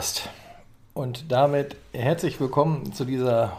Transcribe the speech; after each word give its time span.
Podcast. 0.00 0.30
Und 0.94 1.30
damit 1.30 1.76
herzlich 1.92 2.40
willkommen 2.40 2.94
zu 2.94 3.04
dieser 3.04 3.52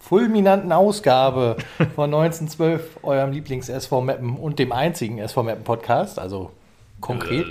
fulminanten 0.00 0.72
Ausgabe 0.72 1.56
von 1.94 2.12
1912, 2.12 2.98
eurem 3.04 3.30
Lieblings-SV 3.30 4.00
Meppen 4.00 4.34
und 4.34 4.58
dem 4.58 4.72
einzigen 4.72 5.18
SV 5.18 5.44
Meppen 5.44 5.62
Podcast, 5.62 6.18
also 6.18 6.50
konkret. 7.00 7.46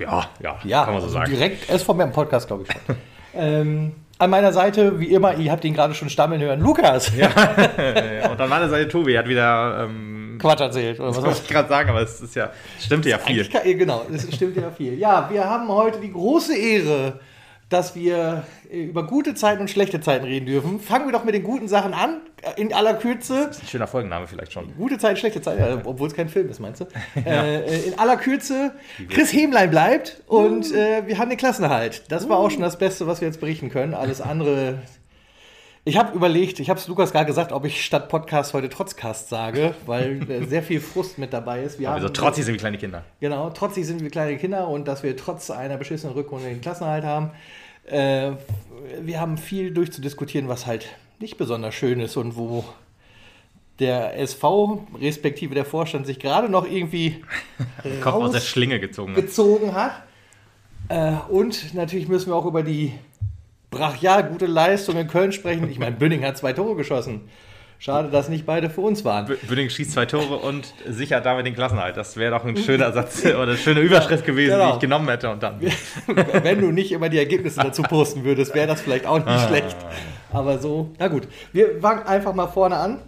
Ja, 0.00 0.28
ja, 0.40 0.58
Ja, 0.64 0.84
kann 0.86 0.94
man 0.94 1.02
so 1.02 1.06
also 1.06 1.18
sagen. 1.20 1.30
direkt 1.30 1.70
SV 1.70 1.94
Meppen 1.94 2.12
Podcast, 2.12 2.48
glaube 2.48 2.64
ich 2.64 2.72
schon. 2.72 2.96
ähm, 3.34 3.92
an 4.18 4.30
meiner 4.30 4.52
Seite, 4.52 4.98
wie 4.98 5.12
immer, 5.12 5.36
ihr 5.36 5.52
habt 5.52 5.64
ihn 5.64 5.74
gerade 5.74 5.94
schon 5.94 6.10
stammeln 6.10 6.40
hören, 6.40 6.60
Lukas. 6.60 7.16
Ja. 7.16 7.28
Und 8.28 8.40
an 8.40 8.48
meiner 8.48 8.68
Seite 8.68 8.88
Tobi 8.88 9.16
hat 9.16 9.28
wieder, 9.28 9.84
ähm, 9.84 10.13
Quatsch 10.44 10.60
erzählt. 10.60 11.00
Oder 11.00 11.08
was 11.08 11.16
was 11.16 11.24
wollte 11.24 11.40
ich 11.42 11.48
gerade 11.48 11.68
sagen, 11.68 11.90
aber 11.90 12.02
es 12.02 12.20
ist 12.20 12.34
ja, 12.34 12.50
es 12.78 12.84
stimmt 12.84 13.06
ja 13.06 13.18
viel. 13.18 13.48
Genau, 13.48 14.04
das 14.10 14.22
stimmt 14.34 14.56
ja 14.56 14.70
viel. 14.70 14.98
Ja, 14.98 15.28
wir 15.30 15.44
haben 15.48 15.68
heute 15.68 16.00
die 16.00 16.12
große 16.12 16.56
Ehre, 16.56 17.20
dass 17.68 17.94
wir 17.94 18.44
äh, 18.70 18.84
über 18.84 19.06
gute 19.06 19.34
Zeiten 19.34 19.62
und 19.62 19.70
schlechte 19.70 20.00
Zeiten 20.00 20.24
reden 20.24 20.46
dürfen. 20.46 20.80
Fangen 20.80 21.06
wir 21.06 21.12
doch 21.12 21.24
mit 21.24 21.34
den 21.34 21.42
guten 21.42 21.66
Sachen 21.66 21.94
an, 21.94 22.20
äh, 22.42 22.60
in 22.60 22.72
aller 22.72 22.94
Kürze. 22.94 23.50
Ein 23.50 23.66
schöner 23.66 23.86
Folgenname 23.86 24.26
vielleicht 24.26 24.52
schon. 24.52 24.74
Gute 24.76 24.98
Zeiten, 24.98 25.16
schlechte 25.16 25.40
Zeiten, 25.40 25.60
ja, 25.60 25.80
obwohl 25.84 26.08
es 26.08 26.14
kein 26.14 26.28
Film 26.28 26.48
ist, 26.48 26.60
meinst 26.60 26.80
du? 26.80 26.86
Äh, 27.24 27.60
äh, 27.60 27.88
in 27.88 27.98
aller 27.98 28.16
Kürze, 28.16 28.72
Chris 29.08 29.32
Hemlein 29.32 29.70
bleibt 29.70 30.22
und 30.26 30.72
äh, 30.74 31.06
wir 31.06 31.18
haben 31.18 31.30
den 31.30 31.38
Klassenerhalt. 31.38 32.04
Das 32.08 32.28
war 32.28 32.38
auch 32.38 32.50
schon 32.50 32.60
das 32.60 32.78
Beste, 32.78 33.06
was 33.06 33.20
wir 33.20 33.28
jetzt 33.28 33.40
berichten 33.40 33.70
können. 33.70 33.94
Alles 33.94 34.20
andere. 34.20 34.82
Ich 35.86 35.98
habe 35.98 36.16
überlegt, 36.16 36.60
ich 36.60 36.70
habe 36.70 36.80
es 36.80 36.88
Lukas 36.88 37.12
gerade 37.12 37.26
gesagt, 37.26 37.52
ob 37.52 37.66
ich 37.66 37.84
statt 37.84 38.08
Podcast 38.08 38.54
heute 38.54 38.70
Trotzcast 38.70 39.28
sage, 39.28 39.74
weil 39.84 40.30
äh, 40.30 40.46
sehr 40.46 40.62
viel 40.62 40.80
Frust 40.80 41.18
mit 41.18 41.32
dabei 41.34 41.62
ist. 41.62 41.78
Wir 41.78 41.90
Aber 41.90 42.00
so 42.00 42.06
haben- 42.06 42.14
trotzig 42.14 42.44
sind 42.46 42.54
wie 42.54 42.58
kleine 42.58 42.78
Kinder. 42.78 43.04
Genau, 43.20 43.50
trotzig 43.50 43.84
sind 43.86 44.00
wir 44.02 44.08
kleine 44.08 44.38
Kinder 44.38 44.66
und 44.68 44.88
dass 44.88 45.02
wir 45.02 45.14
trotz 45.16 45.50
einer 45.50 45.76
beschissenen 45.76 46.14
Rückrunde 46.14 46.48
den 46.48 46.62
Klassenerhalt 46.62 47.04
haben. 47.04 47.30
Äh, 47.86 48.32
wir 49.02 49.20
haben 49.20 49.36
viel 49.36 49.72
durchzudiskutieren, 49.72 50.48
was 50.48 50.64
halt 50.66 50.86
nicht 51.20 51.36
besonders 51.36 51.74
schön 51.74 52.00
ist 52.00 52.16
und 52.16 52.34
wo 52.36 52.64
der 53.78 54.18
SV, 54.18 54.86
respektive 55.00 55.54
der 55.54 55.66
Vorstand, 55.66 56.06
sich 56.06 56.18
gerade 56.18 56.48
noch 56.48 56.64
irgendwie 56.66 57.22
Kopf 58.02 58.14
aus 58.14 58.30
der 58.32 58.40
Schlinge 58.40 58.80
gezogen. 58.80 59.14
hat. 59.14 59.20
gezogen 59.22 59.74
hat. 59.74 60.02
Äh, 60.88 61.12
und 61.28 61.74
natürlich 61.74 62.08
müssen 62.08 62.28
wir 62.30 62.36
auch 62.36 62.46
über 62.46 62.62
die 62.62 62.92
brachial 63.74 64.24
gute 64.24 64.46
Leistung 64.46 64.96
in 64.96 65.08
Köln 65.08 65.32
sprechen. 65.32 65.68
Ich 65.70 65.78
meine, 65.78 65.96
Bünning 65.96 66.24
hat 66.24 66.36
zwei 66.36 66.52
Tore 66.52 66.76
geschossen. 66.76 67.22
Schade, 67.78 68.08
dass 68.08 68.30
nicht 68.30 68.46
beide 68.46 68.70
für 68.70 68.80
uns 68.80 69.04
waren. 69.04 69.26
Bünding 69.46 69.68
schießt 69.68 69.92
zwei 69.92 70.06
Tore 70.06 70.36
und 70.36 70.72
sichert 70.88 71.26
damit 71.26 71.44
den 71.44 71.54
Klassenhalt. 71.54 71.96
Das 71.98 72.16
wäre 72.16 72.30
doch 72.30 72.44
ein 72.44 72.56
schöner 72.56 72.92
Satz 72.92 73.24
oder 73.26 73.42
eine 73.42 73.56
schöne 73.58 73.80
Überschrift 73.80 74.24
gewesen, 74.24 74.52
genau. 74.52 74.68
die 74.70 74.74
ich 74.74 74.80
genommen 74.80 75.06
hätte. 75.08 75.28
Und 75.28 75.42
dann. 75.42 75.60
Wenn 76.42 76.60
du 76.62 76.70
nicht 76.70 76.92
immer 76.92 77.10
die 77.10 77.18
Ergebnisse 77.18 77.60
dazu 77.60 77.82
posten 77.82 78.24
würdest, 78.24 78.54
wäre 78.54 78.66
das 78.66 78.80
vielleicht 78.80 79.04
auch 79.04 79.22
nicht 79.22 79.48
schlecht. 79.48 79.76
Aber 80.32 80.58
so, 80.58 80.92
na 80.98 81.08
gut. 81.08 81.28
Wir 81.52 81.80
fangen 81.80 82.06
einfach 82.06 82.32
mal 82.32 82.46
vorne 82.46 82.76
an. 82.76 83.00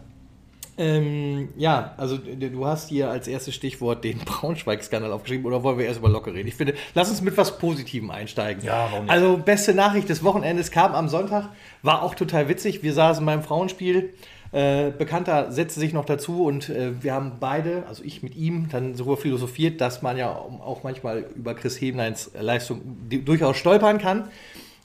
Ähm, 0.78 1.48
ja, 1.56 1.94
also 1.96 2.18
d- 2.18 2.50
du 2.50 2.66
hast 2.66 2.90
hier 2.90 3.10
als 3.10 3.28
erstes 3.28 3.54
Stichwort 3.54 4.04
den 4.04 4.18
Braunschweig-Skandal 4.18 5.10
aufgeschrieben 5.10 5.46
oder 5.46 5.62
wollen 5.62 5.78
wir 5.78 5.86
erst 5.86 6.00
über 6.00 6.10
Locke 6.10 6.34
reden? 6.34 6.48
Ich 6.48 6.54
finde, 6.54 6.74
lass 6.94 7.08
uns 7.08 7.22
mit 7.22 7.36
was 7.36 7.58
Positivem 7.58 8.10
einsteigen. 8.10 8.62
Ja, 8.62 8.88
warum 8.90 9.04
nicht? 9.04 9.10
Also 9.12 9.38
beste 9.38 9.72
Nachricht 9.74 10.08
des 10.10 10.22
Wochenendes 10.22 10.70
kam 10.70 10.94
am 10.94 11.08
Sonntag, 11.08 11.48
war 11.82 12.02
auch 12.02 12.14
total 12.14 12.48
witzig. 12.48 12.82
Wir 12.82 12.92
saßen 12.92 13.24
beim 13.24 13.42
Frauenspiel. 13.42 14.12
Äh, 14.52 14.90
Bekannter 14.90 15.50
setzte 15.50 15.80
sich 15.80 15.92
noch 15.92 16.04
dazu 16.04 16.44
und 16.44 16.68
äh, 16.68 17.02
wir 17.02 17.14
haben 17.14 17.32
beide, 17.40 17.82
also 17.88 18.04
ich 18.04 18.22
mit 18.22 18.36
ihm, 18.36 18.68
dann 18.70 18.94
so 18.94 19.16
philosophiert, 19.16 19.80
dass 19.80 20.02
man 20.02 20.16
ja 20.16 20.30
auch 20.30 20.84
manchmal 20.84 21.24
über 21.34 21.54
Chris 21.54 21.80
Hebleins 21.80 22.30
Leistung 22.38 22.80
durchaus 23.24 23.56
stolpern 23.56 23.98
kann, 23.98 24.28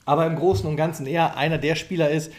aber 0.04 0.26
im 0.26 0.34
Großen 0.34 0.68
und 0.68 0.76
Ganzen 0.76 1.06
eher 1.06 1.36
einer 1.36 1.58
der 1.58 1.76
Spieler 1.76 2.10
ist, 2.10 2.32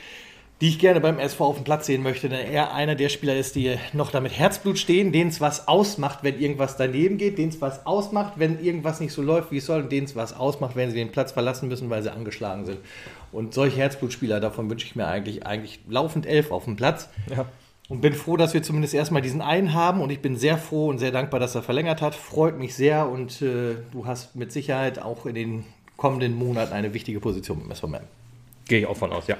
die 0.61 0.69
ich 0.69 0.79
gerne 0.79 1.01
beim 1.01 1.19
SV 1.19 1.45
auf 1.45 1.55
dem 1.55 1.63
Platz 1.63 1.87
sehen 1.87 2.03
möchte, 2.03 2.29
denn 2.29 2.39
er 2.39 2.73
einer 2.73 2.95
der 2.95 3.09
Spieler 3.09 3.35
ist, 3.35 3.55
die 3.55 3.75
noch 3.91 4.11
damit 4.11 4.37
Herzblut 4.37 4.77
stehen, 4.77 5.11
denen 5.11 5.29
es 5.29 5.41
was 5.41 5.67
ausmacht, 5.67 6.19
wenn 6.21 6.39
irgendwas 6.39 6.77
daneben 6.77 7.17
geht, 7.17 7.37
denen 7.37 7.49
es 7.49 7.59
was 7.59 7.85
ausmacht, 7.85 8.33
wenn 8.37 8.63
irgendwas 8.63 8.99
nicht 8.99 9.11
so 9.11 9.21
läuft, 9.21 9.51
wie 9.51 9.57
es 9.57 9.65
soll, 9.65 9.81
und 9.81 9.91
denen 9.91 10.05
es 10.05 10.15
was 10.15 10.33
ausmacht, 10.33 10.75
wenn 10.75 10.89
sie 10.89 10.95
den 10.95 11.11
Platz 11.11 11.31
verlassen 11.31 11.67
müssen, 11.67 11.89
weil 11.89 12.01
sie 12.01 12.11
angeschlagen 12.11 12.65
sind. 12.65 12.79
Und 13.33 13.53
solche 13.53 13.77
Herzblutspieler, 13.77 14.39
davon 14.39 14.69
wünsche 14.69 14.85
ich 14.85 14.95
mir 14.95 15.07
eigentlich, 15.07 15.45
eigentlich 15.45 15.79
laufend 15.89 16.25
elf 16.25 16.51
auf 16.51 16.65
dem 16.65 16.75
Platz. 16.75 17.09
Ja. 17.29 17.45
Und 17.89 17.99
bin 17.99 18.13
froh, 18.13 18.37
dass 18.37 18.53
wir 18.53 18.63
zumindest 18.63 18.93
erstmal 18.93 19.21
diesen 19.21 19.41
einen 19.41 19.73
haben. 19.73 20.01
Und 20.01 20.09
ich 20.09 20.21
bin 20.21 20.37
sehr 20.37 20.57
froh 20.57 20.87
und 20.87 20.99
sehr 20.99 21.11
dankbar, 21.11 21.39
dass 21.39 21.55
er 21.55 21.63
verlängert 21.63 22.01
hat. 22.01 22.15
Freut 22.15 22.57
mich 22.57 22.75
sehr. 22.75 23.09
Und 23.09 23.41
äh, 23.41 23.75
du 23.91 24.05
hast 24.05 24.35
mit 24.35 24.51
Sicherheit 24.51 24.99
auch 24.99 25.25
in 25.25 25.35
den 25.35 25.65
kommenden 25.97 26.35
Monaten 26.35 26.73
eine 26.73 26.93
wichtige 26.93 27.19
Position 27.19 27.61
im 27.61 27.75
SVM. 27.75 27.97
Gehe 28.67 28.79
ich 28.79 28.85
auch 28.85 28.95
von 28.95 29.11
aus, 29.11 29.27
ja. 29.27 29.37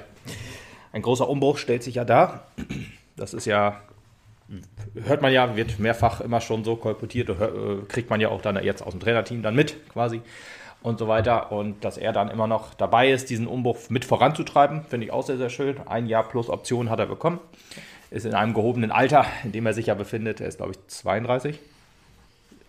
Ein 0.94 1.02
großer 1.02 1.28
Umbruch 1.28 1.58
stellt 1.58 1.82
sich 1.82 1.96
ja 1.96 2.04
dar. 2.04 2.46
Das 3.16 3.34
ist 3.34 3.46
ja, 3.46 3.80
hört 4.94 5.22
man 5.22 5.32
ja, 5.32 5.56
wird 5.56 5.80
mehrfach 5.80 6.20
immer 6.20 6.40
schon 6.40 6.62
so 6.62 6.76
kolportiert, 6.76 7.30
äh, 7.30 7.84
kriegt 7.88 8.10
man 8.10 8.20
ja 8.20 8.28
auch 8.28 8.40
dann 8.40 8.62
jetzt 8.62 8.80
aus 8.80 8.92
dem 8.92 9.00
Trainerteam 9.00 9.42
dann 9.42 9.56
mit 9.56 9.88
quasi 9.88 10.20
und 10.82 11.00
so 11.00 11.08
weiter. 11.08 11.50
Und 11.50 11.84
dass 11.84 11.98
er 11.98 12.12
dann 12.12 12.28
immer 12.30 12.46
noch 12.46 12.74
dabei 12.74 13.10
ist, 13.10 13.28
diesen 13.28 13.48
Umbruch 13.48 13.90
mit 13.90 14.04
voranzutreiben, 14.04 14.84
finde 14.84 15.06
ich 15.06 15.12
auch 15.12 15.26
sehr, 15.26 15.36
sehr 15.36 15.50
schön. 15.50 15.84
Ein 15.88 16.06
Jahr 16.06 16.28
plus 16.28 16.48
Option 16.48 16.90
hat 16.90 17.00
er 17.00 17.06
bekommen. 17.06 17.40
Ist 18.12 18.24
in 18.24 18.34
einem 18.34 18.54
gehobenen 18.54 18.92
Alter, 18.92 19.26
in 19.42 19.50
dem 19.50 19.66
er 19.66 19.74
sich 19.74 19.86
ja 19.86 19.94
befindet. 19.94 20.40
Er 20.40 20.46
ist, 20.46 20.58
glaube 20.58 20.74
ich, 20.74 20.78
32. 20.86 21.58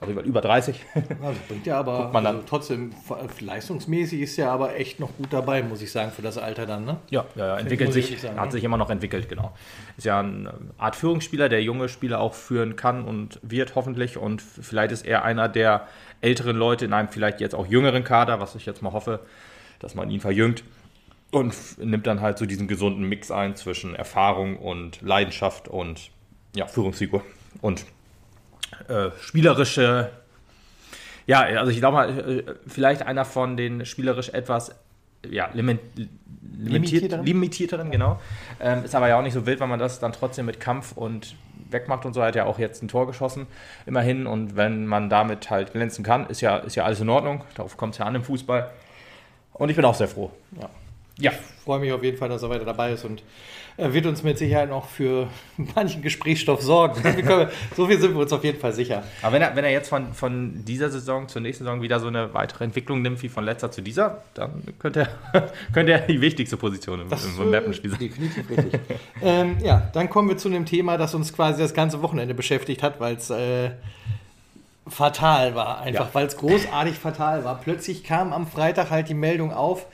Also 0.02 0.12
über- 0.12 0.24
über 0.24 0.42
30. 0.42 0.80
Also 1.22 1.40
bringt 1.48 1.66
ja 1.66 1.80
aber 1.80 2.10
man 2.12 2.24
dann. 2.24 2.36
also 2.36 2.48
trotzdem 2.48 2.92
leistungsmäßig 3.40 4.22
ist 4.22 4.38
ja 4.38 4.52
aber 4.52 4.76
echt 4.76 5.00
noch 5.00 5.16
gut 5.18 5.32
dabei, 5.32 5.64
muss 5.64 5.82
ich 5.82 5.92
sagen, 5.92 6.12
für 6.12 6.22
das 6.22 6.38
Alter 6.38 6.66
dann. 6.66 6.86
Ne? 6.86 6.98
Ja, 7.10 7.26
ja, 7.36 7.48
ja 7.48 7.58
entwickelt 7.58 7.96
ich 7.96 8.08
sich, 8.08 8.22
sagen, 8.22 8.38
hat 8.40 8.48
ne? 8.48 8.52
sich 8.52 8.64
immer 8.64 8.78
noch 8.78 8.90
entwickelt, 8.90 9.30
genau. 9.30 9.54
Ist 9.98 10.04
ja 10.06 10.20
eine 10.20 10.54
Art 10.78 10.96
Führungsspieler, 10.96 11.48
der 11.50 11.64
junge 11.64 11.88
Spieler 11.88 12.20
auch 12.20 12.34
führen 12.34 12.76
kann 12.76 13.06
und 13.06 13.40
wird 13.42 13.76
hoffentlich. 13.76 14.18
Und 14.18 14.42
vielleicht 14.42 14.92
ist 14.92 15.06
er 15.06 15.24
einer 15.24 15.48
der 15.48 15.88
älteren 16.22 16.58
Leute 16.58 16.86
in 16.86 16.94
einem 16.94 17.08
vielleicht 17.10 17.40
jetzt 17.40 17.56
auch 17.56 17.66
jüngeren 17.66 18.04
Kader, 18.04 18.40
was 18.42 18.56
ich 18.56 18.66
jetzt 18.66 18.82
mal 18.82 18.92
hoffe, 18.92 19.22
dass 19.80 19.96
man 19.96 20.10
ihn 20.10 20.20
verjüngt. 20.20 20.64
Und 21.32 21.54
nimmt 21.80 22.06
dann 22.06 22.22
halt 22.22 22.38
so 22.38 22.46
diesen 22.46 22.68
gesunden 22.68 23.08
Mix 23.08 23.32
ein 23.32 23.56
zwischen 23.56 23.96
Erfahrung 23.96 24.58
und 24.58 25.02
Leidenschaft 25.02 25.68
und 25.68 26.12
ja, 26.56 26.68
Führungsfigur. 26.68 27.24
Und 27.62 27.86
äh, 28.88 29.12
spielerische 29.20 30.12
ja, 31.28 31.42
also 31.42 31.72
ich 31.72 31.78
glaube 31.78 31.96
mal, 31.96 32.20
äh, 32.20 32.44
vielleicht 32.68 33.02
einer 33.02 33.26
von 33.26 33.58
den 33.58 33.86
spielerisch 33.86 34.30
etwas 34.30 34.76
ja, 35.28 35.50
limit, 35.54 35.80
limitiert, 35.96 37.02
Limitierteren? 37.02 37.26
limitierteren, 37.26 37.92
genau. 37.92 38.22
Ähm, 38.60 38.86
ist 38.86 38.94
aber 38.94 39.08
ja 39.08 39.18
auch 39.18 39.24
nicht 39.24 39.34
so 39.34 39.46
wild, 39.46 39.60
weil 39.60 39.68
man 39.68 39.80
das 39.80 40.00
dann 40.00 40.14
trotzdem 40.14 40.46
mit 40.46 40.60
Kampf 40.60 40.92
und 40.92 41.36
wegmacht 41.70 42.06
und 42.06 42.14
so. 42.14 42.22
Hat 42.22 42.36
ja 42.36 42.46
auch 42.46 42.60
jetzt 42.60 42.84
ein 42.84 42.88
Tor 42.88 43.08
geschossen, 43.08 43.48
immerhin. 43.88 44.28
Und 44.28 44.56
wenn 44.56 44.86
man 44.86 45.10
damit 45.10 45.50
halt 45.50 45.74
glänzen 45.74 46.04
kann, 46.04 46.28
ist 46.28 46.42
ja, 46.42 46.58
ist 46.58 46.76
ja 46.76 46.86
alles 46.86 47.00
in 47.00 47.10
Ordnung. 47.10 47.44
Darauf 47.56 47.76
kommt 47.76 47.94
es 47.94 48.00
ja 48.00 48.06
an 48.06 48.14
im 48.14 48.24
Fußball. 48.24 48.70
Und 49.54 49.70
ich 49.70 49.76
bin 49.76 49.86
auch 49.86 49.96
sehr 49.96 50.08
froh. 50.08 50.32
Ja. 50.62 50.70
Ja, 51.20 51.32
Freue 51.64 51.80
mich 51.80 51.92
auf 51.92 52.04
jeden 52.04 52.18
Fall, 52.18 52.30
dass 52.30 52.44
er 52.44 52.50
weiter 52.50 52.66
dabei 52.66 52.92
ist 52.92 53.06
und 53.06 53.24
er 53.78 53.92
wird 53.94 54.06
uns 54.06 54.22
mit 54.24 54.38
Sicherheit 54.38 54.70
noch 54.70 54.88
für 54.88 55.28
manchen 55.76 56.02
Gesprächsstoff 56.04 56.62
sorgen. 56.62 57.04
Wir 57.04 57.24
können, 57.24 57.50
so 57.76 57.88
viel 57.88 58.00
sind 58.00 58.14
wir 58.14 58.22
uns 58.22 58.32
auf 58.32 58.44
jeden 58.44 58.60
Fall 58.60 58.72
sicher. 58.72 59.04
aber 59.22 59.34
wenn 59.34 59.42
er, 59.42 59.56
wenn 59.56 59.66
er 59.66 59.72
jetzt 59.72 59.90
von, 59.90 60.14
von 60.14 60.64
dieser 60.64 60.90
Saison 60.92 61.28
zur 61.28 61.42
nächsten 61.42 61.64
Saison 61.64 61.82
wieder 61.82 62.00
so 62.00 62.08
eine 62.08 62.34
weitere 62.34 62.64
Entwicklung 62.66 63.02
nimmt 63.02 63.22
wie 63.24 63.30
von 63.30 63.44
letzter 63.44 63.72
zu 63.72 63.82
dieser, 63.82 64.22
dann 64.36 64.62
könnte 64.78 65.08
er, 65.34 65.52
könnte 65.74 65.94
er 65.94 66.00
die 66.02 66.22
wichtigste 66.22 66.56
Position 66.58 67.02
im, 67.02 67.08
im, 67.12 67.42
im 67.44 67.52
Mappenspiel 67.52 67.90
sein. 67.90 68.00
Definitiv 68.00 68.50
richtig. 68.50 68.80
ähm, 69.24 69.58
ja, 69.64 69.90
dann 69.94 70.10
kommen 70.10 70.30
wir 70.30 70.38
zu 70.38 70.48
einem 70.50 70.66
Thema, 70.68 70.98
das 70.98 71.16
uns 71.16 71.34
quasi 71.34 71.62
das 71.62 71.74
ganze 71.74 72.02
Wochenende 72.04 72.34
beschäftigt 72.36 72.84
hat, 72.84 73.00
weil 73.00 73.16
es 73.16 73.30
äh, 73.32 73.72
fatal 74.88 75.56
war. 75.56 75.80
Einfach, 75.80 76.06
Ja. 76.06 76.14
weil 76.14 76.28
es 76.28 76.38
großartig 76.38 76.96
fatal 76.96 77.44
war. 77.44 77.60
Plötzlich 77.60 78.04
kam 78.04 78.34
am 78.34 78.46
Freitag 78.48 78.92
halt 78.92 79.10
die 79.10 79.14
Meldung 79.16 79.52
auf, 79.52 79.88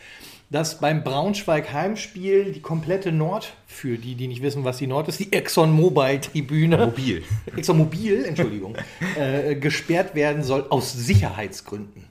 dass 0.52 0.80
beim 0.80 1.04
Braunschweig-Heimspiel 1.04 2.52
die 2.52 2.62
komplette 2.62 3.12
Nord, 3.12 3.54
für 3.68 3.98
die, 3.98 4.16
die 4.16 4.28
nicht 4.28 4.42
wissen, 4.42 4.64
was 4.66 4.78
die 4.78 4.88
Nord 4.88 5.08
ist, 5.08 5.20
die 5.20 5.32
Exxon 5.32 5.72
Mobil-Tribüne, 5.72 6.78
Mobil. 6.78 7.24
Exxon 7.56 7.78
Mobil, 7.78 8.26
Entschuldigung, 8.26 8.76
äh, 9.18 9.56
gesperrt 9.56 10.14
werden 10.14 10.44
soll 10.44 10.66
aus 10.70 10.92
Sicherheitsgründen. 10.94 12.06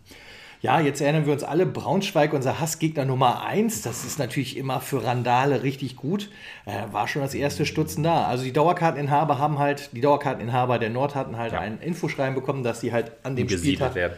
Ja, 0.62 0.78
jetzt 0.80 1.00
erinnern 1.00 1.24
wir 1.24 1.32
uns 1.32 1.42
alle, 1.42 1.64
Braunschweig, 1.64 2.34
unser 2.34 2.60
Hassgegner 2.60 3.06
Nummer 3.06 3.44
eins. 3.46 3.80
Das 3.80 4.04
ist 4.04 4.18
natürlich 4.18 4.58
immer 4.58 4.80
für 4.80 5.02
Randale 5.04 5.62
richtig 5.62 5.96
gut. 5.96 6.28
Äh, 6.66 6.92
war 6.92 7.08
schon 7.08 7.22
das 7.22 7.32
erste 7.34 7.64
Stutzen 7.64 8.02
da. 8.02 8.26
Also 8.26 8.44
die 8.44 8.52
Dauerkarteninhaber 8.52 9.38
haben 9.38 9.58
halt, 9.58 9.88
die 9.94 10.02
Dauerkarteninhaber 10.02 10.78
der 10.78 10.90
Nord 10.90 11.14
hatten 11.14 11.38
halt 11.38 11.52
Ja. 11.54 11.60
ein 11.60 11.78
Infoschreiben 11.80 12.34
bekommen, 12.34 12.62
dass 12.62 12.80
sie 12.80 12.92
halt 12.92 13.12
an 13.22 13.36
dem 13.36 13.48
Spieltag 13.48 13.94
werden. 13.94 14.14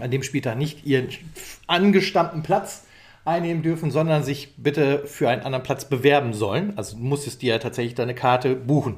an 0.00 0.10
dem 0.10 0.22
Spieltag 0.22 0.56
nicht 0.56 0.86
ihren 0.86 1.08
angestammten 1.66 2.42
Platz 2.42 2.84
einnehmen 3.24 3.62
dürfen, 3.62 3.90
sondern 3.90 4.22
sich 4.22 4.54
bitte 4.56 5.06
für 5.06 5.28
einen 5.28 5.42
anderen 5.42 5.62
Platz 5.62 5.84
bewerben 5.86 6.34
sollen. 6.34 6.74
Also 6.76 6.96
du 6.96 7.02
musstest 7.02 7.42
dir 7.42 7.54
ja 7.54 7.58
tatsächlich 7.58 7.94
deine 7.94 8.14
Karte 8.14 8.54
buchen. 8.54 8.96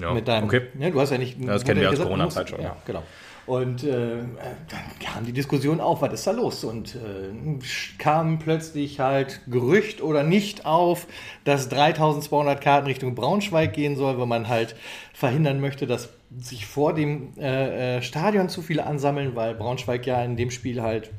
Ja, 0.00 0.12
Mit 0.12 0.26
deinem, 0.26 0.44
okay. 0.44 0.62
ne, 0.74 0.90
du 0.90 1.00
hast 1.00 1.10
ja 1.10 1.18
nicht. 1.18 1.36
das 1.46 1.64
kennen 1.64 1.80
wir 1.80 1.90
aus 1.90 2.00
Corona-Zeit 2.00 2.50
schon, 2.50 2.58
Ja, 2.60 2.68
ja. 2.68 2.76
genau. 2.84 3.02
Und 3.46 3.84
äh, 3.84 3.90
dann 3.90 4.98
kam 5.04 5.26
die 5.26 5.32
Diskussion 5.32 5.78
auf, 5.80 6.00
was 6.00 6.14
ist 6.14 6.26
da 6.26 6.30
los? 6.30 6.64
Und 6.64 6.94
äh, 6.94 7.58
kam 7.98 8.38
plötzlich 8.38 9.00
halt 9.00 9.42
Gerücht 9.46 10.00
oder 10.00 10.22
nicht 10.22 10.64
auf, 10.64 11.06
dass 11.44 11.68
3200 11.68 12.60
Karten 12.60 12.86
Richtung 12.86 13.14
Braunschweig 13.14 13.74
gehen 13.74 13.96
soll, 13.96 14.18
weil 14.18 14.26
man 14.26 14.48
halt 14.48 14.74
verhindern 15.12 15.60
möchte, 15.60 15.86
dass 15.86 16.08
sich 16.38 16.64
vor 16.66 16.94
dem 16.94 17.38
äh, 17.38 17.98
äh, 17.98 18.02
Stadion 18.02 18.48
zu 18.48 18.62
viele 18.62 18.86
ansammeln, 18.86 19.36
weil 19.36 19.54
Braunschweig 19.54 20.06
ja 20.06 20.24
in 20.24 20.36
dem 20.36 20.50
Spiel 20.50 20.80
halt 20.82 21.10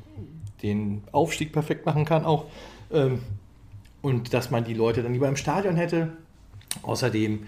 den 0.66 1.04
Aufstieg 1.12 1.52
perfekt 1.54 1.86
machen 1.86 2.06
kann 2.06 2.26
auch. 2.26 2.46
Ähm, 2.92 3.22
und 4.02 4.34
dass 4.34 4.52
man 4.52 4.64
die 4.64 4.74
Leute 4.74 5.02
dann 5.02 5.14
lieber 5.14 5.28
im 5.28 5.36
Stadion 5.36 5.76
hätte. 5.76 6.14
Außerdem 6.84 7.46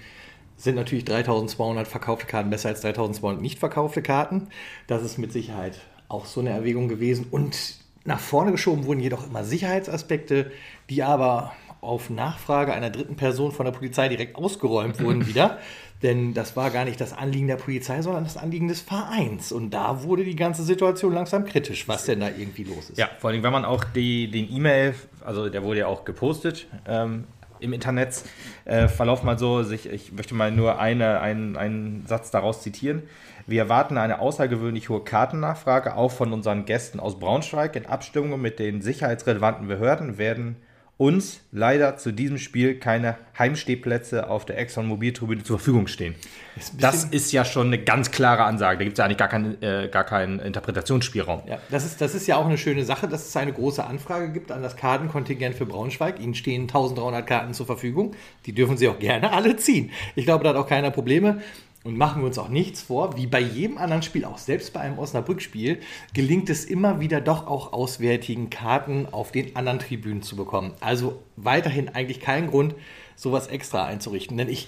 sind 0.56 0.76
natürlich 0.76 1.06
3200 1.06 1.88
verkaufte 1.88 2.26
Karten 2.26 2.50
besser 2.50 2.70
als 2.70 2.82
3200 2.82 3.42
nicht 3.42 3.60
verkaufte 3.60 4.02
Karten. 4.02 4.48
Das 4.88 5.04
ist 5.04 5.18
mit 5.20 5.32
Sicherheit 5.32 5.80
auch 6.10 6.26
so 6.26 6.40
eine 6.40 6.50
Erwägung 6.50 6.88
gewesen. 6.88 7.28
Und 7.30 7.76
nach 8.06 8.20
vorne 8.20 8.52
geschoben 8.52 8.86
wurden 8.86 9.00
jedoch 9.00 9.28
immer 9.28 9.44
Sicherheitsaspekte, 9.44 10.52
die 10.90 11.04
aber 11.04 11.52
auf 11.82 12.10
Nachfrage 12.10 12.74
einer 12.74 12.90
dritten 12.90 13.16
Person 13.16 13.52
von 13.52 13.66
der 13.66 13.74
Polizei 13.74 14.10
direkt 14.10 14.36
ausgeräumt 14.36 15.00
wurden 15.00 15.28
wieder. 15.28 15.60
Denn 16.04 16.34
das 16.34 16.56
war 16.56 16.70
gar 16.70 16.86
nicht 16.86 17.02
das 17.02 17.14
Anliegen 17.14 17.48
der 17.48 17.56
Polizei, 17.56 18.02
sondern 18.02 18.24
das 18.24 18.38
Anliegen 18.38 18.68
des 18.68 18.82
Vereins. 18.82 19.52
Und 19.52 19.72
da 19.72 20.04
wurde 20.04 20.24
die 20.24 20.36
ganze 20.36 20.64
Situation 20.64 21.14
langsam 21.14 21.46
kritisch, 21.46 21.88
was 21.88 22.06
denn 22.06 22.20
da 22.20 22.28
irgendwie 22.30 22.66
los 22.66 22.92
ist. 22.92 22.98
Ja, 22.98 23.10
vor 23.18 23.32
allem, 23.32 23.42
wenn 23.42 23.52
man 23.52 23.66
auch 23.66 23.84
die, 23.84 24.30
den 24.30 24.52
E-Mail, 24.52 24.94
also 25.26 25.50
der 25.50 25.64
wurde 25.64 25.80
ja 25.80 25.88
auch 25.88 26.06
gepostet, 26.06 26.68
ähm, 26.88 27.26
im 27.60 27.74
Internet 27.74 28.24
äh, 28.66 28.88
verlauf 28.88 29.24
mal 29.24 29.40
so, 29.40 29.64
sich, 29.64 29.90
ich 29.90 30.12
möchte 30.12 30.36
mal 30.36 30.52
nur 30.52 30.80
eine, 30.80 31.20
einen, 31.22 31.58
einen 31.58 32.06
Satz 32.06 32.30
daraus 32.30 32.62
zitieren. 32.62 33.04
Wir 33.48 33.64
erwarten 33.64 33.98
eine 33.98 34.20
außergewöhnlich 34.20 34.90
hohe 34.90 35.04
Kartennachfrage, 35.04 35.96
auch 35.96 36.12
von 36.12 36.34
unseren 36.34 36.66
Gästen 36.66 37.00
aus 37.00 37.18
Braunschweig. 37.18 37.76
In 37.76 37.86
Abstimmung 37.86 38.40
mit 38.40 38.60
den 38.60 38.82
sicherheitsrelevanten 38.82 39.68
Behörden 39.68 40.18
werden 40.18 40.58
uns 40.98 41.42
leider 41.52 41.98
zu 41.98 42.12
diesem 42.12 42.40
Spiel 42.40 42.80
keine 42.80 43.18
Heimstehplätze 43.38 44.30
auf 44.30 44.46
der 44.46 44.58
Exxon 44.58 44.88
Mobiltribüne 44.88 45.44
zur 45.44 45.60
Verfügung 45.60 45.86
stehen. 45.86 46.16
Ist 46.56 46.74
das 46.82 47.04
ist 47.04 47.32
ja 47.32 47.46
schon 47.46 47.68
eine 47.68 47.78
ganz 47.78 48.10
klare 48.10 48.44
Ansage. 48.46 48.80
Da 48.80 48.84
gibt 48.84 48.98
es 48.98 49.00
ja 49.00 49.06
eigentlich 49.06 49.18
gar, 49.18 49.28
kein, 49.28 49.62
äh, 49.62 49.90
gar 49.92 50.04
keinen 50.04 50.40
Interpretationsspielraum. 50.40 51.44
Ja, 51.46 51.60
das 51.70 51.86
ist, 51.86 52.02
das 52.02 52.16
ist 52.16 52.26
ja 52.26 52.38
auch 52.38 52.48
eine 52.48 52.58
schöne 52.58 52.84
Sache, 52.84 53.08
dass 53.08 53.28
es 53.28 53.38
eine 53.38 53.54
große 53.54 53.84
Anfrage 53.84 54.32
gibt 54.32 54.52
an 54.52 54.64
das 54.64 54.76
Kartenkontingent 54.76 55.56
für 55.56 55.68
Braunschweig. 55.68 56.20
Ihnen 56.20 56.34
stehen 56.34 56.64
1300 56.64 57.28
Karten 57.28 57.54
zur 57.54 57.68
Verfügung. 57.68 58.16
Die 58.48 58.54
dürfen 58.54 58.78
Sie 58.78 58.88
auch 58.88 58.98
gerne 58.98 59.32
alle 59.32 59.56
ziehen. 59.58 59.92
Ich 60.16 60.26
glaube, 60.26 60.44
da 60.44 60.50
hat 60.50 60.56
auch 60.56 60.68
keiner 60.68 60.90
Probleme. 60.90 61.42
Und 61.88 61.98
machen 61.98 62.22
wir 62.22 62.28
uns 62.28 62.38
auch 62.38 62.50
nichts 62.50 62.82
vor, 62.82 63.16
wie 63.16 63.28
bei 63.28 63.40
jedem 63.40 63.78
anderen 63.78 64.04
Spiel, 64.04 64.26
auch 64.26 64.38
selbst 64.38 64.74
bei 64.74 64.82
einem 64.82 65.00
Osnabrück-Spiel, 65.00 65.80
gelingt 66.14 66.50
es 66.50 66.66
immer 66.66 67.00
wieder 67.00 67.22
doch 67.22 67.48
auch 67.48 67.72
auswärtigen 67.72 68.50
Karten 68.50 69.06
auf 69.10 69.32
den 69.32 69.56
anderen 69.56 69.80
Tribünen 69.80 70.22
zu 70.22 70.36
bekommen. 70.36 70.74
Also 70.82 71.24
weiterhin 71.38 71.88
eigentlich 71.88 72.20
kein 72.20 72.48
Grund, 72.48 72.76
sowas 73.16 73.48
extra 73.48 73.86
einzurichten. 73.86 74.36
Denn 74.36 74.50
ich 74.50 74.68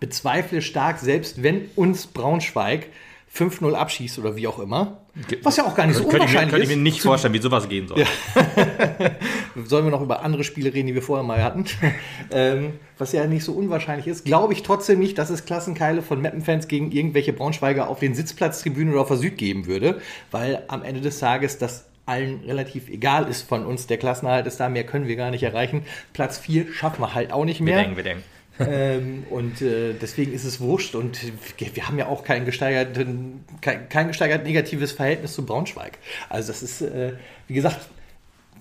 bezweifle 0.00 0.62
stark, 0.62 0.98
selbst 0.98 1.44
wenn 1.44 1.70
uns 1.76 2.08
Braunschweig 2.08 2.88
5-0 3.34 3.74
abschießt 3.74 4.18
oder 4.18 4.36
wie 4.36 4.46
auch 4.46 4.58
immer. 4.58 4.98
Was 5.42 5.56
ja 5.56 5.64
auch 5.64 5.74
gar 5.74 5.86
nicht 5.86 5.96
so 5.96 6.02
könnte 6.02 6.16
unwahrscheinlich 6.16 6.42
ich 6.42 6.46
mir, 6.46 6.50
könnte 6.50 6.72
ich 6.72 6.76
mir 6.76 6.82
nicht 6.82 7.02
vorstellen, 7.02 7.34
wie 7.34 7.38
sowas 7.38 7.68
gehen 7.68 7.88
soll. 7.88 7.98
Ja. 7.98 8.06
Sollen 9.64 9.84
wir 9.84 9.90
noch 9.90 10.02
über 10.02 10.22
andere 10.22 10.44
Spiele 10.44 10.72
reden, 10.72 10.86
die 10.86 10.94
wir 10.94 11.02
vorher 11.02 11.24
mal 11.24 11.42
hatten? 11.42 11.64
ähm, 12.30 12.74
was 12.98 13.12
ja 13.12 13.26
nicht 13.26 13.44
so 13.44 13.52
unwahrscheinlich 13.52 14.06
ist. 14.06 14.24
Glaube 14.24 14.52
ich 14.52 14.62
trotzdem 14.62 14.98
nicht, 14.98 15.18
dass 15.18 15.30
es 15.30 15.44
Klassenkeile 15.44 16.02
von 16.02 16.22
Mappenfans 16.22 16.68
gegen 16.68 16.92
irgendwelche 16.92 17.32
Braunschweiger 17.32 17.88
auf 17.88 17.98
den 17.98 18.14
Sitzplatztribünen 18.14 18.92
oder 18.92 19.02
auf 19.02 19.08
der 19.08 19.18
Süd 19.18 19.36
geben 19.38 19.66
würde, 19.66 20.00
weil 20.30 20.62
am 20.68 20.82
Ende 20.82 21.00
des 21.00 21.18
Tages 21.18 21.58
das 21.58 21.86
allen 22.06 22.44
relativ 22.44 22.88
egal 22.88 23.28
ist 23.28 23.42
von 23.42 23.66
uns. 23.66 23.86
Der 23.86 23.98
Klassenerhalt 23.98 24.46
ist 24.46 24.60
da, 24.60 24.68
mehr 24.68 24.84
können 24.84 25.08
wir 25.08 25.16
gar 25.16 25.30
nicht 25.30 25.42
erreichen. 25.42 25.82
Platz 26.12 26.38
4 26.38 26.72
schaffen 26.72 27.02
wir 27.02 27.14
halt 27.14 27.32
auch 27.32 27.44
nicht 27.44 27.60
mehr. 27.60 27.76
Wir 27.76 27.82
denken, 27.82 27.96
wir 27.96 28.04
denken 28.04 28.35
ähm, 28.58 29.24
und 29.30 29.60
äh, 29.62 29.94
deswegen 30.00 30.32
ist 30.32 30.44
es 30.44 30.60
wurscht 30.60 30.94
und 30.94 31.18
wir 31.58 31.86
haben 31.86 31.98
ja 31.98 32.06
auch 32.06 32.24
kein 32.24 32.44
gesteigert, 32.44 32.98
kein, 33.60 33.88
kein 33.88 34.08
gesteigert 34.08 34.44
negatives 34.44 34.92
Verhältnis 34.92 35.34
zu 35.34 35.44
Braunschweig. 35.44 35.98
Also 36.28 36.48
das 36.48 36.62
ist, 36.62 36.82
äh, 36.82 37.12
wie 37.48 37.54
gesagt, 37.54 37.88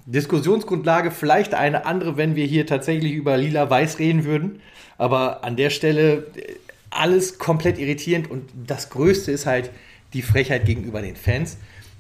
Diskussionsgrundlage 0.06 1.12
vielleicht 1.12 1.54
eine 1.54 1.86
andere, 1.86 2.16
wenn 2.18 2.36
wir 2.36 2.46
hier 2.46 2.68
tatsächlich 2.68 3.14
über 3.14 3.38
lila-weiß 3.38 4.00
reden 4.00 4.24
würden. 4.24 4.62
Aber 4.98 5.44
an 5.44 5.56
der 5.56 5.70
Stelle 5.70 6.28
äh, 6.36 6.56
alles 6.92 7.40
komplett 7.40 7.78
irritierend 7.78 8.30
und 8.30 8.50
das 8.68 8.90
Größte 8.90 9.32
ist 9.32 9.46
halt 9.46 9.72
die 10.14 10.22
Frechheit 10.22 10.66
gegenüber 10.66 11.02
den 11.02 11.16
Fans, 11.16 11.58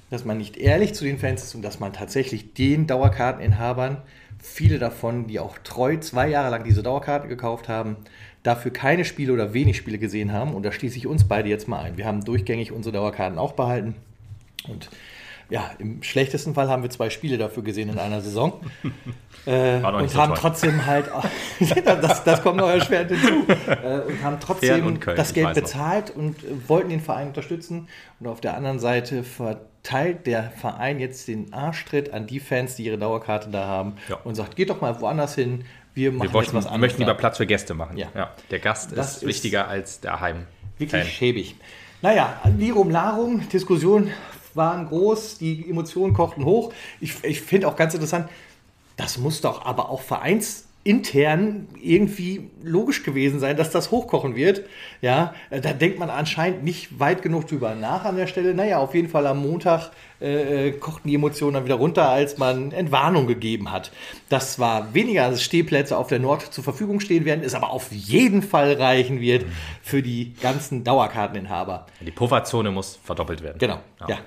dass 0.10 0.24
man 0.24 0.38
nicht 0.38 0.56
ehrlich 0.58 0.94
zu 0.94 1.04
den 1.04 1.18
Fans 1.18 1.44
ist 1.44 1.56
und 1.56 1.62
dass 1.64 1.80
man 1.80 1.92
tatsächlich 1.92 2.54
den 2.54 2.88
Dauerkarteninhabern 2.88 3.98
viele 4.46 4.80
davon, 4.80 5.28
die 5.28 5.40
auch 5.40 5.58
treu 5.60 5.98
zwei 5.98 6.30
Jahre 6.30 6.52
lang 6.52 6.64
diese 6.64 6.84
Dauerkarte 6.84 7.28
gekauft 7.28 7.68
haben, 7.68 7.98
dafür 8.44 8.72
keine 8.72 9.04
Spiele 9.04 9.34
oder 9.34 9.54
wenig 9.54 9.78
Spiele 9.78 9.98
gesehen 9.98 10.32
haben. 10.32 10.54
Und 10.54 10.64
da 10.64 10.72
schließe 10.72 10.98
ich 10.98 11.08
uns 11.08 11.28
beide 11.28 11.50
jetzt 11.50 11.68
mal 11.68 11.82
ein. 11.82 11.98
Wir 11.98 12.06
haben 12.06 12.24
durchgängig 12.24 12.72
unsere 12.72 12.94
Dauerkarten 12.94 13.38
auch 13.38 13.54
behalten. 13.54 13.96
Und 14.68 14.90
ja, 15.50 15.72
im 15.78 16.02
schlechtesten 16.02 16.54
Fall 16.54 16.70
haben 16.70 16.84
wir 16.84 16.90
zwei 16.90 17.10
Spiele 17.10 17.38
dafür 17.38 17.64
gesehen 17.64 17.90
in 17.90 18.00
einer 18.00 18.22
Saison. 18.22 18.60
äh, 19.46 19.76
und 19.78 20.10
so 20.10 20.18
haben 20.18 20.30
toll. 20.30 20.38
trotzdem 20.40 20.86
halt, 20.86 21.06
das, 21.86 22.24
das 22.24 22.42
kommt 22.42 22.58
noch 22.58 22.70
erschwerend 22.70 23.12
hinzu, 23.12 23.46
äh, 23.68 24.02
und 24.02 24.24
haben 24.24 24.40
trotzdem 24.40 25.00
das 25.16 25.34
Geld 25.34 25.54
bezahlt 25.54 26.10
und 26.10 26.36
wollten 26.68 26.90
den 26.90 27.02
Verein 27.02 27.28
unterstützen. 27.28 27.88
Und 28.20 28.28
auf 28.28 28.42
der 28.42 28.56
anderen 28.56 28.80
Seite 28.80 29.24
verteilt 29.24 30.26
der 30.26 30.52
Verein 30.52 31.00
jetzt 31.00 31.28
den 31.28 31.54
Arschtritt 31.54 32.12
an 32.12 32.26
die 32.26 32.40
Fans, 32.40 32.76
die 32.76 32.86
ihre 32.86 32.98
Dauerkarte 32.98 33.50
da 33.50 33.66
haben 33.66 33.94
ja. 34.10 34.18
und 34.24 34.36
sagt, 34.36 34.56
geht 34.56 34.70
doch 34.70 34.82
mal 34.82 35.00
woanders 35.00 35.36
hin. 35.36 35.66
Wir, 35.94 36.12
machen 36.12 36.28
wir 36.28 36.40
möchten, 36.40 36.56
was 36.56 36.66
anderes. 36.66 36.82
möchten 36.82 37.02
lieber 37.02 37.14
Platz 37.14 37.38
für 37.38 37.46
Gäste 37.46 37.74
machen. 37.74 37.98
Ja. 37.98 38.08
ja 38.16 38.32
der 38.52 38.60
Gast 38.60 38.92
ist, 38.92 39.18
ist 39.18 39.28
wichtiger 39.28 39.68
als 39.68 40.02
der 40.02 40.20
Heim. 40.20 40.48
Wirklich 40.78 41.04
Fan. 41.04 41.10
schäbig. 41.10 41.56
Naja, 42.02 42.42
Lirum 42.58 42.90
Larum, 42.90 43.48
Diskussion 43.48 44.12
waren 44.56 44.88
groß, 44.88 45.38
die 45.38 45.70
Emotionen 45.70 46.14
kochten 46.14 46.46
hoch. 46.46 46.74
Ich, 47.00 47.24
ich 47.24 47.42
finde 47.42 47.68
auch 47.68 47.76
ganz 47.76 47.94
interessant, 47.94 48.30
das 48.98 49.18
muss 49.18 49.42
doch 49.42 49.66
aber 49.66 49.90
auch 49.90 50.02
vereinsintern 50.02 51.68
irgendwie 51.82 52.50
logisch 52.64 53.04
gewesen 53.04 53.40
sein, 53.40 53.58
dass 53.58 53.72
das 53.72 53.92
hochkochen 53.92 54.36
wird. 54.36 54.62
Ja, 55.02 55.34
da 55.50 55.74
denkt 55.74 56.00
man 56.00 56.10
anscheinend 56.10 56.64
nicht 56.64 57.00
weit 57.00 57.22
genug 57.22 57.48
drüber 57.48 57.76
nach 57.76 58.06
an 58.06 58.16
der 58.16 58.28
Stelle. 58.28 58.54
Naja, 58.54 58.80
auf 58.80 58.96
jeden 58.96 59.10
Fall 59.10 59.28
am 59.28 59.42
Montag 59.42 59.92
äh, 60.22 60.72
kochten 60.72 61.10
die 61.10 61.16
Emotionen 61.16 61.56
dann 61.56 61.66
wieder 61.66 61.76
runter, 61.76 62.08
als 62.08 62.38
man 62.38 62.72
Entwarnung 62.72 63.28
gegeben 63.28 63.72
hat. 63.72 63.92
Dass 64.30 64.54
zwar 64.54 64.94
weniger 64.94 65.36
Stehplätze 65.36 65.98
auf 65.98 66.08
der 66.08 66.20
Nord 66.20 66.54
zur 66.54 66.64
Verfügung 66.64 67.02
stehen 67.02 67.26
werden, 67.26 67.44
es 67.44 67.54
aber 67.54 67.72
auf 67.72 67.92
jeden 67.92 68.42
Fall 68.42 68.74
reichen 68.74 69.20
wird 69.20 69.46
für 69.82 70.02
die 70.02 70.34
ganzen 70.42 70.86
Dauerkarteninhaber. 70.86 71.88
Die 72.00 72.12
Pufferzone 72.12 72.72
muss 72.72 72.98
verdoppelt 73.04 73.44
werden. 73.44 73.58
Genau, 73.60 73.80
ja. 74.00 74.10
ja. 74.10 74.18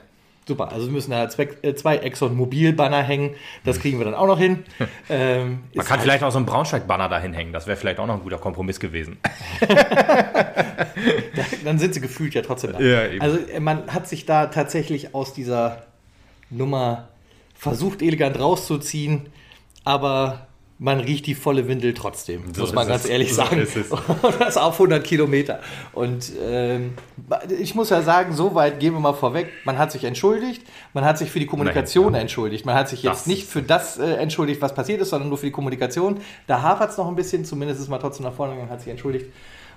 Super, 0.49 0.73
also 0.73 0.87
wir 0.87 0.93
müssen 0.93 1.11
da 1.11 1.29
zwei, 1.29 1.47
äh, 1.61 1.75
zwei 1.75 1.99
Exxon 1.99 2.35
Mobil-Banner 2.35 3.03
hängen. 3.03 3.35
Das 3.65 3.81
kriegen 3.81 3.99
wir 3.99 4.07
dann 4.07 4.15
auch 4.15 4.27
noch 4.27 4.39
hin. 4.39 4.65
Ähm, 5.11 5.61
Man 5.75 5.87
kann 5.87 5.97
halt 5.97 6.03
vielleicht 6.03 6.23
auch 6.23 6.31
so 6.31 6.37
einen 6.37 6.45
Braunschweig-Banner 6.45 7.09
dahin 7.09 7.33
hängen. 7.33 7.53
Das 7.53 7.67
wäre 7.67 7.79
vielleicht 7.79 7.99
auch 7.99 8.07
noch 8.07 8.15
ein 8.15 8.23
guter 8.23 8.37
Kompromiss 8.37 8.79
gewesen. 8.79 9.17
dann 11.65 11.79
sind 11.79 11.95
sie 11.95 12.01
gefühlt 12.01 12.35
ja 12.35 12.43
trotzdem 12.43 12.73
da. 12.73 12.81
Ja, 12.81 13.21
also 13.21 13.39
äh, 13.39 13.61
man 13.61 13.93
hat 13.93 14.07
sich 14.07 14.27
da 14.27 14.47
tatsächlich 14.47 15.15
aus 15.15 15.33
dieser 15.33 15.85
Nummer 16.51 17.09
versucht, 17.55 18.03
elegant 18.03 18.39
rauszuziehen. 18.39 19.29
Aber 19.85 20.48
man 20.81 21.01
riecht 21.01 21.27
die 21.27 21.35
volle 21.35 21.67
Windel 21.67 21.93
trotzdem, 21.93 22.55
so 22.55 22.61
muss 22.61 22.73
man 22.73 22.87
ganz 22.87 23.05
es. 23.05 23.11
ehrlich 23.11 23.35
sagen. 23.35 23.67
So 23.67 23.99
das 24.39 24.57
auf 24.57 24.75
100 24.75 25.03
Kilometer. 25.03 25.61
Und 25.93 26.31
ähm, 26.41 26.95
ich 27.59 27.75
muss 27.75 27.91
ja 27.91 28.03
sagen, 28.03 28.33
so 28.33 28.55
weit 28.55 28.79
gehen 28.79 28.93
wir 28.93 29.01
mal 29.01 29.13
vorweg. 29.13 29.49
Man 29.65 29.77
hat 29.77 29.91
sich 29.91 30.05
entschuldigt, 30.05 30.63
man 30.95 31.05
hat 31.05 31.19
sich 31.19 31.33
für 31.33 31.41
die 31.41 31.47
Kommunikation 31.47 32.13
Nein, 32.13 32.23
entschuldigt. 32.23 32.65
Man 32.65 32.77
hat 32.77 32.89
sich 32.89 33.03
jetzt 33.03 33.23
das 33.23 33.27
nicht 33.27 33.49
für 33.49 33.63
das 33.63 33.99
äh, 33.99 34.15
entschuldigt, 34.15 34.63
was 34.63 34.73
passiert 34.73 35.01
ist, 35.01 35.11
sondern 35.11 35.29
nur 35.29 35.39
für 35.39 35.47
die 35.47 35.53
Kommunikation. 35.53 36.21
Da 36.47 36.63
hapert 36.63 36.91
es 36.91 36.97
noch 36.97 37.09
ein 37.09 37.17
bisschen, 37.17 37.45
zumindest 37.45 37.81
ist 37.81 37.89
man 37.89 37.99
trotzdem 37.99 38.25
nach 38.25 38.35
vorne 38.35 38.53
gegangen, 38.53 38.71
hat 38.71 38.81
sich 38.81 38.91
entschuldigt. 38.91 39.27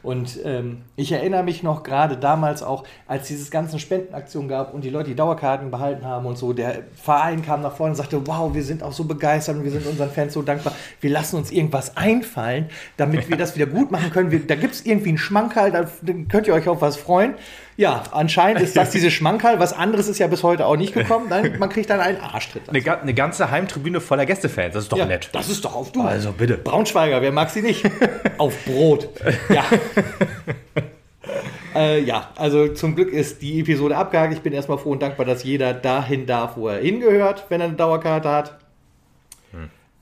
Und 0.03 0.39
ähm, 0.43 0.81
ich 0.95 1.11
erinnere 1.11 1.43
mich 1.43 1.61
noch 1.61 1.83
gerade 1.83 2.17
damals 2.17 2.63
auch, 2.63 2.83
als 3.07 3.27
dieses 3.27 3.51
ganzen 3.51 3.79
Spendenaktion 3.79 4.47
gab 4.47 4.73
und 4.73 4.83
die 4.83 4.89
Leute 4.89 5.09
die 5.09 5.15
Dauerkarten 5.15 5.69
behalten 5.69 6.05
haben 6.05 6.25
und 6.25 6.37
so, 6.37 6.53
der 6.53 6.79
Verein 6.95 7.43
kam 7.43 7.61
nach 7.61 7.75
vorne 7.75 7.91
und 7.91 7.97
sagte, 7.97 8.25
wow, 8.25 8.53
wir 8.53 8.63
sind 8.63 8.81
auch 8.81 8.93
so 8.93 9.03
begeistert 9.03 9.57
und 9.57 9.63
wir 9.63 9.71
sind 9.71 9.85
unseren 9.85 10.09
Fans 10.09 10.33
so 10.33 10.41
dankbar. 10.41 10.73
Wir 10.99 11.11
lassen 11.11 11.35
uns 11.35 11.51
irgendwas 11.51 11.97
einfallen, 11.97 12.69
damit 12.97 13.29
wir 13.29 13.37
das 13.37 13.55
wieder 13.55 13.67
gut 13.67 13.91
machen 13.91 14.11
können. 14.11 14.31
Wir, 14.31 14.45
da 14.45 14.55
gibt 14.55 14.73
es 14.73 14.85
irgendwie 14.85 15.09
einen 15.09 15.17
Schmankerl, 15.17 15.71
da 15.71 15.85
könnt 16.29 16.47
ihr 16.47 16.53
euch 16.53 16.67
auf 16.67 16.81
was 16.81 16.97
freuen. 16.97 17.35
Ja, 17.77 18.03
anscheinend 18.11 18.61
ist 18.61 18.75
das 18.75 18.89
diese 18.91 19.11
Schmankerl. 19.11 19.59
Was 19.59 19.73
anderes 19.73 20.07
ist 20.07 20.19
ja 20.19 20.27
bis 20.27 20.43
heute 20.43 20.65
auch 20.65 20.75
nicht 20.75 20.93
gekommen. 20.93 21.27
Dann, 21.29 21.57
man 21.59 21.69
kriegt 21.69 21.89
dann 21.89 21.99
einen 21.99 22.19
Arschtritt. 22.19 22.63
Eine, 22.69 23.01
eine, 23.01 23.13
ganze 23.13 23.51
Heimtribüne 23.51 24.01
voller 24.01 24.25
Gästefans. 24.25 24.73
Das 24.73 24.83
ist 24.83 24.91
doch 24.91 24.97
ja, 24.97 25.05
nett. 25.05 25.29
Das 25.31 25.49
ist 25.49 25.65
doch 25.65 25.75
auf 25.75 25.91
du. 25.91 26.01
Also 26.01 26.31
bitte. 26.31 26.57
Braunschweiger, 26.57 27.21
wer 27.21 27.31
mag 27.31 27.49
sie 27.49 27.61
nicht? 27.61 27.83
auf 28.37 28.53
Brot. 28.65 29.09
Ja. 29.49 29.63
Äh, 31.75 32.01
ja, 32.01 32.29
also 32.35 32.67
zum 32.69 32.95
Glück 32.95 33.11
ist 33.13 33.41
die 33.41 33.61
Episode 33.61 33.95
abgehakt. 33.95 34.33
Ich 34.33 34.41
bin 34.41 34.53
erstmal 34.53 34.77
froh 34.77 34.91
und 34.91 35.01
dankbar, 35.01 35.25
dass 35.25 35.43
jeder 35.43 35.73
dahin 35.73 36.25
darf, 36.25 36.57
wo 36.57 36.67
er 36.67 36.79
hingehört, 36.79 37.45
wenn 37.49 37.61
er 37.61 37.67
eine 37.67 37.75
Dauerkarte 37.75 38.29
hat. 38.29 38.60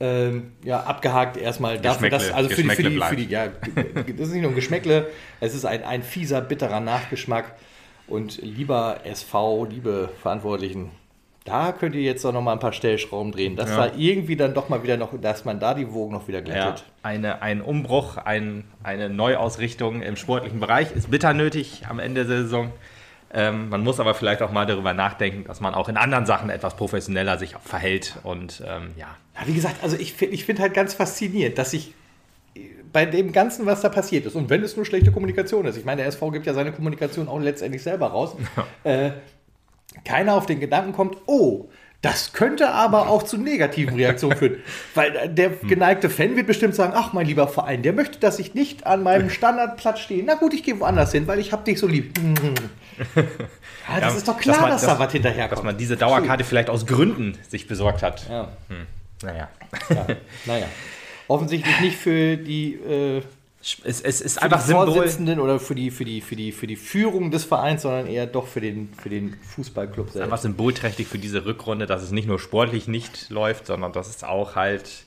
Hm. 0.00 0.06
Ähm, 0.06 0.52
ja, 0.64 0.80
abgehakt 0.80 1.36
erstmal 1.36 1.78
dafür, 1.78 2.08
dass, 2.08 2.32
also 2.32 2.48
für 2.48 2.62
die, 2.62 2.70
für 2.70 2.82
die, 2.82 3.00
für 3.00 3.16
die, 3.16 3.26
ja, 3.26 3.48
das 3.48 4.28
ist 4.28 4.32
nicht 4.32 4.42
nur 4.42 4.50
ein 4.50 4.54
Geschmäckle, 4.54 5.08
es 5.40 5.54
ist 5.54 5.66
ein, 5.66 5.84
ein 5.84 6.02
fieser, 6.02 6.40
bitterer 6.40 6.80
Nachgeschmack. 6.80 7.54
Und 8.06 8.42
lieber 8.42 9.00
SV, 9.04 9.66
liebe 9.66 10.08
Verantwortlichen, 10.20 10.90
da 11.44 11.72
könnt 11.72 11.94
ihr 11.94 12.02
jetzt 12.02 12.24
doch 12.24 12.32
noch 12.32 12.42
mal 12.42 12.52
ein 12.52 12.58
paar 12.58 12.72
Stellschrauben 12.72 13.32
drehen. 13.32 13.56
Das 13.56 13.70
ja. 13.70 13.76
war 13.76 13.96
irgendwie 13.96 14.36
dann 14.36 14.52
doch 14.52 14.68
mal 14.68 14.82
wieder 14.82 14.96
noch, 14.96 15.12
dass 15.20 15.44
man 15.44 15.60
da 15.60 15.74
die 15.74 15.92
Wogen 15.92 16.12
noch 16.12 16.26
wieder 16.26 16.42
glättet. 16.42 16.80
Ja, 16.80 16.84
eine, 17.02 17.40
ein 17.40 17.62
Umbruch, 17.62 18.16
ein, 18.16 18.64
eine 18.82 19.08
Neuausrichtung 19.08 20.02
im 20.02 20.16
sportlichen 20.16 20.60
Bereich 20.60 20.92
ist 20.92 21.10
bitter 21.10 21.34
nötig 21.34 21.82
am 21.88 21.98
Ende 21.98 22.26
der 22.26 22.42
Saison. 22.42 22.72
Ähm, 23.32 23.68
man 23.68 23.82
muss 23.82 24.00
aber 24.00 24.14
vielleicht 24.14 24.42
auch 24.42 24.50
mal 24.50 24.66
darüber 24.66 24.92
nachdenken, 24.92 25.44
dass 25.44 25.60
man 25.60 25.74
auch 25.74 25.88
in 25.88 25.96
anderen 25.96 26.26
Sachen 26.26 26.50
etwas 26.50 26.76
professioneller 26.76 27.38
sich 27.38 27.54
verhält. 27.64 28.16
Und 28.24 28.62
ähm, 28.66 28.90
ja. 28.96 29.16
ja. 29.34 29.46
Wie 29.46 29.54
gesagt, 29.54 29.82
also 29.82 29.96
ich, 29.96 30.20
ich 30.20 30.44
finde 30.44 30.62
halt 30.62 30.74
ganz 30.74 30.94
faszinierend, 30.94 31.56
dass 31.56 31.70
sich 31.70 31.94
bei 32.92 33.06
dem 33.06 33.30
Ganzen, 33.30 33.66
was 33.66 33.82
da 33.82 33.88
passiert 33.88 34.26
ist, 34.26 34.34
und 34.34 34.50
wenn 34.50 34.64
es 34.64 34.76
nur 34.76 34.84
schlechte 34.84 35.12
Kommunikation 35.12 35.64
ist, 35.66 35.76
ich 35.76 35.84
meine, 35.84 35.98
der 36.02 36.08
SV 36.08 36.32
gibt 36.32 36.46
ja 36.46 36.54
seine 36.54 36.72
Kommunikation 36.72 37.28
auch 37.28 37.38
letztendlich 37.38 37.82
selber 37.82 38.08
raus, 38.08 38.36
ja. 38.84 38.90
äh, 38.90 39.12
keiner 40.04 40.34
auf 40.34 40.46
den 40.46 40.58
Gedanken 40.58 40.92
kommt, 40.92 41.16
oh, 41.26 41.68
das 42.02 42.32
könnte 42.32 42.70
aber 42.70 43.08
auch 43.08 43.24
zu 43.24 43.36
negativen 43.36 43.94
Reaktionen 43.94 44.36
führen. 44.36 44.56
Weil 44.94 45.28
der 45.28 45.50
geneigte 45.50 46.08
Fan 46.08 46.34
wird 46.34 46.46
bestimmt 46.46 46.74
sagen, 46.74 46.92
ach 46.96 47.12
mein 47.12 47.26
lieber 47.26 47.46
Verein, 47.46 47.82
der 47.82 47.92
möchte, 47.92 48.18
dass 48.18 48.38
ich 48.38 48.54
nicht 48.54 48.86
an 48.86 49.02
meinem 49.02 49.28
Standardplatz 49.28 50.00
stehe. 50.00 50.24
Na 50.24 50.34
gut, 50.34 50.54
ich 50.54 50.62
gehe 50.62 50.80
woanders 50.80 51.12
hin, 51.12 51.26
weil 51.26 51.38
ich 51.38 51.52
habe 51.52 51.64
dich 51.64 51.78
so 51.78 51.86
lieb. 51.86 52.18
Ja, 53.88 53.98
das 53.98 54.12
ja, 54.12 54.18
ist 54.18 54.28
doch 54.28 54.38
klar, 54.38 54.54
dass, 54.54 54.62
man, 54.62 54.70
dass, 54.70 54.82
dass 54.82 54.98
da 54.98 54.98
was 54.98 55.12
hinterherkommt. 55.12 55.58
Dass 55.58 55.64
man 55.64 55.76
diese 55.76 55.96
Dauerkarte 55.96 56.44
vielleicht 56.44 56.70
aus 56.70 56.86
Gründen 56.86 57.36
sich 57.48 57.66
besorgt 57.66 58.02
hat. 58.02 58.28
Ja. 58.28 58.48
Hm. 58.68 58.86
Naja. 59.22 59.48
Ja, 59.88 60.06
naja. 60.46 60.66
Offensichtlich 61.26 61.80
nicht 61.80 61.96
für 61.96 62.36
die 62.36 62.74
äh, 62.74 63.22
es, 63.60 64.00
es 64.00 64.20
ist 64.20 64.42
einfach 64.42 64.64
die 64.64 64.72
Vorsitzenden 64.72 65.38
oder 65.38 65.60
für 65.60 65.74
die, 65.74 65.90
für, 65.90 66.04
die, 66.04 66.22
für, 66.22 66.34
die, 66.34 66.50
für 66.52 66.66
die 66.66 66.76
Führung 66.76 67.30
des 67.30 67.44
Vereins, 67.44 67.82
sondern 67.82 68.06
eher 68.06 68.26
doch 68.26 68.46
für 68.46 68.60
den, 68.60 68.92
für 68.94 69.10
den 69.10 69.36
Fußballclub 69.54 70.10
selbst. 70.10 70.24
Einfach 70.24 70.38
symbolträchtig 70.38 71.06
für 71.06 71.18
diese 71.18 71.44
Rückrunde, 71.44 71.86
dass 71.86 72.02
es 72.02 72.10
nicht 72.10 72.26
nur 72.26 72.38
sportlich 72.38 72.88
nicht 72.88 73.28
läuft, 73.28 73.66
sondern 73.66 73.92
dass 73.92 74.08
es 74.08 74.24
auch 74.24 74.56
halt 74.56 75.04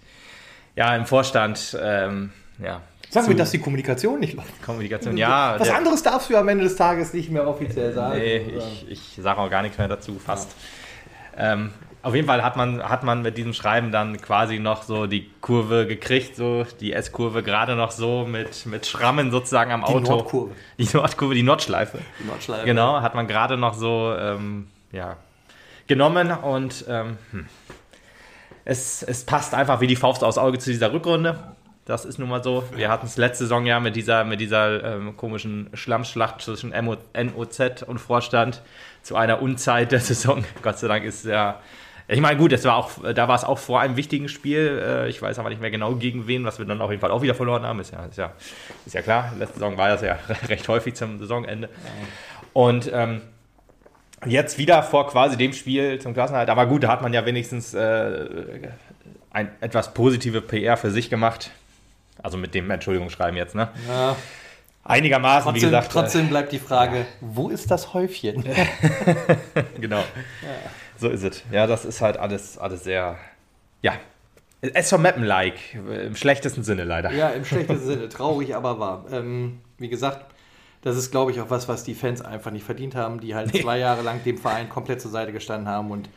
ja, 0.75 0.95
im 0.95 1.05
Vorstand 1.05 1.77
ähm, 1.81 2.31
ja, 2.63 2.81
Sagen 3.13 3.27
wir, 3.27 3.35
dass 3.35 3.51
die 3.51 3.59
Kommunikation 3.59 4.19
nicht 4.19 4.33
läuft. 4.33 4.63
Kommunikation, 4.63 5.17
ja. 5.17 5.55
Was 5.59 5.69
anderes 5.69 6.01
darfst 6.01 6.31
du 6.31 6.35
am 6.35 6.47
Ende 6.47 6.63
des 6.63 6.75
Tages 6.75 7.13
nicht 7.13 7.29
mehr 7.29 7.47
offiziell 7.47 7.93
sagen. 7.93 8.17
Nee, 8.17 8.37
ich, 8.37 8.89
ich 8.89 9.19
sage 9.21 9.39
auch 9.39 9.51
gar 9.51 9.61
nichts 9.61 9.77
mehr 9.77 9.87
dazu, 9.87 10.17
fast. 10.17 10.55
Ja. 11.37 11.53
Ähm, 11.53 11.71
auf 12.03 12.13
jeden 12.13 12.27
Fall 12.27 12.43
hat 12.43 12.57
man, 12.57 12.83
hat 12.83 13.03
man 13.03 13.21
mit 13.21 13.37
diesem 13.37 13.53
Schreiben 13.53 13.93
dann 13.93 14.21
quasi 14.21 14.59
noch 14.59 14.83
so 14.83 15.07
die 15.07 15.31
Kurve 15.39 15.87
gekriegt, 15.87 16.35
so 16.35 16.65
die 16.81 16.91
S-Kurve 16.91 17.43
gerade 17.43 17.77
noch 17.77 17.91
so 17.91 18.25
mit, 18.25 18.65
mit 18.65 18.85
Schrammen 18.85 19.31
sozusagen 19.31 19.71
am 19.71 19.85
Auto. 19.85 19.99
Die 19.99 20.09
Nordkurve. 20.09 20.51
Die 20.77 20.89
Nordkurve, 20.93 21.33
die 21.33 21.43
Nordschleife. 21.43 21.99
Die 22.19 22.27
Nordschleife. 22.27 22.65
Genau, 22.65 22.99
hat 22.99 23.15
man 23.15 23.25
gerade 23.25 23.55
noch 23.55 23.73
so 23.73 24.13
ähm, 24.19 24.67
ja, 24.91 25.15
genommen 25.87 26.31
und 26.31 26.83
ähm, 26.89 27.17
hm. 27.31 27.45
es, 28.65 29.01
es 29.01 29.23
passt 29.23 29.53
einfach 29.53 29.79
wie 29.79 29.87
die 29.87 29.95
Faust 29.95 30.25
aufs 30.25 30.37
Auge 30.37 30.59
zu 30.59 30.71
dieser 30.71 30.91
Rückrunde. 30.91 31.39
Das 31.85 32.03
ist 32.03 32.19
nun 32.19 32.27
mal 32.27 32.43
so. 32.43 32.65
Wir 32.75 32.89
hatten 32.89 33.05
es 33.05 33.15
letzte 33.15 33.45
Saison 33.45 33.65
ja 33.65 33.79
mit 33.79 33.95
dieser, 33.95 34.25
mit 34.25 34.41
dieser 34.41 34.95
ähm, 34.95 35.15
komischen 35.15 35.69
Schlammschlacht 35.73 36.41
zwischen 36.41 36.73
NOZ 36.73 37.83
und 37.83 37.99
Vorstand 37.99 38.61
zu 39.03 39.15
einer 39.15 39.41
Unzeit 39.41 39.93
der 39.93 39.99
Saison. 40.01 40.43
Gott 40.61 40.79
sei 40.79 40.89
Dank 40.89 41.05
ist 41.05 41.25
ja 41.25 41.61
ich 42.07 42.19
meine, 42.19 42.37
gut, 42.37 42.51
das 42.51 42.63
war 42.65 42.75
auch, 42.75 42.91
da 43.13 43.27
war 43.27 43.35
es 43.35 43.43
auch 43.43 43.57
vor 43.57 43.79
einem 43.79 43.95
wichtigen 43.95 44.27
Spiel. 44.27 44.81
Äh, 44.83 45.09
ich 45.09 45.21
weiß 45.21 45.39
aber 45.39 45.49
nicht 45.49 45.61
mehr 45.61 45.71
genau 45.71 45.95
gegen 45.95 46.27
wen, 46.27 46.43
was 46.43 46.59
wir 46.59 46.65
dann 46.65 46.81
auf 46.81 46.89
jeden 46.89 47.01
Fall 47.01 47.11
auch 47.11 47.21
wieder 47.21 47.35
verloren 47.35 47.63
haben. 47.63 47.79
Ist 47.79 47.93
ja, 47.93 48.05
ist 48.05 48.17
ja, 48.17 48.33
ist 48.85 48.93
ja 48.93 49.01
klar. 49.01 49.31
Letzte 49.39 49.55
Saison 49.55 49.77
war 49.77 49.89
das 49.89 50.01
ja 50.01 50.17
recht 50.47 50.67
häufig 50.67 50.95
zum 50.95 51.19
Saisonende. 51.19 51.69
Und 52.51 52.91
ähm, 52.93 53.21
jetzt 54.25 54.57
wieder 54.57 54.83
vor 54.83 55.07
quasi 55.07 55.37
dem 55.37 55.53
Spiel 55.53 55.99
zum 55.99 56.13
Klassenhalt. 56.13 56.49
Aber 56.49 56.65
gut, 56.65 56.83
da 56.83 56.89
hat 56.89 57.01
man 57.01 57.13
ja 57.13 57.25
wenigstens 57.25 57.73
äh, 57.73 58.69
ein, 59.31 59.49
etwas 59.61 59.93
positive 59.93 60.41
PR 60.41 60.77
für 60.77 60.91
sich 60.91 61.09
gemacht. 61.09 61.51
Also 62.21 62.37
mit 62.37 62.53
dem 62.53 62.69
Entschuldigungsschreiben 62.69 63.35
jetzt, 63.35 63.55
ne? 63.55 63.69
Ja. 63.87 64.15
Einigermaßen, 64.85 65.43
trotzdem, 65.43 65.55
wie 65.55 65.65
gesagt. 65.65 65.91
Trotzdem 65.91 66.29
bleibt 66.29 66.51
die 66.51 66.59
Frage, 66.59 66.97
ja. 66.97 67.05
wo 67.21 67.49
ist 67.49 67.71
das 67.71 67.93
Häufchen? 67.93 68.43
genau. 69.79 69.99
Ja. 69.99 70.03
So 70.97 71.09
ist 71.09 71.23
es. 71.23 71.43
Ja, 71.51 71.67
das 71.67 71.85
ist 71.85 72.01
halt 72.01 72.17
alles, 72.17 72.57
alles 72.57 72.83
sehr, 72.83 73.17
ja, 73.81 73.93
es 74.61 74.89
vom 74.89 75.01
Mappen-like, 75.01 75.75
im 75.75 76.15
schlechtesten 76.15 76.63
Sinne 76.63 76.85
leider. 76.85 77.11
Ja, 77.11 77.29
im 77.29 77.43
schlechtesten 77.43 77.85
Sinne, 77.85 78.09
traurig, 78.09 78.55
aber 78.55 78.79
wahr. 78.79 79.05
Ähm, 79.11 79.59
wie 79.77 79.89
gesagt, 79.89 80.25
das 80.81 80.95
ist, 80.95 81.11
glaube 81.11 81.31
ich, 81.31 81.41
auch 81.41 81.49
was, 81.49 81.67
was 81.67 81.83
die 81.83 81.93
Fans 81.93 82.21
einfach 82.21 82.51
nicht 82.51 82.63
verdient 82.63 82.95
haben, 82.95 83.19
die 83.19 83.35
halt 83.35 83.53
nee. 83.53 83.61
zwei 83.61 83.77
Jahre 83.77 84.03
lang 84.03 84.23
dem 84.23 84.37
Verein 84.37 84.69
komplett 84.69 85.01
zur 85.01 85.11
Seite 85.11 85.33
gestanden 85.33 85.67
haben 85.67 85.91
und 85.91 86.09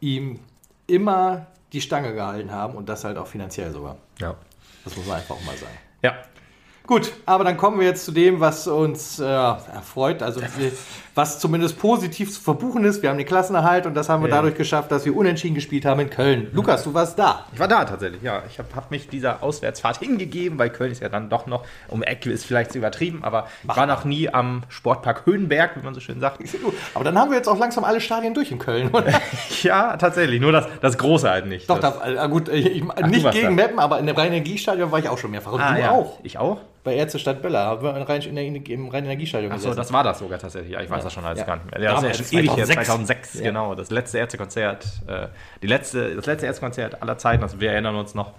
ihm 0.00 0.40
immer 0.86 1.46
die 1.74 1.82
Stange 1.82 2.14
gehalten 2.14 2.50
haben 2.50 2.74
und 2.74 2.88
das 2.88 3.04
halt 3.04 3.18
auch 3.18 3.26
finanziell 3.26 3.70
sogar. 3.72 3.96
Ja. 4.18 4.36
Das 4.84 4.96
muss 4.96 5.06
man 5.06 5.16
einfach 5.18 5.36
auch 5.36 5.44
mal 5.44 5.56
sagen. 5.56 5.76
Ja, 6.02 6.16
Gut, 6.86 7.12
aber 7.26 7.44
dann 7.44 7.56
kommen 7.56 7.78
wir 7.78 7.86
jetzt 7.86 8.04
zu 8.04 8.12
dem, 8.12 8.40
was 8.40 8.66
uns 8.66 9.20
äh, 9.20 9.24
erfreut, 9.24 10.22
also 10.22 10.40
was 11.14 11.38
zumindest 11.38 11.78
positiv 11.78 12.32
zu 12.32 12.40
verbuchen 12.40 12.84
ist. 12.84 13.02
Wir 13.02 13.10
haben 13.10 13.18
den 13.18 13.26
Klassenerhalt 13.26 13.86
und 13.86 13.94
das 13.94 14.08
haben 14.08 14.22
wir 14.22 14.30
ja. 14.30 14.36
dadurch 14.36 14.56
geschafft, 14.56 14.90
dass 14.90 15.04
wir 15.04 15.14
unentschieden 15.14 15.54
gespielt 15.54 15.84
haben 15.84 16.00
in 16.00 16.10
Köln. 16.10 16.48
Lukas, 16.52 16.84
du 16.84 16.94
warst 16.94 17.18
da. 17.18 17.46
Ich 17.52 17.60
war 17.60 17.68
da 17.68 17.84
tatsächlich, 17.84 18.22
ja. 18.22 18.42
Ich 18.48 18.58
habe 18.58 18.68
hab 18.74 18.90
mich 18.90 19.08
dieser 19.08 19.42
Auswärtsfahrt 19.42 19.98
hingegeben, 19.98 20.58
weil 20.58 20.70
Köln 20.70 20.90
ist 20.90 21.02
ja 21.02 21.08
dann 21.08 21.28
doch 21.28 21.46
noch, 21.46 21.64
um 21.88 22.02
Ecke 22.02 22.30
ist 22.30 22.44
vielleicht 22.44 22.72
zu 22.72 22.78
übertrieben, 22.78 23.22
aber 23.22 23.46
ich 23.62 23.76
war 23.76 23.86
noch 23.86 24.04
nie 24.04 24.28
am 24.32 24.62
Sportpark 24.68 25.26
Höhenberg, 25.26 25.76
wie 25.76 25.84
man 25.84 25.94
so 25.94 26.00
schön 26.00 26.18
sagt. 26.18 26.40
Aber 26.94 27.04
dann 27.04 27.18
haben 27.18 27.30
wir 27.30 27.36
jetzt 27.36 27.48
auch 27.48 27.58
langsam 27.58 27.84
alle 27.84 28.00
Stadien 28.00 28.34
durch 28.34 28.50
in 28.50 28.58
Köln, 28.58 28.88
oder? 28.90 29.12
ja, 29.62 29.96
tatsächlich, 29.98 30.40
nur 30.40 30.52
das, 30.52 30.66
das 30.80 30.98
Große 30.98 31.28
halt 31.28 31.46
nicht. 31.46 31.68
Doch, 31.68 31.78
da, 31.78 32.24
äh, 32.24 32.28
gut, 32.28 32.48
ich, 32.48 32.82
Ach, 32.88 33.06
nicht 33.06 33.30
gegen 33.30 33.54
Meppen, 33.54 33.78
aber 33.78 33.98
in 33.98 34.06
dem 34.06 34.16
Rhein-Energiestadion 34.16 34.90
war 34.90 34.98
ich 34.98 35.08
auch 35.08 35.18
schon 35.18 35.30
mehrfach. 35.30 35.52
Und 35.52 35.60
ah, 35.60 35.74
du 35.74 35.80
ja. 35.80 35.90
auch. 35.90 36.18
Ich 36.22 36.38
auch? 36.38 36.58
Bei 36.84 36.96
Ärztestadt 36.96 37.40
Bella, 37.42 37.66
haben 37.66 37.82
wir 37.82 38.26
in 38.26 38.34
der, 38.34 38.44
im 38.44 38.88
Rhein-Energiestadion 38.88 39.52
Achso, 39.52 39.72
das 39.72 39.92
war 39.92 40.02
das 40.02 40.18
sogar 40.18 40.40
tatsächlich. 40.40 40.72
Ich 40.72 40.90
weiß 40.90 40.98
ja. 40.98 41.04
das 41.04 41.12
schon 41.12 41.24
alles 41.24 41.38
ja. 41.38 41.44
gar 41.44 41.56
nicht 41.56 41.70
mehr. 41.70 41.80
Ja, 41.80 42.00
das 42.00 42.20
ist 42.20 42.32
ja 42.32 42.40
ewig 42.40 42.50
2006, 42.50 42.86
2006 42.86 43.34
ja. 43.34 43.42
genau. 43.42 43.74
Das 43.76 43.90
letzte 43.90 44.18
Ärztekonzert, 44.18 44.84
äh, 45.06 45.28
die 45.62 45.68
letzte, 45.68 46.16
das 46.16 46.26
letzte 46.26 46.46
Ärztekonzert 46.46 47.00
aller 47.00 47.16
Zeiten, 47.18 47.42
also 47.44 47.60
wir 47.60 47.70
erinnern 47.70 47.94
uns 47.94 48.16
noch. 48.16 48.32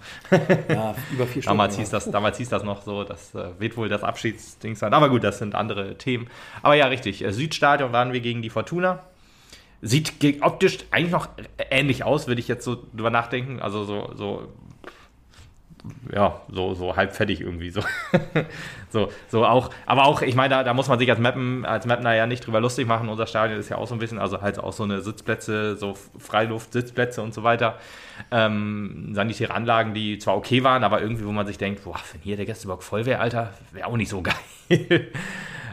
Ja, 0.68 0.94
über 1.12 1.26
vier 1.26 1.42
Stunden. 1.42 1.44
damals, 1.44 1.76
hieß 1.76 1.88
das, 1.88 2.10
damals 2.10 2.36
hieß 2.36 2.50
das 2.50 2.64
noch 2.64 2.82
so, 2.82 3.04
das 3.04 3.34
äh, 3.34 3.58
wird 3.58 3.78
wohl 3.78 3.88
das 3.88 4.02
Abschiedsding 4.02 4.76
sein. 4.76 4.92
Aber 4.92 5.08
gut, 5.08 5.24
das 5.24 5.38
sind 5.38 5.54
andere 5.54 5.96
Themen. 5.96 6.28
Aber 6.62 6.74
ja, 6.74 6.86
richtig. 6.86 7.24
Äh, 7.24 7.32
Südstadion 7.32 7.92
waren 7.92 8.12
wir 8.12 8.20
gegen 8.20 8.42
die 8.42 8.50
Fortuna. 8.50 9.04
Sieht 9.80 10.12
optisch 10.42 10.78
eigentlich 10.90 11.12
noch 11.12 11.28
ähnlich 11.70 12.04
aus, 12.04 12.26
würde 12.26 12.40
ich 12.40 12.48
jetzt 12.48 12.64
so 12.64 12.76
drüber 12.94 13.10
nachdenken. 13.10 13.60
Also 13.60 13.84
so, 13.84 14.12
so 14.14 14.48
ja, 16.12 16.40
so, 16.48 16.74
so 16.74 16.96
halb 16.96 17.14
fertig 17.14 17.40
irgendwie. 17.40 17.70
So. 17.70 17.82
so, 18.90 19.10
so 19.28 19.44
auch, 19.44 19.70
aber 19.86 20.06
auch, 20.06 20.22
ich 20.22 20.34
meine, 20.34 20.54
da, 20.54 20.64
da 20.64 20.72
muss 20.72 20.88
man 20.88 20.98
sich 20.98 21.10
als 21.10 21.18
Mappen, 21.18 21.66
als 21.66 21.86
Mapner 21.86 22.14
ja 22.14 22.26
nicht 22.26 22.46
drüber 22.46 22.60
lustig 22.60 22.86
machen. 22.86 23.08
Unser 23.08 23.26
Stadion 23.26 23.58
ist 23.58 23.68
ja 23.68 23.76
auch 23.76 23.86
so 23.86 23.94
ein 23.94 23.98
bisschen, 23.98 24.18
also 24.18 24.40
halt 24.40 24.58
auch 24.58 24.72
so 24.72 24.84
eine 24.84 25.00
Sitzplätze, 25.00 25.76
so 25.76 25.94
Freiluft-Sitzplätze 26.18 27.20
und 27.22 27.34
so 27.34 27.42
weiter. 27.42 27.78
Ähm, 28.30 29.10
sanitäre 29.12 29.52
Anlagen, 29.52 29.92
die 29.92 30.18
zwar 30.18 30.36
okay 30.36 30.64
waren, 30.64 30.84
aber 30.84 31.02
irgendwie, 31.02 31.26
wo 31.26 31.32
man 31.32 31.46
sich 31.46 31.58
denkt, 31.58 31.84
boah, 31.84 32.00
wenn 32.12 32.22
hier 32.22 32.36
der 32.36 32.46
Gästeblock 32.46 32.82
voll 32.82 33.04
wäre, 33.04 33.20
Alter, 33.20 33.52
wäre 33.72 33.86
auch 33.86 33.96
nicht 33.96 34.08
so 34.08 34.22
geil. 34.70 35.10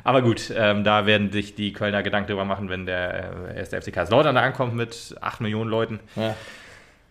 aber 0.03 0.21
gut, 0.21 0.51
ähm, 0.55 0.83
da 0.83 1.05
werden 1.05 1.31
sich 1.31 1.55
die 1.55 1.71
Kölner 1.71 2.03
Gedanken 2.03 2.29
drüber 2.29 2.45
machen, 2.45 2.67
wenn 2.67 2.85
der 2.85 3.31
äh, 3.53 3.59
erste 3.59 3.81
FC 3.81 3.93
Kaiserslautern 3.93 4.35
da 4.35 4.41
ankommt 4.41 4.75
mit 4.75 5.15
8 5.21 5.39
Millionen 5.39 5.69
Leuten. 5.69 5.99
Ja. 6.15 6.35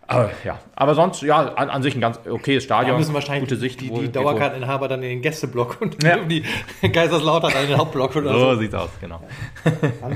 Aber, 0.07 0.31
ja, 0.43 0.59
aber 0.75 0.93
sonst, 0.93 1.21
ja, 1.21 1.37
an, 1.37 1.69
an, 1.69 1.83
sich 1.83 1.95
ein 1.95 2.01
ganz 2.01 2.19
okayes 2.27 2.63
Stadion. 2.63 2.93
Da 2.93 2.97
müssen 2.97 3.13
wahrscheinlich 3.13 3.49
gute 3.49 3.59
Sicht, 3.59 3.79
die, 3.79 3.89
die 3.89 4.11
Dauerkarteninhaber 4.11 4.89
dann 4.89 5.01
in 5.03 5.09
den 5.09 5.21
Gästeblock 5.21 5.79
und 5.79 6.03
ja. 6.03 6.17
die 6.17 6.43
Kaiserslautern 6.81 7.53
in 7.63 7.69
den 7.69 7.77
Hauptblock 7.77 8.15
oder 8.17 8.33
so. 8.33 8.39
So 8.39 8.55
sieht's 8.59 8.75
aus, 8.75 8.89
genau. 8.99 9.21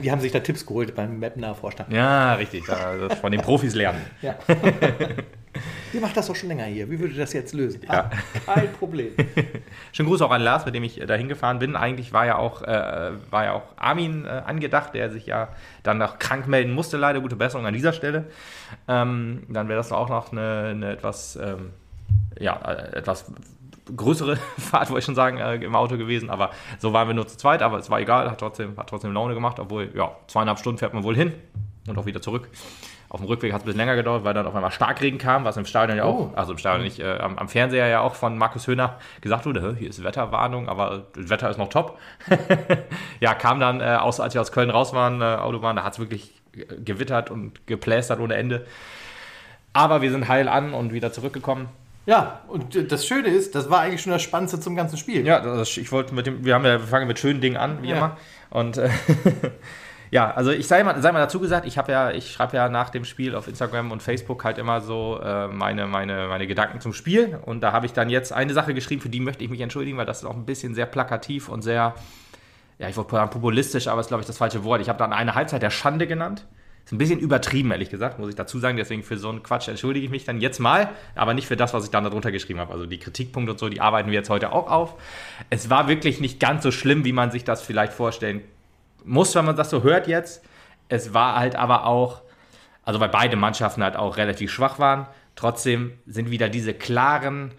Die 0.04 0.12
haben 0.12 0.20
sich 0.20 0.34
da 0.34 0.40
Tipps 0.42 0.66
geholt 0.66 0.96
beim 0.96 1.20
Mapner 1.20 1.56
Vorstand. 1.56 1.94
Ja, 1.94 2.34
richtig. 2.34 2.66
Das 2.66 3.20
von 3.20 3.32
den 3.32 3.42
Profis 3.42 3.74
lernen. 3.74 4.02
Ja. 4.22 4.36
Ihr 5.94 6.02
macht 6.02 6.18
das 6.18 6.28
doch 6.28 6.36
schon 6.36 6.50
länger 6.50 6.66
hier. 6.66 6.90
Wie 6.90 7.00
würdet 7.00 7.16
ihr 7.16 7.24
das 7.24 7.34
jetzt 7.34 7.54
lösen? 7.54 7.82
Ja. 7.88 8.10
Ah, 8.48 8.54
kein 8.54 8.74
Problem. 8.74 9.14
Schönen 9.92 10.10
Gruß 10.10 10.22
auch 10.22 10.32
an 10.32 10.42
Lars, 10.42 10.66
mit 10.66 10.76
dem 10.76 10.84
ich 10.84 11.00
dahin 11.00 11.30
gefahren 11.30 11.60
bin. 11.60 11.76
Eigentlich 11.76 12.12
war 12.14 12.26
ja 12.26 12.38
auch, 12.38 12.62
äh, 12.64 13.12
war 13.30 13.46
ja 13.46 13.54
auch 13.54 13.64
Armin 13.78 14.26
äh, 14.26 14.30
angedacht, 14.46 14.94
der 14.94 15.10
sich 15.10 15.26
ja 15.26 15.50
dann 15.84 15.98
noch 15.98 16.20
krank 16.20 16.48
melden 16.48 16.74
musste. 16.74 16.98
Leider 16.98 17.22
gute 17.22 17.36
Besserung 17.36 17.66
an 17.66 17.74
dieser 17.74 17.94
Stelle. 17.94 18.26
Ähm, 18.88 19.44
dann 19.50 19.68
wäre 19.68 19.78
das 19.78 19.92
auch 19.92 20.10
noch 20.10 20.32
eine, 20.32 20.72
eine 20.72 20.92
etwas, 20.92 21.38
ähm, 21.38 21.72
ja, 22.40 22.56
äh, 22.56 22.98
etwas 22.98 23.32
größere 23.96 24.36
Fahrt, 24.58 24.90
wollte 24.90 25.00
ich 25.00 25.06
schon 25.06 25.16
sagen, 25.16 25.38
äh, 25.38 25.56
im 25.56 25.76
Auto 25.76 25.98
gewesen. 25.98 26.30
Aber 26.30 26.52
so 26.80 26.94
waren 26.94 27.08
wir 27.08 27.14
nur 27.14 27.28
zu 27.28 27.38
zweit, 27.38 27.62
aber 27.62 27.78
es 27.78 27.90
war 27.90 28.00
egal, 28.00 28.30
hat 28.30 28.40
trotzdem, 28.40 28.78
hat 28.78 28.90
trotzdem 28.90 29.14
Laune 29.14 29.34
gemacht, 29.34 29.60
obwohl, 29.60 29.92
ja, 29.96 30.16
zweieinhalb 30.28 30.60
Stunden 30.60 30.80
fährt 30.80 30.94
man 30.94 31.04
wohl 31.04 31.16
hin 31.16 31.34
und 31.88 31.98
auch 31.98 32.06
wieder 32.06 32.22
zurück. 32.22 32.50
Auf 33.10 33.20
dem 33.22 33.28
Rückweg 33.28 33.54
hat 33.54 33.60
es 33.60 33.64
ein 33.64 33.66
bisschen 33.68 33.78
länger 33.80 33.96
gedauert, 33.96 34.24
weil 34.24 34.34
dann 34.34 34.46
auf 34.48 34.56
einmal 34.56 34.72
Starkregen 34.72 35.20
kam, 35.20 35.46
was 35.46 35.58
im 35.58 35.66
Stadion 35.66 35.98
ja 35.98 36.04
auch, 36.06 36.32
Oh. 36.32 36.32
also 36.36 36.52
im 36.54 36.58
Stadion 36.58 36.84
nicht, 36.84 37.00
äh, 37.00 37.18
am, 37.20 37.38
am 37.38 37.48
Fernseher 37.48 37.88
ja 37.88 38.00
auch 38.02 38.16
von 38.16 38.38
Markus 38.38 38.68
Höhner 38.68 38.98
gesagt 39.22 39.46
wurde, 39.46 39.62
"Hä, 39.62 39.76
hier 39.78 39.90
ist 39.90 40.04
Wetterwarnung, 40.04 40.68
aber 40.68 41.04
das 41.16 41.30
Wetter 41.30 41.50
ist 41.50 41.58
noch 41.58 41.70
top. 41.70 41.98
ja, 43.20 43.34
kam 43.36 43.60
dann, 43.60 43.80
äh, 43.82 43.98
aus, 44.00 44.20
als 44.20 44.34
wir 44.34 44.42
aus 44.42 44.52
Köln 44.52 44.70
raus 44.70 44.94
waren, 44.94 45.22
äh, 45.22 45.26
Autobahn, 45.26 45.76
da 45.76 45.84
hat 45.84 45.94
es 45.94 46.00
wirklich 46.00 46.34
äh, 46.56 46.66
gewittert 46.84 47.30
und 47.32 47.66
geplästert 47.68 48.20
ohne 48.20 48.36
Ende. 48.36 48.66
Aber 49.74 50.02
wir 50.02 50.10
sind 50.12 50.28
heil 50.28 50.48
an 50.48 50.74
und 50.74 50.94
wieder 50.94 51.12
zurückgekommen. 51.12 51.68
Ja, 52.08 52.42
und 52.48 52.76
äh, 52.76 52.86
das 52.86 53.06
Schöne 53.06 53.28
ist, 53.30 53.56
das 53.56 53.70
war 53.70 53.82
eigentlich 53.82 54.02
schon 54.02 54.12
das 54.14 54.22
Spannendste 54.24 54.60
zum 54.60 54.76
ganzen 54.76 54.98
Spiel. 54.98 55.26
Ja, 55.26 55.40
das, 55.40 55.76
ich 55.78 55.92
wollte 55.92 56.14
mit 56.16 56.28
dem, 56.28 56.44
wir 56.46 56.54
haben 56.56 56.64
ja, 56.66 56.74
wir 56.74 56.80
fangen 56.88 57.08
mit 57.08 57.20
schönen 57.20 57.42
Dingen 57.42 57.58
an, 57.58 57.82
wie 57.82 57.90
Ja. 57.90 57.98
immer. 57.98 58.18
Und 58.52 58.78
äh, 58.78 58.90
ja, 60.16 60.32
also 60.32 60.52
ich 60.52 60.66
sei 60.66 60.82
mal, 60.82 61.02
sei 61.02 61.12
mal 61.12 61.20
dazu 61.20 61.42
gesagt, 61.42 61.66
ich 61.66 61.78
habe 61.78 61.92
ja, 61.92 62.10
ich 62.10 62.32
schreibe 62.32 62.56
ja 62.56 62.70
nach 62.70 62.90
dem 62.90 63.04
Spiel 63.04 63.36
auf 63.36 63.50
Instagram 63.50 63.92
und 63.92 64.02
Facebook 64.02 64.46
halt 64.46 64.58
immer 64.58 64.80
so 64.80 65.20
äh, 65.22 65.50
meine, 65.50 65.88
meine, 65.88 66.30
meine 66.30 66.48
Gedanken 66.48 66.80
zum 66.80 66.94
Spiel. 66.94 67.38
Und 67.46 67.60
da 67.60 67.74
habe 67.74 67.86
ich 67.86 67.92
dann 67.92 68.10
jetzt 68.10 68.32
eine 68.32 68.54
Sache 68.54 68.74
geschrieben, 68.74 69.02
für 69.02 69.10
die 69.10 69.20
möchte 69.20 69.44
ich 69.44 69.50
mich 69.50 69.60
entschuldigen, 69.60 69.98
weil 69.98 70.06
das 70.06 70.20
ist 70.20 70.26
auch 70.26 70.38
ein 70.38 70.46
bisschen 70.46 70.74
sehr 70.74 70.86
plakativ 70.86 71.50
und 71.50 71.64
sehr, 71.64 71.96
ja, 72.80 72.88
ich 72.88 72.96
wollte 72.96 73.12
sagen 73.12 73.30
populistisch, 73.30 73.90
aber 73.90 74.00
ist, 74.00 74.08
glaube 74.08 74.22
ich, 74.22 74.28
das 74.28 74.38
falsche 74.38 74.64
Wort. 74.64 74.80
Ich 74.80 74.88
habe 74.88 75.00
dann 75.00 75.12
eine 75.12 75.36
Halbzeit 75.36 75.62
der 75.62 75.70
Schande 75.70 76.08
genannt. 76.08 76.46
Ist 76.86 76.94
ein 76.94 76.98
bisschen 76.98 77.20
übertrieben, 77.20 77.72
ehrlich 77.72 77.90
gesagt, 77.90 78.18
muss 78.18 78.30
ich 78.30 78.36
dazu 78.36 78.58
sagen. 78.58 78.78
Deswegen 78.78 79.04
für 79.04 79.18
so 79.18 79.28
einen 79.28 79.44
Quatsch 79.44 79.68
entschuldige 79.68 80.06
ich 80.06 80.12
mich 80.12 80.24
dann 80.24 80.40
jetzt 80.40 80.60
mal, 80.60 80.92
aber 81.16 81.34
nicht 81.34 81.48
für 81.48 81.58
das, 81.58 81.74
was 81.74 81.84
ich 81.84 81.92
dann 81.92 82.06
darunter 82.06 82.32
geschrieben 82.32 82.62
habe. 82.62 82.72
Also 82.72 82.86
die 82.86 83.00
Kritikpunkte 83.00 83.52
und 83.52 83.60
so, 83.60 83.68
die 83.68 83.82
arbeiten 83.82 84.12
wir 84.12 84.16
jetzt 84.16 84.30
heute 84.30 84.54
auch 84.54 84.72
auf. 84.72 84.94
Es 85.50 85.70
war 85.70 85.90
wirklich 85.90 86.22
nicht 86.22 86.40
ganz 86.40 86.64
so 86.64 86.72
schlimm, 86.72 87.04
wie 87.04 87.12
man 87.12 87.32
sich 87.32 87.44
das 87.44 87.62
vielleicht 87.62 87.92
vorstellen 87.92 88.44
muss, 89.06 89.36
wenn 89.36 89.46
man 89.46 89.56
das 89.56 89.70
so 89.70 89.84
hört 89.84 90.08
jetzt. 90.08 90.44
Es 90.90 91.14
war 91.14 91.36
halt 91.36 91.56
aber 91.56 91.86
auch, 91.86 92.22
also 92.84 93.00
weil 93.00 93.10
beide 93.10 93.36
Mannschaften 93.36 93.84
halt 93.84 93.96
auch 93.96 94.18
relativ 94.18 94.52
schwach 94.52 94.80
waren. 94.80 95.08
Trotzdem 95.36 95.94
sind 96.06 96.32
wieder 96.32 96.50
diese 96.50 96.74
klaren 96.74 97.54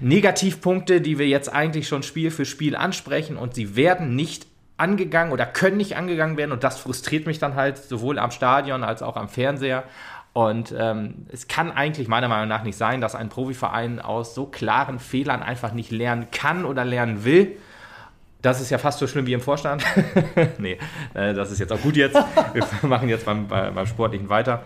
Negativpunkte, 0.00 1.00
die 1.00 1.18
wir 1.18 1.28
jetzt 1.28 1.52
eigentlich 1.52 1.88
schon 1.88 2.02
Spiel 2.02 2.30
für 2.30 2.44
Spiel 2.44 2.76
ansprechen 2.76 3.36
und 3.36 3.54
sie 3.54 3.76
werden 3.76 4.16
nicht 4.16 4.46
angegangen 4.76 5.32
oder 5.32 5.44
können 5.44 5.76
nicht 5.76 5.96
angegangen 5.96 6.36
werden 6.36 6.52
und 6.52 6.64
das 6.64 6.78
frustriert 6.78 7.26
mich 7.26 7.38
dann 7.38 7.54
halt 7.54 7.76
sowohl 7.76 8.18
am 8.18 8.30
Stadion 8.30 8.82
als 8.82 9.02
auch 9.02 9.16
am 9.16 9.28
Fernseher. 9.28 9.84
Und 10.32 10.72
ähm, 10.78 11.26
es 11.30 11.48
kann 11.48 11.72
eigentlich 11.72 12.06
meiner 12.06 12.28
Meinung 12.28 12.48
nach 12.48 12.62
nicht 12.62 12.76
sein, 12.76 13.00
dass 13.00 13.14
ein 13.14 13.28
Profiverein 13.28 14.00
aus 14.00 14.34
so 14.34 14.46
klaren 14.46 15.00
Fehlern 15.00 15.42
einfach 15.42 15.72
nicht 15.72 15.90
lernen 15.90 16.28
kann 16.30 16.64
oder 16.64 16.84
lernen 16.84 17.24
will. 17.24 17.58
Das 18.42 18.60
ist 18.60 18.70
ja 18.70 18.78
fast 18.78 18.98
so 18.98 19.06
schlimm 19.06 19.26
wie 19.26 19.32
im 19.34 19.40
Vorstand. 19.40 19.84
nee, 20.58 20.78
äh, 21.14 21.34
das 21.34 21.50
ist 21.50 21.58
jetzt 21.58 21.72
auch 21.72 21.80
gut 21.80 21.96
jetzt. 21.96 22.18
Wir 22.52 22.64
machen 22.88 23.08
jetzt 23.08 23.26
beim, 23.26 23.48
bei, 23.48 23.70
beim 23.70 23.86
Sportlichen 23.86 24.28
weiter. 24.28 24.62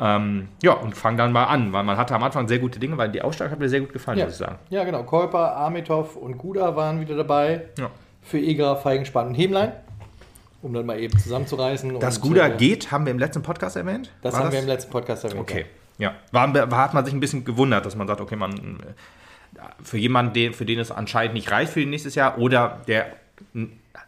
Ähm, 0.00 0.48
ja, 0.62 0.72
und 0.72 0.96
fangen 0.96 1.18
dann 1.18 1.32
mal 1.32 1.44
an, 1.44 1.72
weil 1.72 1.82
man 1.82 1.96
hatte 1.96 2.14
am 2.14 2.22
Anfang 2.22 2.46
sehr 2.46 2.58
gute 2.58 2.78
Dinge, 2.78 2.96
weil 2.96 3.10
die 3.10 3.20
Ausstrahlung 3.20 3.52
hat 3.52 3.58
mir 3.58 3.68
sehr 3.68 3.80
gut 3.80 3.92
gefallen, 3.92 4.18
Ja. 4.18 4.24
muss 4.24 4.34
ich 4.34 4.38
sagen. 4.38 4.56
Ja, 4.70 4.84
genau. 4.84 5.02
Kolper, 5.02 5.56
Amitov 5.56 6.16
und 6.16 6.38
Guda 6.38 6.76
waren 6.76 7.00
wieder 7.00 7.16
dabei. 7.16 7.62
Ja. 7.78 7.90
Für 8.22 8.38
Eger, 8.38 8.76
Feigenspann 8.76 9.28
und 9.28 9.34
Hemlein. 9.34 9.72
Um 10.60 10.72
dann 10.72 10.86
mal 10.86 10.98
eben 10.98 11.16
zusammenzureißen. 11.18 12.00
Das 12.00 12.18
und, 12.18 12.28
Guda 12.28 12.48
äh, 12.48 12.56
geht, 12.56 12.90
haben 12.90 13.06
wir 13.06 13.12
im 13.12 13.18
letzten 13.18 13.42
Podcast 13.42 13.76
erwähnt? 13.76 14.10
Das 14.22 14.34
War 14.34 14.44
haben 14.44 14.52
wir 14.52 14.58
im 14.58 14.66
letzten 14.66 14.90
Podcast 14.90 15.24
erwähnt. 15.24 15.40
Okay, 15.40 15.66
ja. 15.98 16.14
War, 16.32 16.52
war, 16.52 16.78
hat 16.78 16.94
man 16.94 17.04
sich 17.04 17.14
ein 17.14 17.20
bisschen 17.20 17.44
gewundert, 17.44 17.86
dass 17.86 17.94
man 17.94 18.06
sagt, 18.08 18.20
okay, 18.20 18.36
man 18.36 18.52
äh, 18.52 18.94
für 19.82 19.98
jemanden, 19.98 20.32
den, 20.32 20.54
für 20.54 20.64
den 20.64 20.78
es 20.78 20.90
anscheinend 20.90 21.34
nicht 21.34 21.50
reicht 21.50 21.72
für 21.72 21.80
nächstes 21.80 22.14
Jahr 22.14 22.38
oder 22.38 22.80
der 22.86 23.06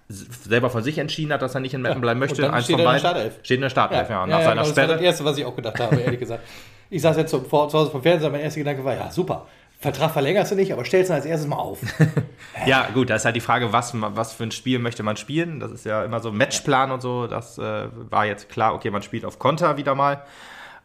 selber 0.08 0.70
von 0.70 0.82
sich 0.82 0.98
entschieden 0.98 1.32
hat, 1.32 1.42
dass 1.42 1.54
er 1.54 1.60
nicht 1.60 1.74
in 1.74 1.82
Meppen 1.82 2.00
bleiben 2.00 2.18
möchte, 2.18 2.44
und 2.44 2.52
dann 2.52 2.62
steht 2.62 2.78
er 2.78 2.96
in 2.96 3.02
der. 3.02 3.30
Steht 3.42 3.56
in 3.56 3.60
der 3.62 3.70
Startelf, 3.70 4.10
ja. 4.10 4.20
Ja, 4.20 4.26
Nach 4.26 4.38
ja, 4.38 4.44
seiner 4.44 4.62
genau, 4.62 4.68
das 4.68 4.76
war 4.76 4.86
das 4.86 4.92
Sperre. 4.92 5.04
Erste, 5.04 5.24
was 5.24 5.38
ich 5.38 5.44
auch 5.44 5.56
gedacht 5.56 5.78
habe, 5.78 5.96
ehrlich 5.96 6.20
gesagt. 6.20 6.42
Ich 6.90 7.02
saß 7.02 7.16
jetzt 7.16 7.30
zu, 7.30 7.42
vor, 7.42 7.68
zu 7.68 7.78
Hause 7.78 7.90
vom 7.92 8.02
Fernseher, 8.02 8.30
mein 8.30 8.40
erster 8.40 8.60
Gedanke 8.60 8.84
war, 8.84 8.94
ja, 8.94 9.10
super. 9.10 9.46
Vertrag 9.78 10.10
verlängerst 10.10 10.52
du 10.52 10.56
nicht, 10.56 10.72
aber 10.72 10.84
stellst 10.84 11.10
ihn 11.10 11.14
als 11.14 11.24
erstes 11.24 11.48
mal 11.48 11.56
auf. 11.56 11.78
Ja, 12.66 12.88
gut, 12.92 13.08
da 13.08 13.14
ist 13.14 13.24
halt 13.24 13.36
die 13.36 13.40
Frage, 13.40 13.72
was, 13.72 13.94
was 13.94 14.34
für 14.34 14.42
ein 14.42 14.50
Spiel 14.50 14.78
möchte 14.80 15.02
man 15.02 15.16
spielen. 15.16 15.60
Das 15.60 15.70
ist 15.70 15.86
ja 15.86 16.04
immer 16.04 16.20
so 16.20 16.30
Matchplan 16.30 16.90
und 16.90 17.00
so. 17.00 17.26
Das 17.26 17.56
äh, 17.56 17.86
war 18.10 18.26
jetzt 18.26 18.50
klar, 18.50 18.74
okay, 18.74 18.90
man 18.90 19.02
spielt 19.02 19.24
auf 19.24 19.38
Konter 19.38 19.78
wieder 19.78 19.94
mal. 19.94 20.22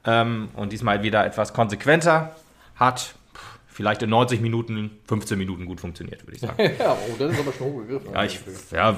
Ähm, 0.06 0.48
und 0.56 0.72
diesmal 0.72 1.04
wieder 1.04 1.26
etwas 1.26 1.52
konsequenter. 1.52 2.34
Hat 2.78 3.16
vielleicht 3.76 4.02
in 4.04 4.10
90 4.10 4.40
Minuten, 4.40 4.90
15 5.08 5.38
Minuten 5.38 5.66
gut 5.66 5.82
funktioniert, 5.82 6.26
würde 6.26 6.36
ich 6.36 6.40
sagen. 6.42 6.56
ja, 6.80 6.94
oh, 6.94 7.16
das 7.20 7.34
ist 7.34 7.40
aber 7.40 7.52
schon 7.52 7.68
hochgegriffen. 7.68 8.14
Ja, 8.14 8.24
ich, 8.24 8.40
ja, 8.72 8.98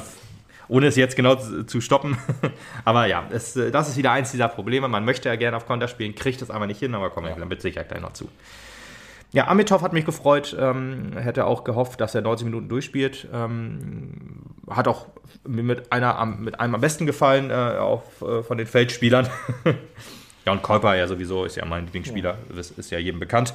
ohne 0.67 0.85
es 0.87 0.95
jetzt 0.95 1.15
genau 1.15 1.35
zu, 1.35 1.81
stoppen. 1.81 2.15
aber 2.85 3.07
ja, 3.07 3.27
es, 3.31 3.55
äh, 3.55 3.71
das 3.71 3.89
ist 3.89 3.97
wieder 3.97 4.11
eins 4.11 4.31
dieser 4.31 4.47
Probleme. 4.49 4.87
Man 4.87 5.03
möchte 5.03 5.29
ja 5.29 5.35
gerne 5.35 5.57
auf 5.57 5.65
Konter 5.65 5.87
spielen, 5.87 6.13
kriegt 6.13 6.41
es 6.43 6.51
aber 6.51 6.67
nicht 6.67 6.79
hin, 6.79 6.93
aber 6.93 7.09
kommen 7.09 7.27
wir 7.27 7.35
dann 7.35 7.47
mit 7.47 7.61
Sicherheit 7.61 7.89
gleich 7.89 8.01
noch 8.01 8.13
zu. 8.13 8.29
Ja, 9.33 9.47
Amitov 9.47 9.81
hat 9.81 9.93
mich 9.93 10.05
gefreut, 10.05 10.55
ähm, 10.57 11.17
hätte 11.17 11.45
auch 11.45 11.63
gehofft, 11.63 11.99
dass 11.99 12.15
er 12.15 12.21
90 12.21 12.45
Minuten 12.45 12.69
durchspielt. 12.69 13.27
Ähm, 13.33 14.13
hat 14.69 14.87
auch 14.87 15.07
mit, 15.45 15.91
einer, 15.91 16.17
am- 16.19 16.43
mit 16.43 16.59
einem 16.59 16.75
am 16.75 16.81
besten 16.81 17.05
gefallen, 17.07 17.49
äh, 17.49 17.53
auch 17.53 18.03
äh, 18.21 18.43
von 18.43 18.57
den 18.57 18.67
Feldspielern. 18.67 19.27
ja, 20.45 20.51
und 20.51 20.61
Kolper 20.61 20.95
ja 20.95 21.07
sowieso 21.07 21.43
ist 21.45 21.55
ja 21.55 21.65
mein 21.65 21.85
Lieblingsspieler, 21.85 22.37
das 22.55 22.71
ist 22.71 22.91
ja 22.91 22.99
jedem 22.99 23.19
bekannt. 23.19 23.53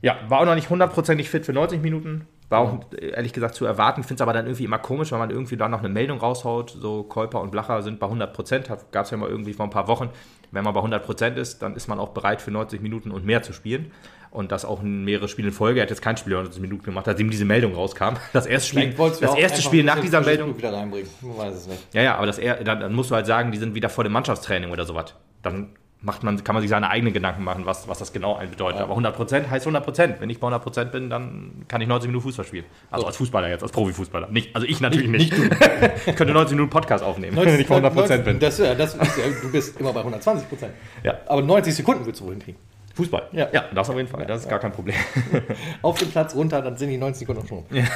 Ja, 0.00 0.18
war 0.28 0.40
auch 0.40 0.44
noch 0.44 0.54
nicht 0.54 0.70
hundertprozentig 0.70 1.28
fit 1.28 1.44
für 1.44 1.52
90 1.52 1.82
Minuten. 1.82 2.26
War 2.48 2.60
auch 2.60 2.80
ehrlich 2.98 3.34
gesagt 3.34 3.54
zu 3.54 3.66
erwarten. 3.66 4.02
Finde 4.02 4.14
es 4.14 4.20
aber 4.22 4.32
dann 4.32 4.46
irgendwie 4.46 4.64
immer 4.64 4.78
komisch, 4.78 5.12
weil 5.12 5.18
man 5.18 5.30
irgendwie 5.30 5.56
da 5.56 5.68
noch 5.68 5.80
eine 5.80 5.90
Meldung 5.90 6.18
raushaut. 6.18 6.70
So 6.70 7.02
Kolper 7.02 7.42
und 7.42 7.50
Blacher 7.50 7.82
sind 7.82 8.00
bei 8.00 8.06
100 8.06 8.32
Prozent. 8.32 8.68
Gab 8.90 9.04
es 9.04 9.10
ja 9.10 9.18
mal 9.18 9.28
irgendwie 9.28 9.52
vor 9.52 9.66
ein 9.66 9.70
paar 9.70 9.86
Wochen. 9.86 10.08
Wenn 10.50 10.64
man 10.64 10.72
bei 10.72 10.80
100 10.80 11.04
Prozent 11.04 11.36
ist, 11.36 11.60
dann 11.60 11.76
ist 11.76 11.88
man 11.88 11.98
auch 11.98 12.10
bereit 12.10 12.40
für 12.40 12.50
90 12.50 12.80
Minuten 12.80 13.10
und 13.10 13.26
mehr 13.26 13.42
zu 13.42 13.52
spielen. 13.52 13.90
Und 14.30 14.52
das 14.52 14.64
auch 14.64 14.82
in 14.82 15.04
mehrere 15.04 15.28
Spiele 15.28 15.48
in 15.48 15.54
Folge. 15.54 15.80
Er 15.80 15.82
hat 15.82 15.90
jetzt 15.90 16.00
kein 16.00 16.16
Spiel 16.16 16.32
90 16.32 16.62
Minuten 16.62 16.84
gemacht, 16.84 17.06
als 17.06 17.20
ihm 17.20 17.30
diese 17.30 17.44
Meldung 17.44 17.74
rauskam. 17.74 18.14
Das 18.32 18.46
erste 18.46 18.68
Spiel, 18.68 18.90
du 18.94 19.08
das 19.08 19.34
erste 19.34 19.60
Spiel 19.60 19.84
nach 19.84 20.00
dieser 20.00 20.20
Meldung. 20.20 20.56
Wieder 20.56 20.72
reinbringen. 20.72 21.08
Man 21.20 21.36
weiß 21.36 21.54
es 21.54 21.66
nicht. 21.66 21.94
Ja, 21.94 22.02
ja, 22.02 22.16
aber 22.16 22.26
das 22.26 22.38
dann, 22.38 22.80
dann 22.80 22.94
musst 22.94 23.10
du 23.10 23.14
halt 23.14 23.26
sagen, 23.26 23.52
die 23.52 23.58
sind 23.58 23.74
wieder 23.74 23.90
vor 23.90 24.04
dem 24.04 24.12
Mannschaftstraining 24.12 24.70
oder 24.70 24.84
sowas. 24.86 25.14
Dann 25.42 25.70
macht 26.00 26.22
man, 26.22 26.42
kann 26.44 26.54
man 26.54 26.62
sich 26.62 26.70
seine 26.70 26.90
eigenen 26.90 27.12
Gedanken 27.12 27.42
machen, 27.42 27.66
was, 27.66 27.88
was 27.88 27.98
das 27.98 28.12
genau 28.12 28.36
ein 28.36 28.50
bedeutet. 28.50 28.80
Aber 28.80 28.96
100% 28.96 29.50
heißt 29.50 29.66
100%. 29.66 30.20
Wenn 30.20 30.30
ich 30.30 30.38
bei 30.38 30.48
100% 30.48 30.84
bin, 30.86 31.10
dann 31.10 31.64
kann 31.66 31.80
ich 31.80 31.88
90 31.88 32.08
Minuten 32.08 32.22
Fußball 32.24 32.44
spielen. 32.44 32.64
Also 32.90 33.06
als 33.06 33.16
Fußballer 33.16 33.48
jetzt, 33.48 33.62
als 33.62 33.72
Profifußballer. 33.72 34.28
Nicht, 34.28 34.54
also 34.54 34.66
ich 34.66 34.80
natürlich 34.80 35.08
nicht. 35.08 35.32
ich 36.06 36.16
könnte 36.16 36.32
90 36.32 36.56
Minuten 36.56 36.70
Podcast 36.70 37.02
aufnehmen, 37.02 37.36
wenn 37.36 37.60
ich 37.60 37.66
bei 37.66 37.78
100% 37.78 38.18
bin. 38.18 38.38
Das, 38.38 38.58
ja, 38.58 38.74
das 38.74 38.94
ist, 38.94 39.18
ja, 39.18 39.24
du 39.42 39.50
bist 39.50 39.80
immer 39.80 39.92
bei 39.92 40.00
120 40.00 40.48
Prozent. 40.48 40.72
Ja. 41.02 41.18
Aber 41.26 41.42
90 41.42 41.74
Sekunden 41.74 42.06
willst 42.06 42.20
du 42.20 42.26
wohl 42.26 42.32
hinkriegen. 42.32 42.60
Fußball. 42.94 43.28
Ja. 43.32 43.48
ja, 43.52 43.64
das 43.72 43.88
auf 43.88 43.96
jeden 43.96 44.08
Fall. 44.08 44.26
Das 44.26 44.42
ist 44.42 44.48
gar 44.48 44.58
kein 44.58 44.72
Problem. 44.72 44.96
Auf 45.82 45.98
den 45.98 46.10
Platz 46.10 46.34
runter, 46.34 46.60
dann 46.60 46.76
sind 46.76 46.90
die 46.90 46.98
90 46.98 47.20
Sekunden 47.20 47.46
schon. 47.46 47.64
Ja, 47.70 47.84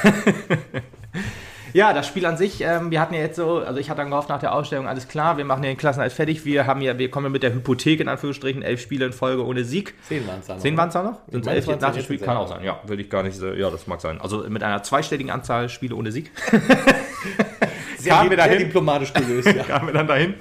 das 1.73 2.07
Spiel 2.07 2.25
an 2.25 2.37
sich, 2.37 2.61
ähm, 2.61 2.91
wir 2.91 2.99
hatten 3.01 3.13
ja 3.15 3.21
jetzt 3.21 3.35
so, 3.35 3.57
also 3.57 3.79
ich 3.79 3.89
hatte 3.89 4.01
dann 4.01 4.09
gehofft 4.11 4.29
nach 4.29 4.39
der 4.39 4.53
Ausstellung, 4.53 4.87
alles 4.87 5.07
klar, 5.07 5.37
wir 5.37 5.45
machen 5.45 5.63
den 5.63 5.75
Klassenerhalt 5.75 6.13
fertig, 6.13 6.45
wir 6.45 6.67
haben 6.67 6.81
ja, 6.81 6.97
wir 6.99 7.09
kommen 7.09 7.25
ja 7.25 7.29
mit 7.31 7.41
der 7.43 7.53
Hypothek 7.53 7.99
in 7.99 8.07
Anführungsstrichen, 8.07 8.61
elf 8.61 8.79
Spiele 8.81 9.05
in 9.07 9.13
Folge 9.13 9.43
ohne 9.45 9.63
Sieg. 9.63 9.95
Zehn 10.07 10.27
waren 10.27 10.39
es 10.39 10.47
dann. 10.47 10.59
Zehn 10.59 10.77
waren 10.77 10.87
es 10.89 10.93
da 10.93 11.03
noch? 11.03 11.19
Sind 11.29 11.47
elf 11.47 11.65
waren 11.67 11.79
nach 11.79 11.89
dem 11.89 11.95
jetzt 11.95 12.05
Spiel? 12.05 12.19
Kann 12.19 12.37
auch 12.37 12.47
sein, 12.47 12.63
ja, 12.63 12.79
würde 12.85 13.01
ich 13.01 13.09
gar 13.09 13.23
nicht, 13.23 13.35
so- 13.35 13.53
ja, 13.53 13.69
das 13.71 13.87
mag 13.87 14.01
sein. 14.01 14.21
Also 14.21 14.45
mit 14.47 14.61
einer 14.63 14.83
zweistelligen 14.83 15.31
Anzahl 15.31 15.67
Spiele 15.69 15.95
ohne 15.95 16.11
Sieg 16.11 16.31
Sehr, 17.97 18.13
kamen 18.15 18.29
wir 18.31 18.37
sehr 18.37 18.47
dahin. 18.47 18.59
diplomatisch 18.65 19.13
gelöst, 19.13 19.47
ja. 19.55 19.63
kamen 19.63 19.87
wir 19.87 19.93
dann 19.93 20.07
dahin. 20.07 20.33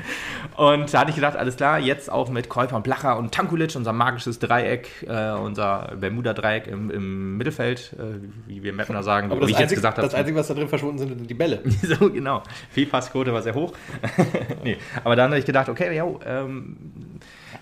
Und 0.57 0.93
da 0.93 1.01
hatte 1.01 1.11
ich 1.11 1.17
gedacht, 1.17 1.37
alles 1.37 1.57
klar, 1.57 1.79
jetzt 1.79 2.11
auch 2.11 2.29
mit 2.29 2.49
Käufer 2.49 2.77
und 2.77 2.83
Blacher 2.83 3.17
und 3.17 3.33
Tankulic, 3.33 3.75
unser 3.77 3.93
magisches 3.93 4.39
Dreieck, 4.39 4.89
äh, 5.09 5.33
unser 5.33 5.93
Bermuda-Dreieck 5.99 6.67
im, 6.67 6.91
im 6.91 7.37
Mittelfeld, 7.37 7.95
äh, 7.99 8.21
wie 8.47 8.63
wir 8.63 8.73
Mettner 8.73 9.03
sagen, 9.03 9.31
Aber 9.31 9.37
wie 9.37 9.41
das, 9.41 9.51
ich 9.51 9.53
jetzt 9.55 9.63
Einzige, 9.63 9.79
gesagt 9.81 9.99
habe. 9.99 10.07
das 10.07 10.15
Einzige, 10.15 10.39
was 10.39 10.49
da 10.49 10.55
drin 10.55 10.69
verschwunden 10.69 10.99
sind, 10.99 11.09
sind 11.19 11.31
die 11.31 11.35
Bälle. 11.35 11.63
so, 11.83 12.11
genau. 12.11 12.43
Fehlpassquote 12.71 13.33
war 13.33 13.43
sehr 13.43 13.55
hoch. 13.55 13.73
nee, 14.65 14.77
aber 15.05 15.17
dann 15.17 15.31
habe 15.31 15.39
ich 15.39 15.47
gedacht, 15.47 15.69
okay, 15.69 15.97
jo, 15.97 16.21
ähm, 16.25 16.77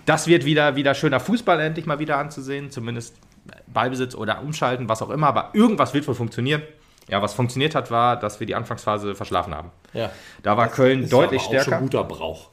das 0.05 0.27
wird 0.27 0.45
wieder, 0.45 0.75
wieder 0.75 0.93
schöner 0.93 1.19
Fußball 1.19 1.59
endlich 1.59 1.85
mal 1.85 1.99
wieder 1.99 2.17
anzusehen, 2.17 2.71
zumindest 2.71 3.15
Ballbesitz 3.67 4.15
oder 4.15 4.41
Umschalten, 4.41 4.89
was 4.89 5.01
auch 5.01 5.09
immer, 5.09 5.27
aber 5.27 5.51
irgendwas 5.53 5.93
wird 5.93 6.07
wohl 6.07 6.15
funktionieren. 6.15 6.61
Ja, 7.07 7.21
was 7.21 7.33
funktioniert 7.33 7.75
hat, 7.75 7.91
war, 7.91 8.17
dass 8.17 8.39
wir 8.39 8.47
die 8.47 8.55
Anfangsphase 8.55 9.15
verschlafen 9.15 9.53
haben. 9.53 9.71
Ja. 9.93 10.11
Da 10.43 10.55
war 10.55 10.69
Köln 10.69 11.03
Ist 11.03 11.11
deutlich 11.11 11.41
aber 11.41 11.49
auch 11.49 11.53
schon 11.53 11.61
stärker. 11.63 11.81
guter 11.81 12.03
Brauch. 12.03 12.50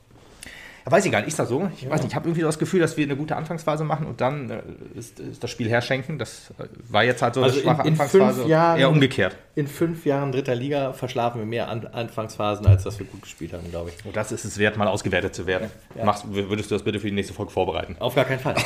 Ja, 0.88 0.92
weiß 0.96 1.04
ich 1.04 1.12
gar 1.12 1.18
nicht, 1.20 1.28
ist 1.28 1.38
das 1.38 1.48
so? 1.50 1.70
Ich 1.76 1.88
weiß 1.88 2.00
nicht, 2.02 2.12
ich 2.12 2.14
habe 2.16 2.26
irgendwie 2.28 2.40
das 2.40 2.58
Gefühl, 2.58 2.80
dass 2.80 2.96
wir 2.96 3.04
eine 3.04 3.14
gute 3.14 3.36
Anfangsphase 3.36 3.84
machen 3.84 4.06
und 4.06 4.20
dann 4.22 4.48
äh, 4.48 4.62
ist, 4.98 5.20
ist 5.20 5.44
das 5.44 5.50
Spiel 5.50 5.68
herschenken. 5.68 6.18
Das 6.18 6.50
äh, 6.58 6.64
war 6.90 7.04
jetzt 7.04 7.20
halt 7.20 7.34
so 7.34 7.42
Also 7.42 7.56
eine 7.56 7.62
schwache 7.62 7.80
in- 7.82 7.86
in 7.88 7.92
Anfangsphase. 8.00 8.38
fünf 8.40 8.48
Jahren- 8.48 8.78
Eher 8.78 8.88
umgekehrt. 8.90 9.36
In 9.54 9.66
fünf 9.66 10.06
Jahren 10.06 10.32
dritter 10.32 10.54
Liga 10.54 10.92
verschlafen 10.94 11.40
wir 11.40 11.46
mehr 11.46 11.68
An 11.68 11.86
Anfangsphasen, 11.86 12.66
als 12.66 12.84
dass 12.84 12.98
wir 12.98 13.06
gut 13.06 13.22
gespielt 13.22 13.52
haben, 13.52 13.68
glaube 13.70 13.90
ich. 13.90 14.04
Und 14.06 14.16
das 14.16 14.32
ist 14.32 14.44
es 14.44 14.56
wert, 14.58 14.76
mal 14.78 14.88
ausgewertet 14.88 15.34
zu 15.34 15.46
werden. 15.46 15.70
Ja. 15.94 16.04
Machst, 16.04 16.24
würdest 16.32 16.70
du 16.70 16.74
das 16.74 16.82
bitte 16.84 17.00
für 17.00 17.08
die 17.08 17.12
nächste 17.14 17.34
Folge 17.34 17.52
vorbereiten? 17.52 17.96
Auf 18.00 18.14
gar 18.14 18.24
keinen 18.24 18.40
Fall. 18.40 18.54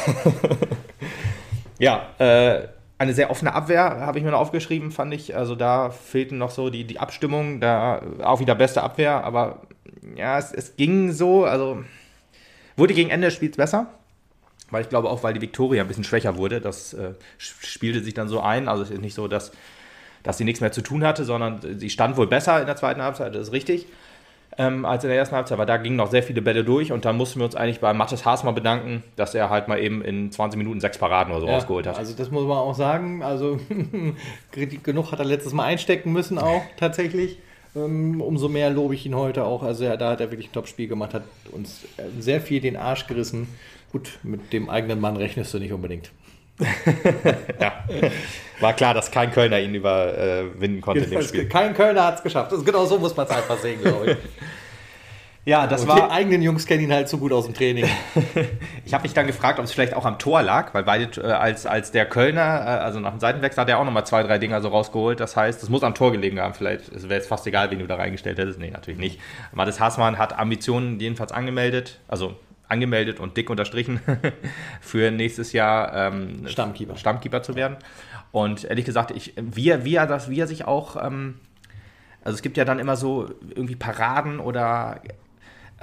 Ja, 1.79 2.07
äh, 2.19 2.69
eine 2.99 3.13
sehr 3.13 3.31
offene 3.31 3.53
Abwehr, 3.55 3.83
habe 3.83 4.19
ich 4.19 4.25
mir 4.25 4.31
noch 4.31 4.39
aufgeschrieben, 4.39 4.93
fand 4.93 5.13
ich. 5.13 5.35
Also 5.35 5.57
da 5.57 5.91
fehlten 5.91 6.39
noch 6.39 6.51
so 6.51 6.71
die, 6.71 6.85
die 6.85 7.01
Abstimmung, 7.01 7.59
da 7.61 8.01
auch 8.23 8.39
wieder 8.39 8.55
beste 8.55 8.83
Abwehr, 8.83 9.25
aber 9.25 9.63
ja, 10.17 10.39
es, 10.39 10.53
es 10.53 10.77
ging 10.77 11.11
so, 11.11 11.45
also 11.45 11.83
wurde 12.77 12.95
gegen 12.95 13.11
Ende 13.11 13.29
des 13.29 13.35
Spiels 13.35 13.57
besser. 13.57 13.87
Weil 14.71 14.83
ich 14.83 14.89
glaube 14.89 15.11
auch, 15.11 15.23
weil 15.23 15.35
die 15.35 15.41
Viktoria 15.43 15.83
ein 15.83 15.89
bisschen 15.89 16.05
schwächer 16.05 16.39
wurde, 16.39 16.61
das 16.61 16.95
äh, 16.95 17.13
spielte 17.37 18.03
sich 18.03 18.15
dann 18.15 18.29
so 18.29 18.41
ein. 18.41 18.69
Also 18.69 18.83
es 18.85 18.91
ist 18.91 19.03
nicht 19.03 19.15
so, 19.15 19.29
dass, 19.29 19.53
dass 20.23 20.39
sie 20.39 20.45
nichts 20.45 20.63
mehr 20.63 20.73
zu 20.73 20.81
tun 20.81 21.05
hatte, 21.05 21.25
sondern 21.25 21.61
sie 21.79 21.91
stand 21.91 22.17
wohl 22.17 22.27
besser 22.27 22.59
in 22.61 22.67
der 22.67 22.77
zweiten 22.77 23.03
Halbzeit, 23.03 23.35
das 23.35 23.49
ist 23.49 23.53
richtig 23.53 23.87
ähm, 24.59 24.85
als 24.85 25.05
in 25.05 25.09
der 25.09 25.19
ersten 25.19 25.35
Halbzeit, 25.35 25.59
weil 25.59 25.67
da 25.67 25.77
gingen 25.77 25.97
noch 25.97 26.11
sehr 26.11 26.23
viele 26.23 26.43
Bälle 26.43 26.65
durch 26.65 26.93
und 26.93 27.05
dann 27.05 27.17
mussten 27.17 27.41
wir 27.41 27.45
uns 27.45 27.55
eigentlich 27.55 27.81
bei 27.81 27.93
Mathis 27.95 28.25
Haas 28.25 28.45
mal 28.45 28.53
bedanken, 28.53 29.03
dass 29.17 29.35
er 29.35 29.51
halt 29.51 29.69
mal 29.69 29.79
eben 29.79 30.03
in 30.03 30.31
20 30.31 30.59
Minuten 30.59 30.81
sechs 30.81 30.99
Paraden 30.99 31.33
oder 31.33 31.41
so 31.41 31.47
ja, 31.47 31.55
rausgeholt 31.55 31.87
hat. 31.87 31.99
Also 31.99 32.15
das 32.15 32.31
muss 32.31 32.45
man 32.45 32.59
auch 32.59 32.75
sagen, 32.75 33.23
also 33.23 33.59
genug 34.51 35.13
hat 35.13 35.19
er 35.19 35.25
letztes 35.25 35.53
Mal 35.53 35.65
einstecken 35.65 36.13
müssen 36.13 36.39
auch 36.39 36.63
tatsächlich. 36.77 37.39
Ähm, 37.75 38.21
umso 38.21 38.49
mehr 38.49 38.71
lobe 38.71 38.95
ich 38.95 39.07
ihn 39.07 39.15
heute 39.15 39.45
auch. 39.45 39.63
Also 39.63 39.85
ja, 39.85 39.97
da 39.97 40.11
hat 40.11 40.21
er 40.21 40.31
wirklich 40.31 40.51
ein 40.51 40.53
Top-Spiel 40.53 40.89
gemacht, 40.89 41.15
hat 41.15 41.25
uns 41.53 41.85
äh, 41.97 42.03
sehr 42.21 42.41
viel 42.41 42.61
den 42.61 42.77
Arsch 42.77 43.07
gerissen. 43.07 43.49
Gut, 43.91 44.19
mit 44.23 44.53
dem 44.53 44.69
eigenen 44.69 45.01
Mann 45.01 45.17
rechnest 45.17 45.53
du 45.55 45.59
nicht 45.59 45.73
unbedingt. 45.73 46.11
ja. 47.61 47.85
War 48.61 48.75
klar, 48.75 48.95
dass 48.95 49.11
kein 49.11 49.33
Kölner 49.33 49.61
ihn 49.61 49.75
überwinden 49.75 50.81
konnte 50.81 51.05
in 51.05 51.11
dem 51.11 51.23
Spiel. 51.23 51.49
Kein 51.49 51.75
Kölner 51.75 52.05
hat 52.05 52.17
es 52.17 52.23
geschafft. 52.23 52.53
Das, 52.53 52.65
genau 52.65 52.85
so 52.85 52.99
muss 52.99 53.17
man 53.17 53.27
es 53.27 53.33
einfach 53.33 53.59
sehen, 53.59 53.81
glaube 53.81 54.13
ich. 54.13 54.17
Ja, 55.45 55.67
das 55.67 55.83
und 55.83 55.89
war. 55.89 55.97
Die 55.97 56.13
eigenen 56.13 56.41
Jungs 56.41 56.67
kennen 56.67 56.85
ihn 56.85 56.93
halt 56.93 57.09
so 57.09 57.19
gut 57.19 57.33
aus 57.33 57.47
dem 57.47 57.55
Training. 57.55 57.87
ich 58.85 58.95
habe 58.95 59.03
mich 59.03 59.13
dann 59.13 59.27
gefragt, 59.27 59.59
ob 59.59 59.65
es 59.65 59.73
vielleicht 59.73 59.95
auch 59.95 60.05
am 60.05 60.19
Tor 60.19 60.41
lag, 60.43 60.73
weil 60.73 60.85
beide, 60.85 61.21
äh, 61.21 61.33
als, 61.33 61.67
als 61.67 61.91
der 61.91 62.07
Kölner, 62.07 62.41
äh, 62.41 62.81
also 62.81 63.01
nach 63.01 63.11
dem 63.11 63.19
Seitenwechsel, 63.19 63.61
hat 63.63 63.69
er 63.69 63.79
auch 63.79 63.85
nochmal 63.85 64.07
zwei, 64.07 64.23
drei 64.23 64.39
Dinger 64.39 64.61
so 64.61 64.69
rausgeholt. 64.69 65.19
Das 65.19 65.37
heißt, 65.37 65.61
es 65.63 65.69
muss 65.69 65.83
am 65.83 65.95
Tor 65.95 66.13
gelegen 66.13 66.41
haben. 66.41 66.55
Vielleicht 66.55 66.93
wäre 67.09 67.21
es 67.21 67.27
fast 67.27 67.45
egal, 67.49 67.73
wen 67.73 67.81
du 67.81 67.89
da 67.89 67.97
reingestellt 67.97 68.39
hättest. 68.39 68.61
Nee, 68.61 68.71
natürlich 68.71 69.01
nicht. 69.01 69.21
Mathis 69.53 69.81
Haßmann 69.81 70.17
hat 70.17 70.39
Ambitionen 70.39 71.01
jedenfalls 71.01 71.33
angemeldet. 71.33 71.99
Also 72.07 72.37
angemeldet 72.69 73.21
und 73.21 73.37
dick 73.37 73.51
unterstrichen 73.51 74.01
für 74.81 75.11
nächstes 75.11 75.53
Jahr 75.53 75.95
ähm, 75.95 76.47
Stammkeeper. 76.47 76.97
Stammkeeper 76.97 77.43
zu 77.43 77.55
werden. 77.55 77.77
Und 78.31 78.65
ehrlich 78.65 78.85
gesagt, 78.85 79.11
ich, 79.11 79.35
wie, 79.37 79.69
er, 79.69 79.85
wie, 79.85 79.97
er 79.97 80.07
das, 80.07 80.31
wie 80.31 80.41
er 80.41 80.47
sich 80.47 80.65
auch, 80.67 81.05
ähm, 81.05 81.41
also 82.25 82.37
es 82.37 82.43
gibt 82.43 82.57
ja 82.57 82.65
dann 82.65 82.79
immer 82.79 82.97
so 82.97 83.29
irgendwie 83.55 83.77
Paraden 83.77 84.41
oder 84.41 85.03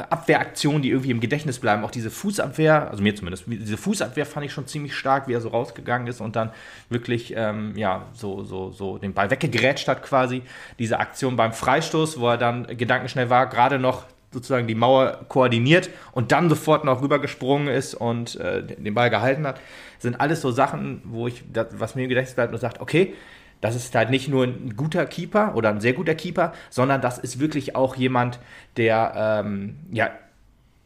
Abwehraktionen, 0.09 0.81
die 0.81 0.89
irgendwie 0.89 1.11
im 1.11 1.19
Gedächtnis 1.19 1.59
bleiben. 1.59 1.83
Auch 1.83 1.91
diese 1.91 2.09
Fußabwehr, 2.09 2.89
also 2.89 3.03
mir 3.03 3.15
zumindest, 3.15 3.45
diese 3.47 3.77
Fußabwehr 3.77 4.25
fand 4.25 4.45
ich 4.45 4.51
schon 4.51 4.67
ziemlich 4.67 4.95
stark, 4.95 5.27
wie 5.27 5.33
er 5.33 5.41
so 5.41 5.49
rausgegangen 5.49 6.07
ist 6.07 6.21
und 6.21 6.35
dann 6.35 6.51
wirklich, 6.89 7.33
ähm, 7.35 7.75
ja, 7.75 8.05
so, 8.13 8.43
so, 8.43 8.71
so 8.71 8.97
den 8.97 9.13
Ball 9.13 9.29
weggegrätscht 9.29 9.87
hat 9.87 10.03
quasi. 10.03 10.41
Diese 10.77 10.99
Aktion 10.99 11.35
beim 11.35 11.53
Freistoß, 11.53 12.19
wo 12.19 12.29
er 12.29 12.37
dann 12.37 12.67
gedankenschnell 12.67 13.29
war, 13.29 13.47
gerade 13.47 13.79
noch 13.79 14.05
sozusagen 14.31 14.67
die 14.67 14.75
Mauer 14.75 15.25
koordiniert 15.27 15.89
und 16.11 16.31
dann 16.31 16.49
sofort 16.49 16.85
noch 16.85 17.01
rübergesprungen 17.01 17.67
ist 17.67 17.95
und 17.95 18.35
äh, 18.35 18.63
den 18.63 18.93
Ball 18.93 19.09
gehalten 19.09 19.47
hat, 19.47 19.59
sind 19.97 20.19
alles 20.19 20.41
so 20.41 20.51
Sachen, 20.51 21.01
wo 21.03 21.27
ich, 21.27 21.43
das, 21.51 21.67
was 21.73 21.95
mir 21.95 22.03
im 22.03 22.09
Gedächtnis 22.09 22.35
bleibt 22.35 22.53
und 22.53 22.59
sagt, 22.59 22.79
okay, 22.79 23.13
das 23.61 23.75
ist 23.75 23.93
halt 23.95 24.09
nicht 24.09 24.29
nur 24.29 24.45
ein 24.45 24.75
guter 24.75 25.05
Keeper 25.05 25.55
oder 25.55 25.69
ein 25.69 25.81
sehr 25.81 25.93
guter 25.93 26.15
Keeper, 26.15 26.53
sondern 26.69 27.01
das 27.01 27.17
ist 27.17 27.39
wirklich 27.39 27.75
auch 27.75 27.95
jemand, 27.95 28.39
der 28.77 29.13
ähm, 29.43 29.77
ja 29.91 30.09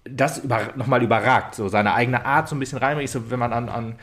das 0.06 0.40
über, 0.40 0.74
nochmal 0.76 1.02
überragt, 1.02 1.56
so 1.56 1.68
seine 1.70 1.94
eigene 1.94 2.26
Art 2.26 2.50
so 2.50 2.56
ein 2.56 2.60
bisschen 2.60 2.78
reinbringt. 2.78 3.10
So, 3.10 3.32
wenn 3.32 3.40
man 3.40 3.54
an, 3.54 3.70
an 3.70 3.96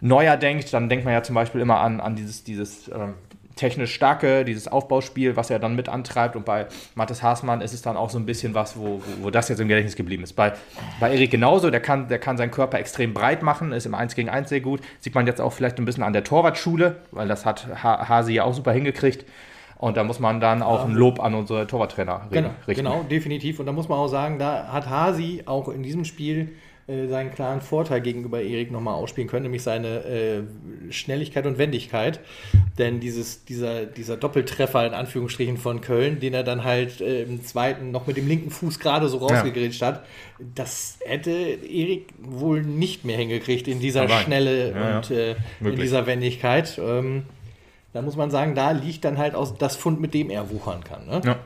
Neuer 0.00 0.36
denkt, 0.36 0.72
dann 0.72 0.88
denkt 0.88 1.04
man 1.04 1.14
ja 1.14 1.22
zum 1.22 1.34
Beispiel 1.34 1.60
immer 1.60 1.80
an, 1.80 2.00
an 2.00 2.14
dieses, 2.14 2.44
dieses 2.44 2.88
ähm, 2.88 3.14
technisch 3.56 3.94
starke, 3.94 4.44
dieses 4.44 4.68
Aufbauspiel, 4.68 5.36
was 5.36 5.50
er 5.50 5.58
dann 5.58 5.76
mit 5.76 5.88
antreibt. 5.88 6.36
Und 6.36 6.44
bei 6.44 6.66
Mathis 6.94 7.22
Haasmann 7.22 7.60
ist 7.60 7.72
es 7.72 7.82
dann 7.82 7.96
auch 7.96 8.10
so 8.10 8.18
ein 8.18 8.26
bisschen 8.26 8.54
was, 8.54 8.76
wo, 8.76 9.00
wo, 9.00 9.24
wo 9.24 9.30
das 9.30 9.48
jetzt 9.48 9.60
im 9.60 9.68
Gedächtnis 9.68 9.96
geblieben 9.96 10.22
ist. 10.22 10.34
Bei, 10.34 10.52
bei 11.00 11.12
Erik 11.12 11.30
genauso, 11.30 11.70
der 11.70 11.80
kann, 11.80 12.08
der 12.08 12.18
kann 12.18 12.36
seinen 12.36 12.50
Körper 12.50 12.78
extrem 12.78 13.14
breit 13.14 13.42
machen, 13.42 13.72
ist 13.72 13.86
im 13.86 13.94
1 13.94 14.14
gegen 14.14 14.28
1 14.28 14.48
sehr 14.48 14.60
gut. 14.60 14.80
Sieht 15.00 15.14
man 15.14 15.26
jetzt 15.26 15.40
auch 15.40 15.52
vielleicht 15.52 15.78
ein 15.78 15.84
bisschen 15.84 16.02
an 16.02 16.12
der 16.12 16.24
Torwartschule, 16.24 16.96
weil 17.10 17.28
das 17.28 17.46
hat 17.46 17.66
Hasi 17.82 18.34
ja 18.34 18.44
auch 18.44 18.54
super 18.54 18.72
hingekriegt. 18.72 19.24
Und 19.76 19.96
da 19.96 20.04
muss 20.04 20.18
man 20.18 20.40
dann 20.40 20.62
auch 20.62 20.86
ein 20.86 20.94
Lob 20.94 21.20
an 21.20 21.34
unsere 21.34 21.66
Torwarttrainer 21.66 22.28
genau, 22.30 22.50
richten. 22.66 22.84
Genau, 22.84 23.02
definitiv. 23.02 23.60
Und 23.60 23.66
da 23.66 23.72
muss 23.72 23.88
man 23.88 23.98
auch 23.98 24.08
sagen, 24.08 24.38
da 24.38 24.68
hat 24.72 24.88
Hasi 24.88 25.42
auch 25.46 25.68
in 25.68 25.82
diesem 25.82 26.04
Spiel 26.04 26.52
äh, 26.86 27.08
seinen 27.08 27.32
klaren 27.32 27.62
Vorteil 27.62 28.02
gegenüber 28.02 28.42
Erik 28.42 28.70
nochmal 28.70 28.94
ausspielen 28.94 29.28
können, 29.28 29.44
nämlich 29.44 29.62
seine 29.62 30.04
äh, 30.04 30.42
Schnelligkeit 30.90 31.46
und 31.46 31.56
Wendigkeit. 31.56 32.20
Denn 32.78 33.00
dieses, 33.00 33.44
dieser, 33.44 33.86
dieser 33.86 34.18
Doppeltreffer 34.18 34.86
in 34.86 34.92
Anführungsstrichen 34.92 35.56
von 35.56 35.80
Köln, 35.80 36.20
den 36.20 36.34
er 36.34 36.42
dann 36.42 36.64
halt 36.64 37.00
äh, 37.00 37.22
im 37.22 37.42
zweiten 37.42 37.90
noch 37.90 38.06
mit 38.06 38.18
dem 38.18 38.28
linken 38.28 38.50
Fuß 38.50 38.80
gerade 38.80 39.08
so 39.08 39.18
rausgegrätscht 39.18 39.80
ja. 39.80 39.86
hat, 39.88 40.04
das 40.54 40.98
hätte 41.04 41.30
Erik 41.30 42.08
wohl 42.18 42.62
nicht 42.62 43.04
mehr 43.04 43.16
hingekriegt 43.16 43.66
in 43.66 43.80
dieser 43.80 44.02
Aber 44.02 44.18
Schnelle 44.18 44.72
ja, 44.72 44.96
und 44.96 45.10
äh, 45.10 45.36
in 45.60 45.76
dieser 45.76 46.06
Wendigkeit. 46.06 46.78
Ähm, 46.78 47.24
da 47.94 48.02
muss 48.02 48.16
man 48.16 48.30
sagen, 48.30 48.54
da 48.54 48.72
liegt 48.72 49.04
dann 49.04 49.18
halt 49.18 49.34
aus 49.34 49.56
das 49.56 49.76
Fund, 49.76 50.00
mit 50.00 50.12
dem 50.14 50.28
er 50.28 50.50
wuchern 50.50 50.82
kann. 50.82 51.06
Ne? 51.06 51.22
Ja. 51.24 51.38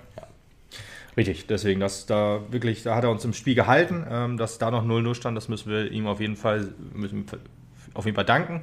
Richtig, 1.18 1.48
deswegen, 1.48 1.80
dass 1.80 2.06
da 2.06 2.40
wirklich, 2.50 2.84
da 2.84 2.94
hat 2.94 3.02
er 3.02 3.10
uns 3.10 3.24
im 3.24 3.34
Spiel 3.34 3.56
gehalten, 3.56 4.06
ähm, 4.08 4.36
dass 4.36 4.58
da 4.58 4.70
noch 4.70 4.84
0-0 4.84 5.14
stand, 5.14 5.36
das 5.36 5.48
müssen 5.48 5.70
wir 5.70 5.90
ihm 5.90 6.06
auf 6.06 6.20
jeden 6.20 6.36
Fall, 6.36 6.68
müssen, 6.94 7.26
auf 7.92 8.04
jeden 8.04 8.14
Fall 8.14 8.24
danken. 8.24 8.62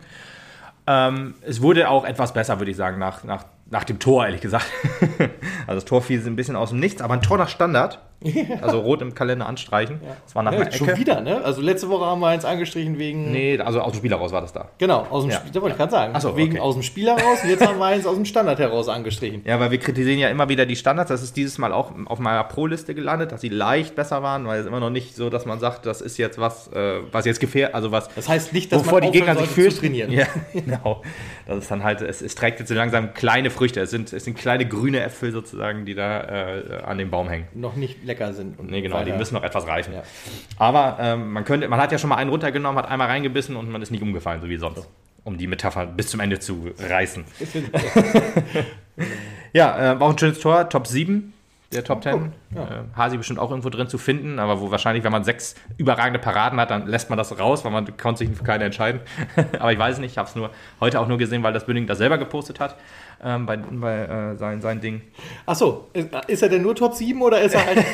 Ähm, 0.87 1.35
es 1.41 1.61
wurde 1.61 1.89
auch 1.89 2.05
etwas 2.05 2.33
besser, 2.33 2.59
würde 2.59 2.71
ich 2.71 2.77
sagen, 2.77 2.97
nach, 2.97 3.25
nach 3.25 3.43
nach 3.69 3.83
dem 3.83 3.99
Tor, 3.99 4.25
ehrlich 4.25 4.41
gesagt. 4.41 4.67
also 5.67 5.75
das 5.75 5.85
Tor 5.85 6.01
fiel 6.01 6.25
ein 6.25 6.35
bisschen 6.35 6.55
aus 6.55 6.69
dem 6.69 6.79
Nichts, 6.79 7.01
aber 7.01 7.15
ein 7.15 7.21
Tor 7.21 7.37
nach 7.37 7.49
Standard. 7.49 7.99
Ja. 8.21 8.57
Also 8.61 8.79
rot 8.79 9.01
im 9.01 9.13
Kalender 9.13 9.45
anstreichen. 9.45 9.99
Ja. 10.03 10.15
Das 10.23 10.35
war 10.35 10.43
nach 10.43 10.51
ja, 10.51 10.59
einer 10.59 10.67
Ecke. 10.67 10.77
Schon 10.77 10.97
wieder, 10.97 11.21
ne? 11.21 11.43
Also 11.43 11.61
letzte 11.61 11.89
Woche 11.89 12.05
haben 12.05 12.19
wir 12.21 12.27
eins 12.27 12.45
angestrichen 12.45 12.97
wegen. 12.97 13.31
Nee, 13.31 13.59
also 13.59 13.81
aus 13.81 13.91
dem 13.91 13.97
Spiel 13.97 14.11
heraus 14.11 14.31
war 14.31 14.41
das 14.41 14.53
da. 14.53 14.69
Genau, 14.77 15.05
aus 15.09 15.23
dem 15.23 15.31
ja. 15.31 15.37
Spiel, 15.37 15.51
da 15.51 15.61
wollte 15.61 15.73
ich 15.73 15.77
gerade 15.77 15.91
sagen. 15.91 16.19
So, 16.19 16.35
wegen 16.35 16.53
okay. 16.53 16.59
aus 16.61 16.73
dem 16.75 16.83
Spiel 16.83 17.07
heraus 17.07 17.43
und 17.43 17.49
jetzt 17.49 17.65
haben 17.65 17.77
wir 17.77 17.85
eins 17.85 18.05
aus 18.05 18.15
dem 18.15 18.25
Standard 18.25 18.57
heraus 18.59 18.87
angestrichen. 18.87 19.41
Ja, 19.45 19.59
weil 19.59 19.71
wir 19.71 19.79
kritisieren 19.79 20.19
ja 20.19 20.29
immer 20.29 20.49
wieder 20.49 20.65
die 20.65 20.75
Standards. 20.75 21.09
Das 21.09 21.21
ist 21.21 21.35
dieses 21.37 21.57
Mal 21.57 21.71
auch 21.71 21.91
auf 22.05 22.19
meiner 22.19 22.43
Pro-Liste 22.43 22.95
gelandet, 22.95 23.31
dass 23.31 23.41
sie 23.41 23.49
leicht 23.49 23.95
besser 23.95 24.23
waren, 24.23 24.47
weil 24.47 24.61
es 24.61 24.65
immer 24.65 24.79
noch 24.79 24.89
nicht 24.89 25.15
so, 25.15 25.29
dass 25.29 25.45
man 25.45 25.59
sagt, 25.59 25.85
das 25.85 26.01
ist 26.01 26.17
jetzt 26.17 26.39
was, 26.39 26.71
äh, 26.71 27.01
was 27.11 27.25
jetzt 27.25 27.39
gefährdet, 27.39 27.75
also 27.75 27.91
was. 27.91 28.09
Das 28.15 28.29
heißt 28.29 28.53
nicht, 28.53 28.71
dass 28.71 28.85
man 28.85 29.01
die 29.01 29.11
Gegner 29.11 29.35
sich 29.35 29.49
fühlt. 29.49 29.77
trainieren. 29.77 30.11
Ja, 30.11 30.25
genau. 30.53 31.01
Das 31.45 31.59
ist 31.59 31.71
dann 31.71 31.83
halt, 31.83 32.01
es, 32.01 32.21
es 32.21 32.33
trägt 32.35 32.59
jetzt 32.59 32.69
so 32.69 32.75
langsam 32.75 33.13
kleine 33.13 33.49
Früchte. 33.49 33.81
Es 33.81 33.91
sind, 33.91 34.13
es 34.13 34.23
sind 34.23 34.37
kleine 34.37 34.65
grüne 34.65 35.01
Äpfel 35.01 35.31
sozusagen, 35.31 35.85
die 35.85 35.95
da 35.95 36.21
äh, 36.21 36.81
an 36.85 36.97
dem 36.97 37.11
Baum 37.11 37.29
hängen. 37.29 37.47
Noch 37.53 37.75
nicht 37.75 38.04
lecker 38.05 38.33
sind. 38.33 38.61
nee, 38.63 38.81
genau, 38.81 39.03
die 39.03 39.11
müssen 39.11 39.35
noch 39.35 39.43
etwas 39.43 39.67
reifen. 39.67 39.93
Ja. 39.93 40.03
Aber 40.57 40.97
ähm, 40.99 41.33
man, 41.33 41.43
könnte, 41.43 41.67
man 41.67 41.79
hat 41.79 41.91
ja 41.91 41.97
schon 41.97 42.09
mal 42.09 42.17
einen 42.17 42.29
runtergenommen, 42.29 42.81
hat 42.81 42.89
einmal 42.89 43.07
reingebissen 43.07 43.55
und 43.55 43.69
man 43.69 43.81
ist 43.81 43.91
nicht 43.91 44.03
umgefallen, 44.03 44.41
so 44.41 44.49
wie 44.49 44.57
sonst. 44.57 44.87
Um 45.23 45.37
die 45.37 45.47
Metapher 45.47 45.87
bis 45.87 46.09
zum 46.09 46.19
Ende 46.19 46.39
zu 46.39 46.71
reißen. 46.77 47.25
ja, 49.53 49.93
äh, 49.93 49.99
war 49.99 50.07
auch 50.07 50.11
ein 50.11 50.19
schönes 50.19 50.39
Tor, 50.39 50.69
Top 50.69 50.85
7 50.85 51.33
der 51.75 51.83
Top 51.83 52.03
10. 52.03 52.13
Oh, 52.13 52.55
ja. 52.55 52.63
äh, 52.63 52.83
Hasi 52.95 53.17
bestimmt 53.17 53.39
auch 53.39 53.49
irgendwo 53.49 53.69
drin 53.69 53.87
zu 53.87 53.97
finden, 53.97 54.39
aber 54.39 54.61
wo 54.61 54.71
wahrscheinlich, 54.71 55.03
wenn 55.03 55.11
man 55.11 55.23
sechs 55.23 55.55
überragende 55.77 56.19
Paraden 56.19 56.59
hat, 56.59 56.71
dann 56.71 56.87
lässt 56.87 57.09
man 57.09 57.17
das 57.17 57.37
raus, 57.37 57.65
weil 57.65 57.71
man 57.71 57.97
konnte 57.97 58.19
sich 58.19 58.35
für 58.35 58.43
keine 58.43 58.63
entscheiden. 58.63 59.01
aber 59.59 59.73
ich 59.73 59.79
weiß 59.79 59.99
nicht, 59.99 60.11
ich 60.11 60.17
habe 60.17 60.29
es 60.29 60.35
nur 60.35 60.51
heute 60.79 60.99
auch 60.99 61.07
nur 61.07 61.17
gesehen, 61.17 61.43
weil 61.43 61.53
das 61.53 61.65
Bünding 61.65 61.87
das 61.87 61.97
selber 61.97 62.17
gepostet 62.17 62.59
hat 62.59 62.75
ähm, 63.23 63.45
bei, 63.45 63.57
bei 63.57 63.95
äh, 64.33 64.37
sein, 64.37 64.61
sein 64.61 64.81
Ding. 64.81 65.01
Achso, 65.45 65.87
ist 66.27 66.41
er 66.41 66.49
denn 66.49 66.61
nur 66.61 66.75
Top 66.75 66.93
7 66.93 67.21
oder 67.21 67.41
ist 67.41 67.53
er 67.53 67.65
halt. 67.65 67.85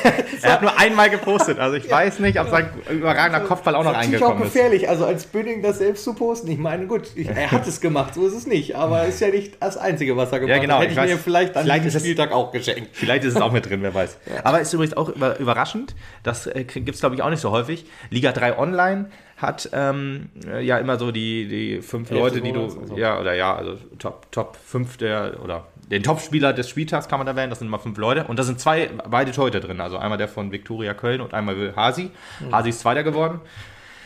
er 0.42 0.52
hat 0.52 0.62
nur 0.62 0.78
einmal 0.78 1.10
gepostet, 1.10 1.58
also 1.58 1.76
ich 1.76 1.84
ja, 1.84 1.92
weiß 1.92 2.18
nicht, 2.18 2.38
ob 2.40 2.48
sein 2.48 2.68
überragender 2.90 3.38
also, 3.38 3.48
Kopfball 3.48 3.74
auch 3.74 3.84
noch 3.84 3.94
eingekommen 3.94 4.42
ist. 4.42 4.46
ist 4.46 4.50
auch 4.50 4.54
gefährlich, 4.54 4.88
also 4.88 5.06
als 5.06 5.26
Bünding 5.26 5.62
das 5.62 5.78
selbst 5.78 6.04
zu 6.04 6.14
posten. 6.14 6.50
Ich 6.50 6.58
meine, 6.58 6.86
gut, 6.86 7.10
ich, 7.14 7.28
er 7.28 7.50
hat 7.50 7.66
es 7.66 7.80
gemacht, 7.80 8.14
so 8.14 8.26
ist 8.26 8.34
es 8.34 8.46
nicht, 8.46 8.76
aber 8.76 9.04
ist 9.04 9.20
ja 9.20 9.28
nicht 9.28 9.56
das 9.60 9.76
Einzige, 9.76 10.16
was 10.16 10.32
er 10.32 10.40
gemacht 10.40 10.56
ja, 10.56 10.62
genau, 10.62 10.74
hat. 10.74 10.82
Hätte 10.82 10.92
ich, 10.92 10.98
ich 10.98 11.04
weiß, 11.04 11.10
mir 11.10 11.18
vielleicht 11.18 11.56
an 11.56 11.64
vielleicht 11.64 11.92
Spieltag 11.92 12.32
auch 12.32 12.52
geschenkt. 12.52 12.90
Vielleicht 12.92 13.24
ist 13.24 13.36
es 13.36 13.40
auch 13.40 13.52
mit 13.52 13.68
drin, 13.68 13.82
wer 13.82 13.94
weiß. 13.94 14.18
Ja. 14.26 14.44
Aber 14.44 14.60
ist 14.60 14.72
übrigens 14.72 14.96
auch 14.96 15.08
überraschend, 15.08 15.94
das 16.22 16.46
äh, 16.46 16.64
gibt 16.64 16.90
es 16.90 17.00
glaube 17.00 17.14
ich 17.14 17.22
auch 17.22 17.30
nicht 17.30 17.40
so 17.40 17.50
häufig. 17.50 17.86
Liga 18.10 18.32
3 18.32 18.58
Online 18.58 19.10
hat 19.42 19.68
ähm, 19.72 20.30
ja 20.62 20.78
immer 20.78 20.98
so 20.98 21.10
die, 21.10 21.48
die 21.48 21.82
fünf 21.82 22.10
Hälfte 22.10 22.22
Leute, 22.22 22.40
die 22.40 22.52
du, 22.52 22.68
so. 22.68 22.96
ja, 22.96 23.20
oder 23.20 23.34
ja, 23.34 23.54
also 23.54 23.76
Top, 23.98 24.30
Top 24.30 24.56
5 24.56 24.96
der, 24.96 25.40
oder 25.42 25.66
den 25.90 26.02
Top-Spieler 26.02 26.52
des 26.52 26.68
Spieltags 26.68 27.08
kann 27.08 27.18
man 27.18 27.26
da 27.26 27.36
wählen, 27.36 27.50
das 27.50 27.58
sind 27.58 27.68
immer 27.68 27.78
fünf 27.78 27.98
Leute. 27.98 28.24
Und 28.24 28.38
da 28.38 28.44
sind 28.44 28.60
zwei, 28.60 28.88
beide 29.10 29.32
Torhüter 29.32 29.60
drin, 29.60 29.80
also 29.80 29.98
einmal 29.98 30.16
der 30.16 30.28
von 30.28 30.52
Viktoria 30.52 30.94
Köln 30.94 31.20
und 31.20 31.34
einmal 31.34 31.74
Hasi. 31.76 32.10
Mhm. 32.40 32.52
Hasi 32.54 32.70
ist 32.70 32.80
Zweiter 32.80 33.02
geworden 33.02 33.40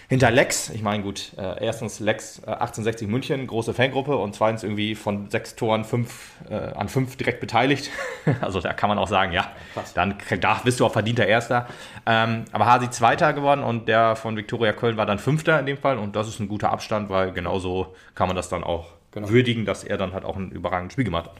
hinter 0.08 0.30
Lex. 0.30 0.70
Ich 0.70 0.82
meine, 0.82 1.02
gut, 1.02 1.32
äh, 1.36 1.64
erstens 1.64 2.00
Lex 2.00 2.38
äh, 2.40 2.50
1860 2.50 3.08
München, 3.08 3.46
große 3.46 3.74
Fangruppe 3.74 4.16
und 4.16 4.34
zweitens 4.34 4.62
irgendwie 4.62 4.94
von 4.94 5.30
sechs 5.30 5.56
Toren 5.56 5.84
fünf, 5.84 6.32
äh, 6.48 6.54
an 6.54 6.88
fünf 6.88 7.16
direkt 7.16 7.40
beteiligt. 7.40 7.90
also 8.40 8.60
da 8.60 8.72
kann 8.72 8.88
man 8.88 8.98
auch 8.98 9.08
sagen, 9.08 9.32
ja, 9.32 9.50
Krass. 9.74 9.94
dann 9.94 10.14
da 10.40 10.60
bist 10.64 10.80
du 10.80 10.86
auch 10.86 10.92
verdienter 10.92 11.26
Erster. 11.26 11.66
Ähm, 12.06 12.44
aber 12.52 12.66
Hasi 12.66 12.90
Zweiter 12.90 13.32
geworden 13.32 13.62
und 13.62 13.88
der 13.88 14.16
von 14.16 14.36
Viktoria 14.36 14.72
Köln 14.72 14.96
war 14.96 15.06
dann 15.06 15.18
Fünfter 15.18 15.58
in 15.58 15.66
dem 15.66 15.78
Fall 15.78 15.98
und 15.98 16.14
das 16.14 16.28
ist 16.28 16.40
ein 16.40 16.48
guter 16.48 16.70
Abstand, 16.70 17.10
weil 17.10 17.32
genauso 17.32 17.94
kann 18.14 18.28
man 18.28 18.36
das 18.36 18.48
dann 18.48 18.62
auch 18.62 18.92
genau. 19.10 19.28
würdigen, 19.28 19.64
dass 19.64 19.82
er 19.82 19.96
dann 19.96 20.12
halt 20.12 20.24
auch 20.24 20.36
ein 20.36 20.50
überragendes 20.50 20.92
Spiel 20.92 21.04
gemacht 21.04 21.26
hat. 21.26 21.36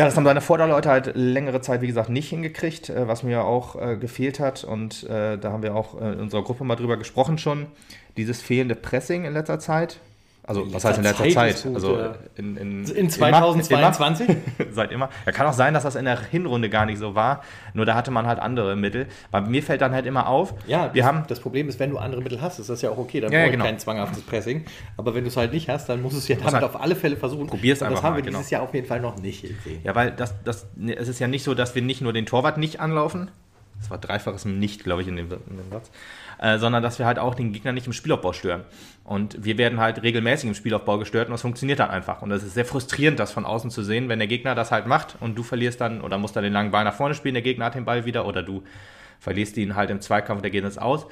Ja, 0.00 0.06
das 0.06 0.16
haben 0.16 0.24
seine 0.24 0.40
Vorderleute 0.40 0.88
halt 0.88 1.12
längere 1.14 1.60
Zeit, 1.60 1.82
wie 1.82 1.86
gesagt, 1.86 2.08
nicht 2.08 2.30
hingekriegt, 2.30 2.88
äh, 2.88 3.06
was 3.06 3.22
mir 3.22 3.44
auch 3.44 3.76
äh, 3.76 3.98
gefehlt 3.98 4.40
hat. 4.40 4.64
Und 4.64 5.04
äh, 5.04 5.36
da 5.36 5.52
haben 5.52 5.62
wir 5.62 5.74
auch 5.74 6.00
äh, 6.00 6.14
in 6.14 6.20
unserer 6.20 6.42
Gruppe 6.42 6.64
mal 6.64 6.76
drüber 6.76 6.96
gesprochen 6.96 7.36
schon. 7.36 7.66
Dieses 8.16 8.40
fehlende 8.40 8.76
Pressing 8.76 9.26
in 9.26 9.34
letzter 9.34 9.58
Zeit 9.58 10.00
also, 10.50 10.74
was 10.74 10.84
heißt 10.84 10.98
in 10.98 11.04
letzter 11.04 11.28
Zeit? 11.30 11.58
Zeit? 11.58 11.74
also, 11.74 11.96
in, 12.34 12.56
in, 12.56 12.84
in 12.84 13.08
2022? 13.08 14.28
Immer, 14.28 14.38
seit 14.72 14.90
immer. 14.90 15.08
Ja, 15.24 15.30
kann 15.30 15.46
auch 15.46 15.52
sein, 15.52 15.74
dass 15.74 15.84
das 15.84 15.94
in 15.94 16.06
der 16.06 16.20
Hinrunde 16.20 16.68
gar 16.68 16.86
nicht 16.86 16.98
so 16.98 17.14
war. 17.14 17.44
Nur 17.72 17.86
da 17.86 17.94
hatte 17.94 18.10
man 18.10 18.26
halt 18.26 18.40
andere 18.40 18.74
Mittel. 18.74 19.06
Bei 19.30 19.40
mir 19.40 19.62
fällt 19.62 19.80
dann 19.80 19.92
halt 19.92 20.06
immer 20.06 20.26
auf. 20.26 20.54
Ja, 20.66 20.92
wir 20.92 21.02
das, 21.02 21.08
haben. 21.08 21.24
Das 21.28 21.38
Problem 21.38 21.68
ist, 21.68 21.78
wenn 21.78 21.90
du 21.90 21.98
andere 21.98 22.20
Mittel 22.20 22.40
hast, 22.40 22.58
ist 22.58 22.68
das 22.68 22.82
ja 22.82 22.90
auch 22.90 22.98
okay. 22.98 23.20
Dann 23.20 23.30
ja, 23.30 23.42
brauche 23.42 23.52
genau. 23.52 23.64
kein 23.64 23.78
zwanghaftes 23.78 24.22
Pressing. 24.22 24.64
Aber 24.96 25.14
wenn 25.14 25.22
du 25.22 25.28
es 25.28 25.36
halt 25.36 25.52
nicht 25.52 25.68
hast, 25.68 25.88
dann 25.88 26.02
musst 26.02 26.16
du 26.16 26.18
es 26.18 26.26
ja 26.26 26.34
damit 26.34 26.54
halt, 26.54 26.64
auf 26.64 26.80
alle 26.80 26.96
Fälle 26.96 27.16
versuchen. 27.16 27.46
Probier 27.46 27.74
es 27.74 27.82
einfach. 27.82 27.98
Das 27.98 28.02
haben 28.02 28.16
wir 28.16 28.22
mal, 28.24 28.30
dieses 28.30 28.48
genau. 28.48 28.60
Jahr 28.60 28.68
auf 28.68 28.74
jeden 28.74 28.88
Fall 28.88 29.00
noch 29.00 29.18
nicht 29.18 29.42
gesehen. 29.42 29.80
Ja, 29.84 29.94
weil 29.94 30.10
das, 30.10 30.34
das, 30.42 30.66
es 30.84 31.06
ist 31.06 31.20
ja 31.20 31.28
nicht 31.28 31.44
so, 31.44 31.54
dass 31.54 31.76
wir 31.76 31.82
nicht 31.82 32.00
nur 32.00 32.12
den 32.12 32.26
Torwart 32.26 32.58
nicht 32.58 32.80
anlaufen. 32.80 33.30
Das 33.80 33.90
war 33.90 33.98
dreifaches 33.98 34.44
Nicht, 34.44 34.84
glaube 34.84 35.02
ich, 35.02 35.08
in 35.08 35.16
dem, 35.16 35.30
in 35.30 35.56
dem 35.56 35.70
Satz. 35.70 35.90
Äh, 36.38 36.58
sondern 36.58 36.82
dass 36.82 36.98
wir 36.98 37.06
halt 37.06 37.18
auch 37.18 37.34
den 37.34 37.52
Gegner 37.52 37.72
nicht 37.72 37.86
im 37.86 37.92
Spielaufbau 37.92 38.32
stören. 38.32 38.64
Und 39.10 39.44
wir 39.44 39.58
werden 39.58 39.80
halt 39.80 40.04
regelmäßig 40.04 40.48
im 40.48 40.54
Spielaufbau 40.54 40.96
gestört 40.96 41.26
und 41.26 41.32
das 41.32 41.40
funktioniert 41.40 41.80
dann 41.80 41.90
einfach. 41.90 42.22
Und 42.22 42.30
es 42.30 42.44
ist 42.44 42.54
sehr 42.54 42.64
frustrierend, 42.64 43.18
das 43.18 43.32
von 43.32 43.44
außen 43.44 43.68
zu 43.68 43.82
sehen, 43.82 44.08
wenn 44.08 44.20
der 44.20 44.28
Gegner 44.28 44.54
das 44.54 44.70
halt 44.70 44.86
macht 44.86 45.16
und 45.18 45.36
du 45.36 45.42
verlierst 45.42 45.80
dann 45.80 46.00
oder 46.00 46.16
musst 46.16 46.36
dann 46.36 46.44
den 46.44 46.52
langen 46.52 46.70
Ball 46.70 46.84
nach 46.84 46.94
vorne 46.94 47.16
spielen, 47.16 47.34
der 47.34 47.42
Gegner 47.42 47.64
hat 47.64 47.74
den 47.74 47.84
Ball 47.84 48.04
wieder 48.04 48.24
oder 48.24 48.44
du 48.44 48.62
verlierst 49.18 49.56
ihn 49.56 49.74
halt 49.74 49.90
im 49.90 50.00
Zweikampf, 50.00 50.42
der 50.42 50.52
geht 50.52 50.62
jetzt 50.62 50.80
aus. 50.80 51.08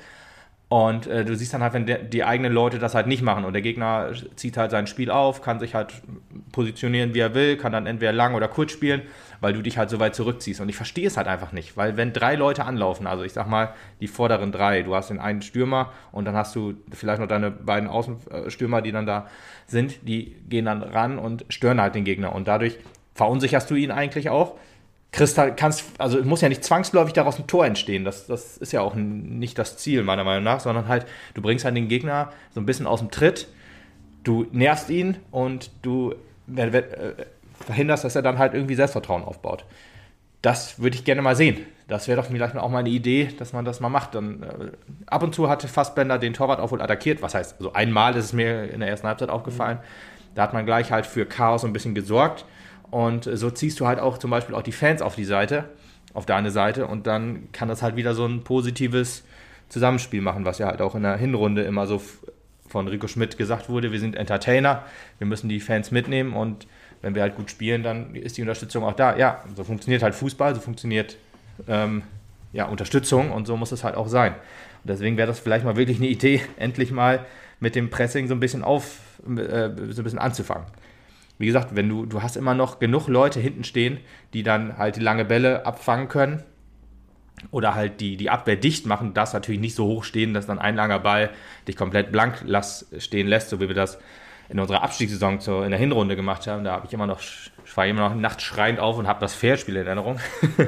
Und 0.68 1.06
äh, 1.06 1.24
du 1.24 1.34
siehst 1.34 1.54
dann 1.54 1.62
halt, 1.62 1.72
wenn 1.72 1.86
der, 1.86 1.98
die 1.98 2.24
eigenen 2.24 2.52
Leute 2.52 2.78
das 2.78 2.94
halt 2.94 3.06
nicht 3.06 3.22
machen. 3.22 3.46
Und 3.46 3.54
der 3.54 3.62
Gegner 3.62 4.12
zieht 4.36 4.58
halt 4.58 4.70
sein 4.70 4.86
Spiel 4.86 5.10
auf, 5.10 5.40
kann 5.40 5.60
sich 5.60 5.74
halt 5.74 5.94
positionieren, 6.52 7.14
wie 7.14 7.20
er 7.20 7.34
will, 7.34 7.56
kann 7.56 7.72
dann 7.72 7.86
entweder 7.86 8.12
lang 8.12 8.34
oder 8.34 8.48
kurz 8.48 8.72
spielen, 8.72 9.00
weil 9.40 9.54
du 9.54 9.62
dich 9.62 9.78
halt 9.78 9.88
so 9.88 9.98
weit 9.98 10.14
zurückziehst. 10.14 10.60
Und 10.60 10.68
ich 10.68 10.76
verstehe 10.76 11.06
es 11.06 11.16
halt 11.16 11.26
einfach 11.26 11.52
nicht, 11.52 11.78
weil 11.78 11.96
wenn 11.96 12.12
drei 12.12 12.34
Leute 12.34 12.66
anlaufen, 12.66 13.06
also 13.06 13.24
ich 13.24 13.32
sag 13.32 13.48
mal 13.48 13.72
die 14.02 14.08
vorderen 14.08 14.52
drei, 14.52 14.82
du 14.82 14.94
hast 14.94 15.08
den 15.08 15.20
einen 15.20 15.40
Stürmer 15.40 15.90
und 16.12 16.26
dann 16.26 16.34
hast 16.34 16.54
du 16.54 16.74
vielleicht 16.92 17.20
noch 17.20 17.28
deine 17.28 17.50
beiden 17.50 17.88
Außenstürmer, 17.88 18.82
die 18.82 18.92
dann 18.92 19.06
da 19.06 19.26
sind, 19.66 20.06
die 20.06 20.36
gehen 20.50 20.66
dann 20.66 20.82
ran 20.82 21.18
und 21.18 21.46
stören 21.48 21.80
halt 21.80 21.94
den 21.94 22.04
Gegner. 22.04 22.34
Und 22.34 22.46
dadurch 22.46 22.78
verunsicherst 23.14 23.70
du 23.70 23.74
ihn 23.74 23.90
eigentlich 23.90 24.28
auch 24.28 24.56
kriegst 25.10 25.38
halt, 25.38 25.56
kannst, 25.56 25.84
also 25.98 26.22
muss 26.22 26.40
ja 26.40 26.48
nicht 26.48 26.64
zwangsläufig 26.64 27.14
daraus 27.14 27.38
ein 27.38 27.46
Tor 27.46 27.64
entstehen. 27.64 28.04
Das, 28.04 28.26
das 28.26 28.56
ist 28.58 28.72
ja 28.72 28.80
auch 28.82 28.94
nicht 28.94 29.58
das 29.58 29.76
Ziel, 29.78 30.02
meiner 30.02 30.24
Meinung 30.24 30.44
nach, 30.44 30.60
sondern 30.60 30.88
halt, 30.88 31.06
du 31.34 31.42
bringst 31.42 31.64
halt 31.64 31.76
den 31.76 31.88
Gegner 31.88 32.32
so 32.54 32.60
ein 32.60 32.66
bisschen 32.66 32.86
aus 32.86 33.00
dem 33.00 33.10
Tritt, 33.10 33.48
du 34.22 34.46
nervst 34.52 34.90
ihn 34.90 35.16
und 35.30 35.70
du 35.82 36.14
äh, 36.54 36.82
verhinderst, 37.64 38.04
dass 38.04 38.16
er 38.16 38.22
dann 38.22 38.38
halt 38.38 38.54
irgendwie 38.54 38.74
Selbstvertrauen 38.74 39.24
aufbaut. 39.24 39.64
Das 40.42 40.80
würde 40.80 40.96
ich 40.96 41.04
gerne 41.04 41.22
mal 41.22 41.34
sehen. 41.34 41.66
Das 41.88 42.06
wäre 42.06 42.20
doch 42.20 42.28
vielleicht 42.28 42.56
auch 42.56 42.70
mal 42.70 42.78
eine 42.78 42.90
Idee, 42.90 43.30
dass 43.38 43.52
man 43.52 43.64
das 43.64 43.80
mal 43.80 43.88
macht. 43.88 44.14
Dann, 44.14 44.42
äh, 44.42 44.46
ab 45.06 45.22
und 45.22 45.34
zu 45.34 45.48
hatte 45.48 45.68
Fassbender 45.68 46.18
den 46.18 46.34
Torwart 46.34 46.60
auch 46.60 46.70
wohl 46.70 46.82
attackiert. 46.82 47.22
Was 47.22 47.34
heißt, 47.34 47.56
also 47.58 47.72
einmal 47.72 48.14
ist 48.14 48.26
es 48.26 48.32
mir 48.34 48.70
in 48.70 48.80
der 48.80 48.88
ersten 48.90 49.08
Halbzeit 49.08 49.30
aufgefallen. 49.30 49.78
Da 50.34 50.42
hat 50.42 50.52
man 50.52 50.66
gleich 50.66 50.92
halt 50.92 51.06
für 51.06 51.26
Chaos 51.26 51.64
ein 51.64 51.72
bisschen 51.72 51.94
gesorgt. 51.94 52.44
Und 52.90 53.24
so 53.24 53.50
ziehst 53.50 53.78
du 53.80 53.86
halt 53.86 54.00
auch 54.00 54.18
zum 54.18 54.30
Beispiel 54.30 54.54
auch 54.54 54.62
die 54.62 54.72
Fans 54.72 55.02
auf 55.02 55.14
die 55.14 55.24
Seite, 55.24 55.64
auf 56.14 56.26
deine 56.26 56.50
Seite 56.50 56.86
und 56.86 57.06
dann 57.06 57.52
kann 57.52 57.68
das 57.68 57.82
halt 57.82 57.96
wieder 57.96 58.14
so 58.14 58.24
ein 58.24 58.42
positives 58.42 59.24
Zusammenspiel 59.68 60.22
machen, 60.22 60.44
was 60.44 60.58
ja 60.58 60.66
halt 60.66 60.80
auch 60.80 60.94
in 60.94 61.02
der 61.02 61.16
Hinrunde 61.16 61.62
immer 61.62 61.86
so 61.86 62.02
von 62.66 62.88
Rico 62.88 63.06
Schmidt 63.06 63.36
gesagt 63.36 63.68
wurde, 63.68 63.92
wir 63.92 64.00
sind 64.00 64.16
Entertainer, 64.16 64.84
wir 65.18 65.26
müssen 65.26 65.48
die 65.48 65.60
Fans 65.60 65.90
mitnehmen 65.90 66.32
und 66.32 66.66
wenn 67.02 67.14
wir 67.14 67.22
halt 67.22 67.36
gut 67.36 67.50
spielen, 67.50 67.82
dann 67.82 68.14
ist 68.14 68.36
die 68.36 68.42
Unterstützung 68.42 68.84
auch 68.84 68.94
da. 68.94 69.16
Ja, 69.16 69.44
so 69.54 69.64
funktioniert 69.64 70.02
halt 70.02 70.14
Fußball, 70.14 70.54
so 70.54 70.60
funktioniert 70.60 71.16
ähm, 71.68 72.02
ja, 72.52 72.66
Unterstützung 72.66 73.30
und 73.30 73.46
so 73.46 73.56
muss 73.56 73.72
es 73.72 73.84
halt 73.84 73.94
auch 73.94 74.08
sein. 74.08 74.32
Und 74.32 74.90
deswegen 74.90 75.16
wäre 75.16 75.28
das 75.28 75.38
vielleicht 75.38 75.64
mal 75.64 75.76
wirklich 75.76 75.98
eine 75.98 76.08
Idee, 76.08 76.40
endlich 76.56 76.90
mal 76.90 77.24
mit 77.60 77.74
dem 77.74 77.90
Pressing 77.90 78.28
so 78.28 78.34
ein 78.34 78.40
bisschen 78.40 78.64
auf, 78.64 78.98
äh, 79.26 79.70
so 79.90 80.00
ein 80.00 80.04
bisschen 80.04 80.18
anzufangen 80.18 80.66
wie 81.38 81.46
gesagt, 81.46 81.76
wenn 81.76 81.88
du, 81.88 82.04
du 82.04 82.22
hast 82.22 82.36
immer 82.36 82.54
noch 82.54 82.80
genug 82.80 83.06
Leute 83.06 83.40
hinten 83.40 83.64
stehen, 83.64 83.98
die 84.34 84.42
dann 84.42 84.76
halt 84.76 84.96
die 84.96 85.00
lange 85.00 85.24
Bälle 85.24 85.64
abfangen 85.64 86.08
können 86.08 86.42
oder 87.52 87.76
halt 87.76 88.00
die, 88.00 88.16
die 88.16 88.28
Abwehr 88.28 88.56
dicht 88.56 88.86
machen, 88.86 89.14
das 89.14 89.32
natürlich 89.32 89.60
nicht 89.60 89.76
so 89.76 89.86
hoch 89.86 90.02
stehen, 90.02 90.34
dass 90.34 90.46
dann 90.46 90.58
ein 90.58 90.74
langer 90.74 90.98
Ball 90.98 91.30
dich 91.68 91.76
komplett 91.76 92.10
blank 92.10 92.42
lass, 92.44 92.88
stehen 92.98 93.28
lässt, 93.28 93.50
so 93.50 93.60
wie 93.60 93.68
wir 93.68 93.74
das 93.74 93.98
in 94.48 94.58
unserer 94.58 94.82
Abstiegssaison 94.82 95.40
zur, 95.40 95.64
in 95.64 95.70
der 95.70 95.78
Hinrunde 95.78 96.16
gemacht 96.16 96.46
haben. 96.48 96.64
Da 96.64 96.72
habe 96.72 96.86
ich 96.86 96.92
immer 96.92 97.06
noch, 97.06 97.20
ich 97.20 97.76
war 97.76 97.86
immer 97.86 98.08
noch 98.08 98.16
nachts 98.16 98.42
schreiend 98.42 98.80
auf 98.80 98.98
und 98.98 99.06
habe 99.06 99.20
das 99.20 99.34
Fairspiel 99.34 99.76
in 99.76 99.86
Erinnerung. 99.86 100.18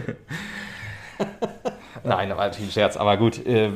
Nein, 2.04 2.28
das 2.28 2.38
war 2.38 2.46
natürlich 2.46 2.68
ein 2.68 2.72
Scherz, 2.72 2.96
aber 2.96 3.16
gut. 3.16 3.44
Äh, 3.44 3.72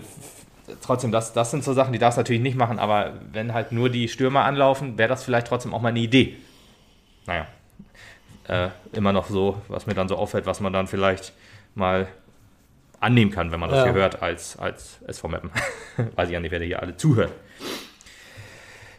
trotzdem, 0.80 1.10
das, 1.10 1.32
das 1.32 1.50
sind 1.50 1.64
so 1.64 1.72
Sachen, 1.72 1.92
die 1.92 1.98
darfst 1.98 2.18
du 2.18 2.20
natürlich 2.20 2.42
nicht 2.42 2.56
machen, 2.56 2.78
aber 2.78 3.14
wenn 3.32 3.52
halt 3.52 3.72
nur 3.72 3.90
die 3.90 4.08
Stürmer 4.08 4.44
anlaufen, 4.44 4.96
wäre 4.96 5.08
das 5.08 5.24
vielleicht 5.24 5.48
trotzdem 5.48 5.74
auch 5.74 5.80
mal 5.80 5.88
eine 5.88 5.98
Idee 5.98 6.36
naja, 7.26 7.46
äh, 8.48 8.68
immer 8.92 9.12
noch 9.12 9.28
so, 9.28 9.60
was 9.68 9.86
mir 9.86 9.94
dann 9.94 10.08
so 10.08 10.16
auffällt, 10.16 10.46
was 10.46 10.60
man 10.60 10.72
dann 10.72 10.86
vielleicht 10.86 11.32
mal 11.74 12.08
annehmen 13.00 13.30
kann, 13.30 13.52
wenn 13.52 13.60
man 13.60 13.70
das 13.70 13.80
ja. 13.80 13.84
hier 13.84 13.94
hört 13.94 14.22
als, 14.22 14.58
als 14.58 14.98
SV 15.06 15.28
Mappen. 15.28 15.50
Weiß 16.16 16.28
ich 16.28 16.34
ja 16.34 16.40
nicht, 16.40 16.50
wer 16.50 16.60
hier 16.60 16.80
alle 16.80 16.96
zuhört. 16.96 17.32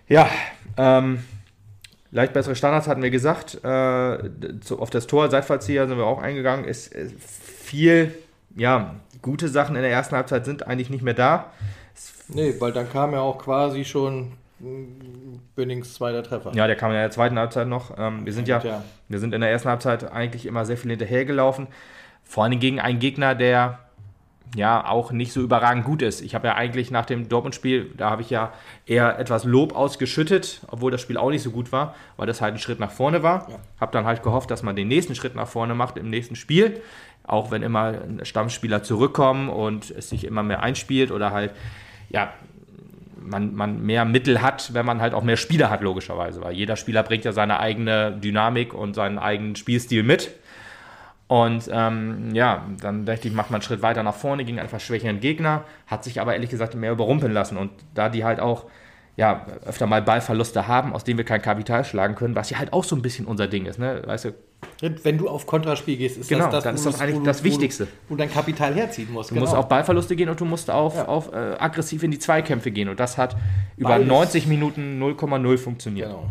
Ja, 0.08 0.30
ähm, 0.78 1.24
leicht 2.12 2.34
bessere 2.34 2.56
Standards 2.56 2.88
hatten 2.88 3.02
wir 3.02 3.10
gesagt. 3.10 3.60
Äh, 3.64 4.18
auf 4.78 4.90
das 4.90 5.08
Tor, 5.08 5.30
Seitfallzieher 5.30 5.88
sind 5.88 5.98
wir 5.98 6.06
auch 6.06 6.22
eingegangen. 6.22 6.66
Ist, 6.66 6.94
ist 6.94 7.16
viel, 7.22 8.14
ja, 8.56 8.96
gute 9.22 9.50
Sachen 9.50 9.76
in 9.76 9.82
der 9.82 9.92
ersten 9.92 10.16
Halbzeit 10.16 10.46
sind 10.46 10.68
eigentlich 10.68 10.90
nicht 10.92 11.04
mehr 11.04 11.16
da. 11.16 11.52
Nee, 12.28 12.56
weil 12.60 12.72
dann 12.72 12.90
kam 12.90 13.14
ja 13.14 13.22
auch 13.22 13.40
quasi 13.40 13.86
schon 13.86 14.34
Bünnings 14.60 15.94
zweiter 15.94 16.24
Treffer. 16.24 16.52
Ja, 16.56 16.68
der 16.68 16.76
kam 16.76 16.92
in 16.92 16.98
der 16.98 17.12
zweiten 17.12 17.38
Halbzeit 17.38 17.68
noch. 17.68 17.98
Ähm, 17.98 18.26
wir 18.26 18.34
sind 18.34 18.48
ja, 18.48 18.60
ja, 18.60 18.84
wir 19.10 19.20
sind 19.20 19.34
in 19.34 19.42
der 19.42 19.52
ersten 19.52 19.70
Halbzeit 19.70 20.12
eigentlich 20.12 20.46
immer 20.46 20.66
sehr 20.66 20.78
viel 20.78 20.92
hinterhergelaufen. 20.92 21.68
Vor 22.24 22.46
allem 22.46 22.60
gegen 22.60 22.80
einen 22.80 23.00
Gegner, 23.00 23.36
der 23.36 23.80
ja 24.56 24.88
auch 24.88 25.12
nicht 25.12 25.34
so 25.34 25.42
überragend 25.42 25.84
gut 25.84 26.02
ist. 26.02 26.22
Ich 26.22 26.36
habe 26.36 26.48
ja 26.48 26.56
eigentlich 26.56 26.90
nach 26.90 27.06
dem 27.06 27.28
Dortmund-Spiel, 27.28 27.92
da 27.98 28.10
habe 28.10 28.22
ich 28.22 28.30
ja 28.30 28.54
eher 28.86 29.20
etwas 29.20 29.44
Lob 29.44 29.76
ausgeschüttet, 29.76 30.62
obwohl 30.68 30.92
das 30.92 31.02
Spiel 31.02 31.18
auch 31.18 31.30
nicht 31.30 31.44
so 31.44 31.52
gut 31.52 31.72
war, 31.72 31.96
weil 32.16 32.28
das 32.28 32.42
halt 32.42 32.56
ein 32.56 32.60
Schritt 32.60 32.80
nach 32.80 32.92
vorne 32.92 33.24
war. 33.24 33.50
Ja. 33.50 33.58
Habe 33.82 33.92
dann 33.92 34.06
halt 34.06 34.24
gehofft, 34.24 34.50
dass 34.52 34.64
man 34.64 34.76
den 34.76 34.88
nächsten 34.88 35.16
Schritt 35.16 35.36
nach 35.36 35.48
vorne 35.48 35.76
macht 35.76 35.98
im 35.98 36.10
nächsten 36.10 36.36
Spiel, 36.36 36.82
auch 37.24 37.52
wenn 37.52 37.64
immer 37.64 37.96
Stammspieler 38.24 38.84
zurückkommen 38.84 39.50
und 39.50 39.92
es 39.92 40.10
sich 40.10 40.24
immer 40.24 40.44
mehr 40.44 40.62
einspielt 40.62 41.12
oder 41.12 41.32
halt 41.32 41.52
ja 42.10 42.32
man, 43.26 43.56
man 43.56 43.86
mehr 43.86 44.06
Mittel 44.06 44.42
hat, 44.42 44.74
wenn 44.74 44.86
man 44.86 45.02
halt 45.02 45.14
auch 45.14 45.24
mehr 45.24 45.38
Spieler 45.38 45.70
hat, 45.70 45.82
logischerweise. 45.82 46.42
Weil 46.42 46.54
jeder 46.54 46.76
Spieler 46.76 47.04
bringt 47.04 47.26
ja 47.26 47.32
seine 47.32 47.60
eigene 47.60 48.12
Dynamik 48.12 48.74
und 48.74 48.94
seinen 48.94 49.18
eigenen 49.20 49.56
Spielstil 49.56 50.04
mit. 50.04 50.32
Und 51.28 51.70
ähm, 51.72 52.34
ja, 52.34 52.66
dann 52.82 53.06
dachte 53.06 53.28
ich, 53.28 53.34
macht 53.34 53.50
man 53.50 53.60
einen 53.60 53.64
Schritt 53.64 53.82
weiter 53.82 54.04
nach 54.04 54.14
vorne 54.14 54.46
gegen 54.46 54.60
einfach 54.60 54.80
schwächeren 54.80 55.20
Gegner, 55.20 55.64
hat 55.88 56.04
sich 56.04 56.22
aber 56.22 56.34
ehrlich 56.34 56.52
gesagt 56.52 56.76
mehr 56.76 56.92
überrumpeln 56.92 57.34
lassen. 57.34 57.58
Und 57.58 57.72
da 57.96 58.10
die 58.10 58.24
halt 58.24 58.40
auch 58.40 58.66
ja, 59.18 59.46
öfter 59.66 59.88
mal 59.88 60.02
Ballverluste 60.02 60.68
haben, 60.68 60.94
aus 60.94 61.04
denen 61.04 61.18
wir 61.18 61.26
kein 61.26 61.42
Kapital 61.42 61.86
schlagen 61.86 62.16
können, 62.16 62.36
was 62.36 62.50
ja 62.50 62.60
halt 62.60 62.74
auch 62.74 62.84
so 62.84 62.96
ein 62.96 63.02
bisschen 63.02 63.26
unser 63.26 63.48
Ding 63.48 63.66
ist. 63.66 63.80
Ne? 63.80 64.02
Weißt 64.06 64.26
du, 64.26 64.34
wenn 65.04 65.18
du 65.18 65.30
auf 65.30 65.46
Kontraspiel 65.46 65.98
gehst, 65.98 66.18
ist 66.18 66.30
genau, 66.30 66.46
das, 66.46 66.54
das, 66.54 66.64
dann 66.64 66.76
ist 66.76 66.86
das 66.86 67.02
eigentlich 67.02 67.24
das 67.24 67.44
Wichtigste. 67.44 67.88
Wo, 68.08 68.16
du 68.16 68.20
dein 68.20 68.32
Kapital 68.32 68.74
herziehen 68.74 69.12
musst. 69.12 69.32
Du 69.32 69.36
genau. 69.36 69.46
musst 69.46 69.56
auf 69.56 69.68
Ballverluste 69.68 70.16
gehen 70.16 70.30
und 70.30 70.40
du 70.40 70.46
musst 70.46 70.70
auf, 70.70 70.96
ja. 70.96 71.08
auf 71.08 71.32
äh, 71.34 71.56
aggressiv 71.58 72.04
in 72.04 72.12
die 72.12 72.20
Zweikämpfe 72.20 72.72
gehen. 72.72 72.90
Und 72.90 73.00
das 73.00 73.18
hat 73.18 73.36
über 73.78 73.90
Beides. 73.90 74.08
90 74.08 74.48
Minuten 74.48 75.02
0,0 75.02 75.58
funktioniert. 75.58 76.10
Genau. 76.10 76.30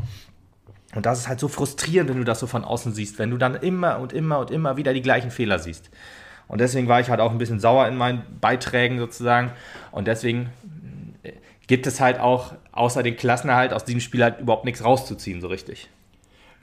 Und 0.94 1.06
das 1.06 1.20
ist 1.20 1.28
halt 1.28 1.40
so 1.40 1.48
frustrierend, 1.48 2.10
wenn 2.10 2.18
du 2.18 2.24
das 2.24 2.40
so 2.40 2.46
von 2.46 2.64
außen 2.64 2.92
siehst, 2.92 3.18
wenn 3.18 3.30
du 3.30 3.36
dann 3.36 3.56
immer 3.56 3.98
und 3.98 4.12
immer 4.12 4.38
und 4.38 4.50
immer 4.50 4.76
wieder 4.76 4.94
die 4.94 5.02
gleichen 5.02 5.30
Fehler 5.30 5.58
siehst. 5.58 5.90
Und 6.46 6.60
deswegen 6.60 6.88
war 6.88 7.00
ich 7.00 7.10
halt 7.10 7.20
auch 7.20 7.32
ein 7.32 7.38
bisschen 7.38 7.58
sauer 7.58 7.88
in 7.88 7.96
meinen 7.96 8.22
Beiträgen 8.40 8.98
sozusagen. 8.98 9.50
Und 9.90 10.06
deswegen 10.06 10.50
äh, 11.22 11.32
gibt 11.66 11.86
es 11.86 12.00
halt 12.00 12.20
auch 12.20 12.52
außer 12.72 13.02
den 13.02 13.16
Klassenerhalt 13.16 13.72
aus 13.72 13.84
diesem 13.84 14.00
Spiel 14.00 14.22
halt 14.22 14.40
überhaupt 14.40 14.64
nichts 14.64 14.84
rauszuziehen, 14.84 15.40
so 15.40 15.48
richtig. 15.48 15.88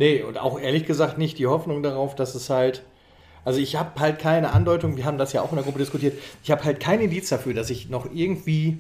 Nee, 0.02 0.24
und 0.24 0.40
auch 0.40 0.60
ehrlich 0.60 0.88
gesagt 0.88 1.20
nicht 1.20 1.38
die 1.38 1.46
Hoffnung 1.46 1.84
darauf, 1.84 2.16
dass 2.16 2.34
es 2.34 2.50
halt. 2.50 2.82
Also 3.46 3.60
ich 3.60 3.76
habe 3.76 4.00
halt 4.00 4.18
keine 4.18 4.52
Andeutung, 4.52 4.98
wir 4.98 5.06
haben 5.06 5.20
das 5.20 5.32
ja 5.32 5.44
auch 5.44 5.52
in 5.52 5.58
der 5.58 5.64
Gruppe 5.64 5.78
diskutiert, 5.78 6.18
ich 6.44 6.50
habe 6.50 6.64
halt 6.64 6.80
kein 6.80 7.02
Indiz 7.02 7.30
dafür, 7.30 7.54
dass 7.54 7.70
ich 7.70 7.88
noch 7.88 8.08
irgendwie 8.12 8.80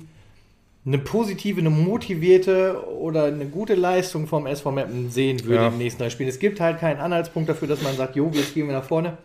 eine 0.83 0.97
positive, 0.97 1.59
eine 1.59 1.69
motivierte 1.69 2.87
oder 2.87 3.25
eine 3.25 3.45
gute 3.45 3.75
Leistung 3.75 4.25
vom 4.25 4.47
SV 4.47 4.71
Mappen 4.71 5.11
sehen 5.11 5.43
würde 5.43 5.61
ja. 5.61 5.67
im 5.67 5.77
nächsten 5.77 6.09
Spiel. 6.09 6.27
Es 6.27 6.39
gibt 6.39 6.59
halt 6.59 6.79
keinen 6.79 6.99
Anhaltspunkt 6.99 7.49
dafür, 7.49 7.67
dass 7.67 7.83
man 7.83 7.95
sagt, 7.95 8.15
jo, 8.15 8.31
jetzt 8.33 8.55
gehen 8.55 8.65
wir 8.65 8.73
nach 8.73 8.83
vorne. 8.83 9.19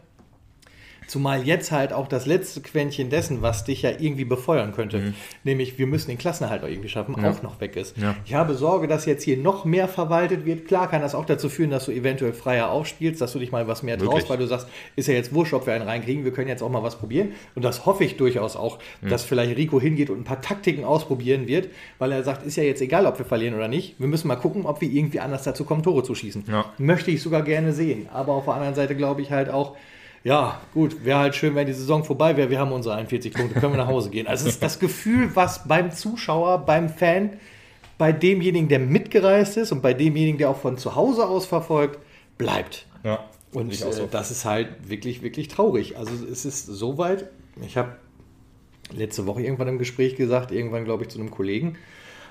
Zumal 1.06 1.42
jetzt 1.46 1.72
halt 1.72 1.92
auch 1.92 2.08
das 2.08 2.26
letzte 2.26 2.60
Quäntchen 2.60 3.10
dessen, 3.10 3.42
was 3.42 3.64
dich 3.64 3.82
ja 3.82 3.90
irgendwie 3.98 4.24
befeuern 4.24 4.72
könnte, 4.72 4.98
Mhm. 4.98 5.14
nämlich 5.44 5.78
wir 5.78 5.86
müssen 5.86 6.08
den 6.08 6.18
Klassenerhalt 6.18 6.62
auch 6.64 6.68
irgendwie 6.68 6.88
schaffen, 6.88 7.14
auch 7.24 7.42
noch 7.42 7.60
weg 7.60 7.76
ist. 7.76 7.96
Ja. 7.96 8.16
Ich 8.24 8.34
habe 8.34 8.54
Sorge, 8.54 8.88
dass 8.88 9.06
jetzt 9.06 9.22
hier 9.22 9.36
noch 9.36 9.64
mehr 9.64 9.88
verwaltet 9.88 10.44
wird. 10.44 10.66
Klar 10.66 10.90
kann 10.90 11.02
das 11.02 11.14
auch 11.14 11.24
dazu 11.24 11.48
führen, 11.48 11.70
dass 11.70 11.84
du 11.86 11.92
eventuell 11.92 12.32
freier 12.32 12.70
aufspielst, 12.70 13.20
dass 13.20 13.32
du 13.32 13.38
dich 13.38 13.52
mal 13.52 13.68
was 13.68 13.82
mehr 13.82 13.96
traust, 13.98 14.12
Wirklich? 14.12 14.30
weil 14.30 14.38
du 14.38 14.46
sagst, 14.46 14.66
ist 14.96 15.06
ja 15.08 15.14
jetzt 15.14 15.32
wurscht, 15.32 15.52
ob 15.54 15.66
wir 15.66 15.74
einen 15.74 15.86
reinkriegen, 15.86 16.24
wir 16.24 16.32
können 16.32 16.48
jetzt 16.48 16.62
auch 16.62 16.70
mal 16.70 16.82
was 16.82 16.96
probieren. 16.96 17.32
Und 17.54 17.64
das 17.64 17.86
hoffe 17.86 18.04
ich 18.04 18.16
durchaus 18.16 18.56
auch, 18.56 18.78
Mhm. 19.00 19.08
dass 19.08 19.22
vielleicht 19.24 19.56
Rico 19.56 19.80
hingeht 19.80 20.10
und 20.10 20.18
ein 20.20 20.24
paar 20.24 20.40
Taktiken 20.40 20.84
ausprobieren 20.84 21.46
wird, 21.46 21.68
weil 21.98 22.12
er 22.12 22.22
sagt, 22.24 22.44
ist 22.44 22.56
ja 22.56 22.62
jetzt 22.64 22.80
egal, 22.82 23.06
ob 23.06 23.18
wir 23.18 23.24
verlieren 23.26 23.54
oder 23.54 23.68
nicht. 23.68 24.00
Wir 24.00 24.08
müssen 24.08 24.28
mal 24.28 24.36
gucken, 24.36 24.66
ob 24.66 24.80
wir 24.80 24.90
irgendwie 24.90 25.20
anders 25.20 25.44
dazu 25.44 25.64
kommen, 25.64 25.82
Tore 25.82 26.02
zu 26.02 26.14
schießen. 26.14 26.44
Ja. 26.48 26.72
Möchte 26.78 27.10
ich 27.10 27.22
sogar 27.22 27.42
gerne 27.42 27.72
sehen. 27.72 28.08
Aber 28.12 28.32
auf 28.32 28.44
der 28.46 28.54
anderen 28.54 28.74
Seite 28.74 28.96
glaube 28.96 29.22
ich 29.22 29.30
halt 29.30 29.48
auch, 29.50 29.76
ja, 30.26 30.60
gut, 30.74 31.04
wäre 31.04 31.20
halt 31.20 31.36
schön, 31.36 31.54
wenn 31.54 31.68
die 31.68 31.72
Saison 31.72 32.02
vorbei 32.02 32.36
wäre. 32.36 32.50
Wir 32.50 32.58
haben 32.58 32.72
unsere 32.72 32.96
41 32.96 33.32
Punkte, 33.32 33.60
können 33.60 33.74
wir 33.74 33.78
nach 33.78 33.86
Hause 33.86 34.10
gehen. 34.10 34.26
Also 34.26 34.48
es 34.48 34.54
ist 34.54 34.62
das 34.62 34.80
Gefühl, 34.80 35.30
was 35.34 35.68
beim 35.68 35.92
Zuschauer, 35.92 36.66
beim 36.66 36.88
Fan, 36.88 37.34
bei 37.96 38.10
demjenigen, 38.10 38.68
der 38.68 38.80
mitgereist 38.80 39.56
ist 39.56 39.70
und 39.70 39.82
bei 39.82 39.94
demjenigen, 39.94 40.36
der 40.36 40.50
auch 40.50 40.56
von 40.56 40.78
zu 40.78 40.96
Hause 40.96 41.28
aus 41.28 41.46
verfolgt, 41.46 42.00
bleibt. 42.38 42.86
Ja. 43.04 43.24
Und 43.52 43.72
so. 43.72 43.88
äh, 43.88 44.08
das 44.10 44.32
ist 44.32 44.44
halt 44.44 44.90
wirklich, 44.90 45.22
wirklich 45.22 45.46
traurig. 45.46 45.96
Also 45.96 46.12
es 46.28 46.44
ist 46.44 46.66
so 46.66 46.98
weit, 46.98 47.30
ich 47.64 47.76
habe 47.76 47.94
letzte 48.92 49.26
Woche 49.26 49.42
irgendwann 49.42 49.68
im 49.68 49.78
Gespräch 49.78 50.16
gesagt, 50.16 50.50
irgendwann 50.50 50.84
glaube 50.84 51.04
ich 51.04 51.08
zu 51.08 51.20
einem 51.20 51.30
Kollegen 51.30 51.78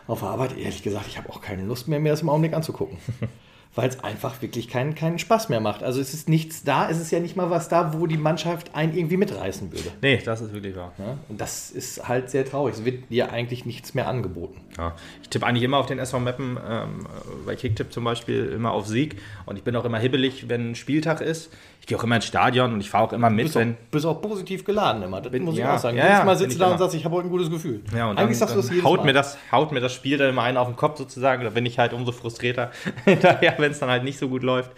auf 0.05 0.19
der 0.19 0.29
Arbeit, 0.29 0.57
ehrlich 0.57 0.83
gesagt, 0.83 1.05
ich 1.07 1.17
habe 1.17 1.29
auch 1.29 1.39
keine 1.39 1.63
Lust 1.63 1.87
mehr, 1.87 2.01
mir 2.01 2.09
das 2.09 2.23
im 2.23 2.29
Augenblick 2.29 2.53
anzugucken. 2.53 2.97
Weil 3.75 3.89
es 3.89 3.99
einfach 4.03 4.41
wirklich 4.41 4.69
keinen, 4.69 4.95
keinen 4.95 5.19
Spaß 5.19 5.49
mehr 5.49 5.59
macht. 5.59 5.83
Also 5.83 5.99
es 5.99 6.13
ist 6.13 6.29
nichts 6.29 6.63
da, 6.63 6.89
es 6.89 6.99
ist 6.99 7.11
ja 7.11 7.19
nicht 7.19 7.35
mal 7.35 7.49
was 7.49 7.67
da, 7.67 7.93
wo 7.93 8.07
die 8.07 8.17
Mannschaft 8.17 8.73
einen 8.73 8.95
irgendwie 8.95 9.17
mitreißen 9.17 9.71
würde. 9.71 9.91
Nee, 10.01 10.21
das 10.23 10.41
ist 10.41 10.53
wirklich 10.53 10.75
wahr. 10.75 10.93
Ja? 10.97 11.17
Und 11.27 11.41
das 11.41 11.71
ist 11.71 12.07
halt 12.07 12.29
sehr 12.29 12.45
traurig. 12.45 12.75
Es 12.75 12.85
wird 12.85 13.09
dir 13.09 13.31
eigentlich 13.31 13.65
nichts 13.65 13.93
mehr 13.93 14.07
angeboten. 14.07 14.61
Ja, 14.77 14.95
ich 15.21 15.29
tippe 15.29 15.45
eigentlich 15.45 15.63
immer 15.63 15.77
auf 15.77 15.85
den 15.87 15.99
SV 15.99 16.19
Meppen, 16.19 16.57
ähm, 16.67 17.07
bei 17.45 17.55
Kicktipp 17.55 17.91
zum 17.91 18.03
Beispiel 18.03 18.45
immer 18.47 18.71
auf 18.71 18.87
Sieg. 18.87 19.17
Und 19.45 19.57
ich 19.57 19.63
bin 19.63 19.75
auch 19.75 19.85
immer 19.85 19.99
hibbelig, 19.99 20.47
wenn 20.49 20.71
ein 20.71 20.75
Spieltag 20.75 21.21
ist. 21.21 21.51
Ich 21.85 21.87
gehe 21.89 21.99
auch 21.99 22.03
immer 22.03 22.15
ins 22.15 22.25
Stadion 22.25 22.73
und 22.73 22.81
ich 22.81 22.89
fahre 22.89 23.03
auch 23.03 23.13
immer 23.13 23.29
Du 23.29 23.35
mit, 23.35 23.45
bist, 23.45 23.55
auch, 23.55 23.59
wenn. 23.61 23.77
bist 23.91 24.07
auch 24.07 24.19
positiv 24.19 24.65
geladen 24.65 25.03
immer. 25.03 25.21
Das 25.21 25.31
muss 25.39 25.53
ich 25.53 25.59
ja, 25.59 25.75
auch 25.75 25.77
sagen. 25.77 25.95
ja, 25.97 26.05
Jedes 26.05 26.25
Mal 26.25 26.31
bin 26.31 26.37
sitzt 26.39 26.55
du 26.55 26.59
da 26.65 26.71
und 26.71 26.79
sagst, 26.79 26.95
ich 26.95 27.05
habe 27.05 27.13
heute 27.13 27.27
ein 27.27 27.29
gutes 27.29 27.51
Gefühl. 27.51 27.81
Ja, 27.95 28.09
und 28.09 28.17
Eigentlich 28.17 28.39
dann, 28.39 28.47
sagst 28.47 28.55
du 28.55 28.61
das 28.61 28.71
jedes 28.71 28.83
haut 28.83 28.97
Mal. 29.01 29.05
mir 29.05 29.13
das 29.13 29.37
haut 29.51 29.71
mir 29.71 29.81
das 29.81 29.93
Spiel 29.93 30.17
dann 30.17 30.29
immer 30.31 30.41
einen 30.41 30.57
auf 30.57 30.65
den 30.65 30.75
Kopf 30.75 30.97
sozusagen. 30.97 31.43
Da 31.43 31.51
bin 31.51 31.63
ich 31.67 31.77
halt 31.77 31.93
umso 31.93 32.11
frustrierter 32.11 32.71
hinterher, 33.05 33.53
wenn 33.59 33.71
es 33.71 33.77
dann 33.77 33.89
halt 33.91 34.03
nicht 34.03 34.17
so 34.17 34.29
gut 34.29 34.41
läuft. 34.41 34.71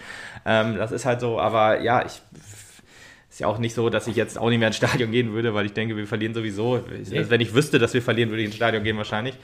Ähm, 0.45 0.75
das 0.75 0.91
ist 0.91 1.05
halt 1.05 1.21
so, 1.21 1.39
aber 1.39 1.79
ja, 1.81 2.05
ich. 2.05 2.21
Ist 3.37 3.41
ja 3.41 3.47
auch 3.49 3.59
nicht 3.59 3.75
so, 3.75 3.91
dass 3.91 4.07
ich 4.07 4.15
jetzt 4.15 4.39
auch 4.39 4.49
nicht 4.49 4.57
mehr 4.57 4.69
ins 4.69 4.77
Stadion 4.77 5.11
gehen 5.11 5.31
würde, 5.31 5.53
weil 5.53 5.67
ich 5.67 5.73
denke, 5.73 5.95
wir 5.95 6.07
verlieren 6.07 6.33
sowieso. 6.33 6.81
Also 6.89 7.29
wenn 7.29 7.39
ich 7.39 7.53
wüsste, 7.53 7.77
dass 7.77 7.93
wir 7.93 8.01
verlieren, 8.01 8.31
würde 8.31 8.41
ich 8.41 8.47
ins 8.47 8.55
Stadion 8.55 8.81
gehen 8.83 8.97
wahrscheinlich. 8.97 9.37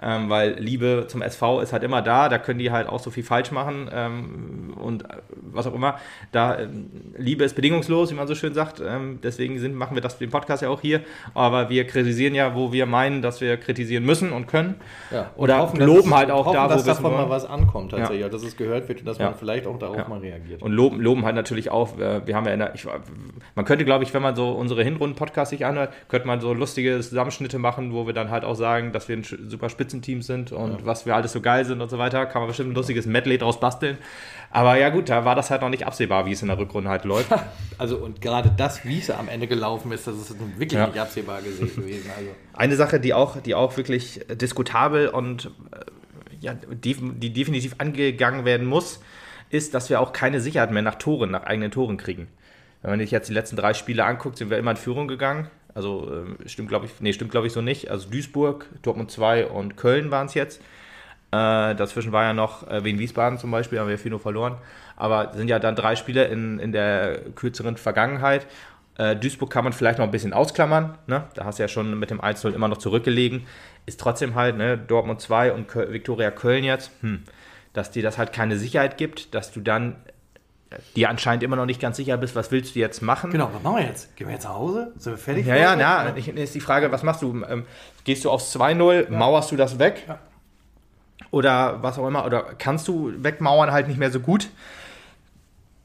Ähm, 0.00 0.30
weil 0.30 0.52
Liebe 0.60 1.06
zum 1.08 1.20
SV 1.20 1.60
ist 1.60 1.72
halt 1.72 1.82
immer 1.82 2.00
da, 2.00 2.28
da 2.28 2.38
können 2.38 2.60
die 2.60 2.70
halt 2.70 2.88
auch 2.88 3.00
so 3.00 3.10
viel 3.10 3.24
falsch 3.24 3.50
machen 3.50 3.90
ähm, 3.92 4.74
und 4.80 5.02
äh, 5.02 5.16
was 5.50 5.66
auch 5.66 5.74
immer. 5.74 5.98
Da 6.30 6.60
ähm, 6.60 6.90
Liebe 7.18 7.42
ist 7.42 7.56
bedingungslos, 7.56 8.12
wie 8.12 8.14
man 8.14 8.28
so 8.28 8.36
schön 8.36 8.54
sagt. 8.54 8.80
Ähm, 8.86 9.18
deswegen 9.20 9.58
sind, 9.58 9.74
machen 9.74 9.96
wir 9.96 10.00
das 10.00 10.16
den 10.18 10.30
Podcast 10.30 10.62
ja 10.62 10.68
auch 10.68 10.80
hier. 10.80 11.00
Aber 11.34 11.70
wir 11.70 11.88
kritisieren 11.88 12.36
ja, 12.36 12.54
wo 12.54 12.72
wir 12.72 12.86
meinen, 12.86 13.20
dass 13.20 13.40
wir 13.40 13.56
kritisieren 13.56 14.04
müssen 14.04 14.30
und 14.30 14.46
können. 14.46 14.76
Ja, 15.10 15.32
und 15.34 15.42
Oder 15.42 15.58
hoffen, 15.58 15.80
loben 15.80 16.14
halt 16.14 16.30
auch 16.30 16.46
hoffen, 16.46 16.54
da, 16.54 16.66
wo 16.66 16.74
dass 16.74 16.84
davon 16.84 17.02
wollen. 17.06 17.14
mal 17.22 17.30
was 17.30 17.46
ankommt 17.46 17.90
tatsächlich, 17.90 18.30
dass 18.30 18.44
es 18.44 18.56
gehört 18.56 18.88
wird 18.88 19.00
und 19.00 19.06
dass 19.06 19.18
Ja. 19.18 19.24
man 19.30 19.34
vielleicht 19.34 19.66
auch 19.66 19.76
darauf 19.76 19.96
Ja. 19.96 20.06
mal 20.08 20.20
reagiert. 20.20 20.62
Und 20.62 20.70
loben, 20.70 21.00
loben 21.00 21.24
halt 21.24 21.34
natürlich 21.34 21.68
auch, 21.72 21.98
äh, 21.98 22.24
wir 22.24 22.36
haben 22.36 22.46
ja 22.46 22.52
in 22.52 22.60
der, 22.60 22.74
ich, 22.76 22.86
man 23.54 23.64
könnte, 23.64 23.84
glaube 23.84 24.04
ich, 24.04 24.12
wenn 24.14 24.22
man 24.22 24.36
so 24.36 24.50
unsere 24.50 24.82
Hinrunden-Podcasts 24.84 25.50
sich 25.50 25.64
anhört, 25.66 25.92
könnte 26.08 26.26
man 26.26 26.40
so 26.40 26.52
lustige 26.52 27.00
Zusammenschnitte 27.00 27.58
machen, 27.58 27.92
wo 27.92 28.06
wir 28.06 28.12
dann 28.14 28.30
halt 28.30 28.44
auch 28.44 28.54
sagen, 28.54 28.92
dass 28.92 29.08
wir 29.08 29.16
ein 29.16 29.24
super 29.24 29.68
Spitzenteam 29.68 30.22
sind 30.22 30.52
und 30.52 30.84
was 30.86 31.06
wir 31.06 31.14
alles 31.14 31.32
so 31.32 31.40
geil 31.40 31.64
sind 31.64 31.80
und 31.80 31.88
so 31.90 31.98
weiter. 31.98 32.26
Kann 32.26 32.42
man 32.42 32.48
bestimmt 32.48 32.70
ein 32.70 32.74
lustiges 32.74 33.06
Medley 33.06 33.38
draus 33.38 33.60
basteln. 33.60 33.98
Aber 34.50 34.76
ja 34.76 34.88
gut, 34.90 35.08
da 35.08 35.24
war 35.24 35.34
das 35.34 35.50
halt 35.50 35.62
noch 35.62 35.68
nicht 35.68 35.86
absehbar, 35.86 36.26
wie 36.26 36.32
es 36.32 36.42
in 36.42 36.48
der 36.48 36.58
Rückrunde 36.58 36.90
halt 36.90 37.04
läuft. 37.04 37.30
Also 37.78 37.96
und 37.98 38.20
gerade 38.20 38.52
das, 38.56 38.84
wie 38.84 38.98
es 38.98 39.10
am 39.10 39.28
Ende 39.28 39.46
gelaufen 39.46 39.92
ist, 39.92 40.06
das 40.06 40.16
ist 40.16 40.34
wirklich 40.58 40.72
Ja. 40.78 40.86
nicht 40.88 40.98
absehbar 40.98 41.40
gesehen 41.40 41.74
gewesen. 41.76 42.10
Also 42.16 42.30
Eine 42.52 42.76
Sache, 42.76 43.00
die 43.00 43.14
auch, 43.14 43.36
die 43.40 43.54
auch 43.54 43.76
wirklich 43.76 44.20
diskutabel 44.32 45.08
und 45.08 45.46
äh, 45.72 45.78
ja, 46.40 46.54
def 46.54 46.98
die 47.00 47.32
definitiv 47.32 47.76
angegangen 47.78 48.44
werden 48.44 48.66
muss, 48.66 49.00
ist, 49.50 49.74
dass 49.74 49.90
wir 49.90 50.00
auch 50.00 50.12
keine 50.12 50.40
Sicherheit 50.40 50.70
mehr 50.70 50.82
nach 50.82 50.94
Toren, 50.96 51.30
nach 51.30 51.44
eigenen 51.44 51.70
Toren 51.70 51.96
kriegen. 51.96 52.28
Wenn 52.82 52.90
man 52.90 53.00
sich 53.00 53.10
jetzt 53.10 53.28
die 53.28 53.34
letzten 53.34 53.56
drei 53.56 53.74
Spiele 53.74 54.04
anguckt, 54.04 54.38
sind 54.38 54.50
wir 54.50 54.58
immer 54.58 54.72
in 54.72 54.76
Führung 54.76 55.08
gegangen. 55.08 55.50
Also 55.74 56.10
ähm, 56.12 56.38
stimmt, 56.46 56.68
glaube 56.68 56.86
ich, 56.86 56.92
nee, 57.00 57.12
stimmt, 57.12 57.30
glaube 57.30 57.46
ich, 57.46 57.52
so 57.52 57.60
nicht. 57.60 57.90
Also 57.90 58.08
Duisburg, 58.10 58.66
Dortmund 58.82 59.10
2 59.10 59.46
und 59.46 59.76
Köln 59.76 60.10
waren 60.10 60.26
es 60.26 60.34
jetzt. 60.34 60.60
Äh, 61.32 61.76
dazwischen 61.76 62.10
war 62.10 62.24
ja 62.24 62.32
noch 62.32 62.68
äh, 62.68 62.82
Wien 62.82 62.98
Wiesbaden 62.98 63.38
zum 63.38 63.50
Beispiel, 63.50 63.78
haben 63.78 63.88
wir 63.88 63.98
4 63.98 64.18
verloren. 64.18 64.56
Aber 64.96 65.32
sind 65.34 65.48
ja 65.48 65.58
dann 65.58 65.76
drei 65.76 65.94
Spiele 65.94 66.24
in, 66.24 66.58
in 66.58 66.72
der 66.72 67.20
kürzeren 67.34 67.76
Vergangenheit. 67.76 68.46
Äh, 68.98 69.16
Duisburg 69.16 69.50
kann 69.50 69.64
man 69.64 69.72
vielleicht 69.72 69.98
noch 69.98 70.04
ein 70.04 70.10
bisschen 70.10 70.32
ausklammern. 70.32 70.98
Ne? 71.06 71.24
Da 71.34 71.44
hast 71.44 71.58
du 71.58 71.62
ja 71.62 71.68
schon 71.68 71.98
mit 71.98 72.10
dem 72.10 72.20
1-0 72.20 72.52
immer 72.52 72.68
noch 72.68 72.78
zurückgelegen. 72.78 73.46
Ist 73.86 74.00
trotzdem 74.00 74.34
halt, 74.34 74.56
ne, 74.56 74.76
Dortmund 74.76 75.20
2 75.20 75.52
und 75.52 75.68
Köl 75.68 75.92
Viktoria 75.92 76.30
Köln 76.30 76.64
jetzt, 76.64 76.90
hm, 77.00 77.22
dass 77.72 77.90
dir 77.90 78.02
das 78.02 78.18
halt 78.18 78.32
keine 78.32 78.58
Sicherheit 78.58 78.98
gibt, 78.98 79.34
dass 79.34 79.52
du 79.52 79.60
dann 79.60 79.92
äh, 79.92 80.12
dir 80.94 81.08
anscheinend 81.10 81.42
immer 81.42 81.56
noch 81.56 81.66
nicht 81.66 81.80
ganz 81.80 81.96
sicher 81.96 82.16
bist, 82.16 82.36
was 82.36 82.50
willst 82.50 82.74
du 82.74 82.78
jetzt 82.78 83.02
machen. 83.02 83.30
genau, 83.30 83.50
was 83.52 83.62
machen 83.62 83.76
wir 83.76 83.86
jetzt? 83.86 84.14
Gehen 84.16 84.28
wir 84.28 84.34
jetzt 84.34 84.44
nach 84.44 84.54
Hause? 84.54 84.92
Sind 84.96 85.12
wir 85.12 85.18
fertig? 85.18 85.46
Ja, 85.46 85.56
ja, 85.56 85.76
na, 85.76 86.16
ich, 86.16 86.28
ist 86.28 86.54
die 86.54 86.60
Frage, 86.60 86.92
was 86.92 87.02
machst 87.02 87.22
du? 87.22 87.44
Ähm, 87.48 87.64
gehst 88.04 88.24
du 88.24 88.30
aufs 88.30 88.54
2-0, 88.56 89.10
mauerst 89.10 89.50
du 89.50 89.56
das 89.56 89.78
weg? 89.78 90.04
Ja. 90.06 90.18
Oder 91.32 91.82
was 91.82 91.98
auch 91.98 92.06
immer, 92.06 92.24
oder 92.24 92.54
kannst 92.58 92.88
du 92.88 93.12
wegmauern 93.16 93.70
halt 93.72 93.88
nicht 93.88 93.98
mehr 93.98 94.10
so 94.10 94.20
gut? 94.20 94.48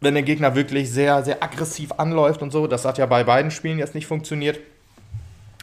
Wenn 0.01 0.13
der 0.13 0.23
Gegner 0.23 0.55
wirklich 0.55 0.91
sehr, 0.91 1.23
sehr 1.23 1.41
aggressiv 1.41 1.91
anläuft 1.93 2.41
und 2.41 2.51
so, 2.51 2.67
das 2.67 2.85
hat 2.85 2.97
ja 2.97 3.05
bei 3.05 3.23
beiden 3.23 3.51
Spielen 3.51 3.79
jetzt 3.79 3.95
nicht 3.95 4.07
funktioniert. 4.07 4.59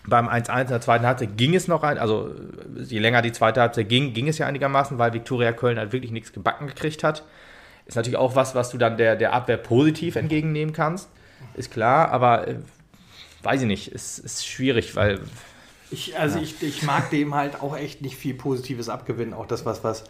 Beim 0.04 0.28
1-1 0.28 0.62
in 0.62 0.66
der 0.68 0.80
zweiten 0.80 1.06
Halbzeit 1.06 1.36
ging 1.36 1.54
es 1.54 1.68
noch 1.68 1.84
ein, 1.84 1.96
also 1.96 2.34
je 2.76 2.98
länger 2.98 3.22
die 3.22 3.30
zweite 3.30 3.60
Halbzeit 3.60 3.88
ging, 3.88 4.12
ging 4.14 4.26
es 4.26 4.38
ja 4.38 4.46
einigermaßen, 4.48 4.98
weil 4.98 5.12
Viktoria 5.12 5.52
Köln 5.52 5.78
halt 5.78 5.92
wirklich 5.92 6.10
nichts 6.10 6.32
gebacken 6.32 6.66
gekriegt 6.66 7.04
hat. 7.04 7.22
Ist 7.86 7.96
natürlich 7.96 8.18
auch 8.18 8.36
was, 8.36 8.54
was 8.54 8.70
du 8.70 8.78
dann 8.78 8.96
der, 8.96 9.16
der 9.16 9.32
Abwehr 9.32 9.56
positiv 9.56 10.16
entgegennehmen 10.16 10.72
kannst, 10.74 11.08
ist 11.54 11.70
klar, 11.70 12.10
aber 12.10 12.48
äh, 12.48 12.56
weiß 13.42 13.62
ich 13.62 13.66
nicht, 13.66 13.88
ist, 13.88 14.18
ist 14.18 14.46
schwierig, 14.46 14.94
weil 14.96 15.20
Ich, 15.90 16.18
also 16.18 16.38
ich, 16.38 16.62
ich 16.62 16.82
mag 16.82 17.10
dem 17.10 17.34
halt 17.34 17.60
auch 17.60 17.76
echt 17.76 18.00
nicht 18.02 18.16
viel 18.16 18.34
Positives 18.34 18.88
abgewinnen, 18.88 19.34
auch 19.34 19.46
das, 19.46 19.66
was, 19.66 19.82
was 19.84 20.04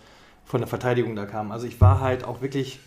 von 0.44 0.61
der 0.61 0.68
Verteidigung 0.68 1.16
da 1.16 1.24
kam. 1.24 1.50
Also 1.50 1.66
ich 1.66 1.80
war 1.80 2.00
halt 2.00 2.24
auch 2.24 2.42
wirklich 2.42 2.78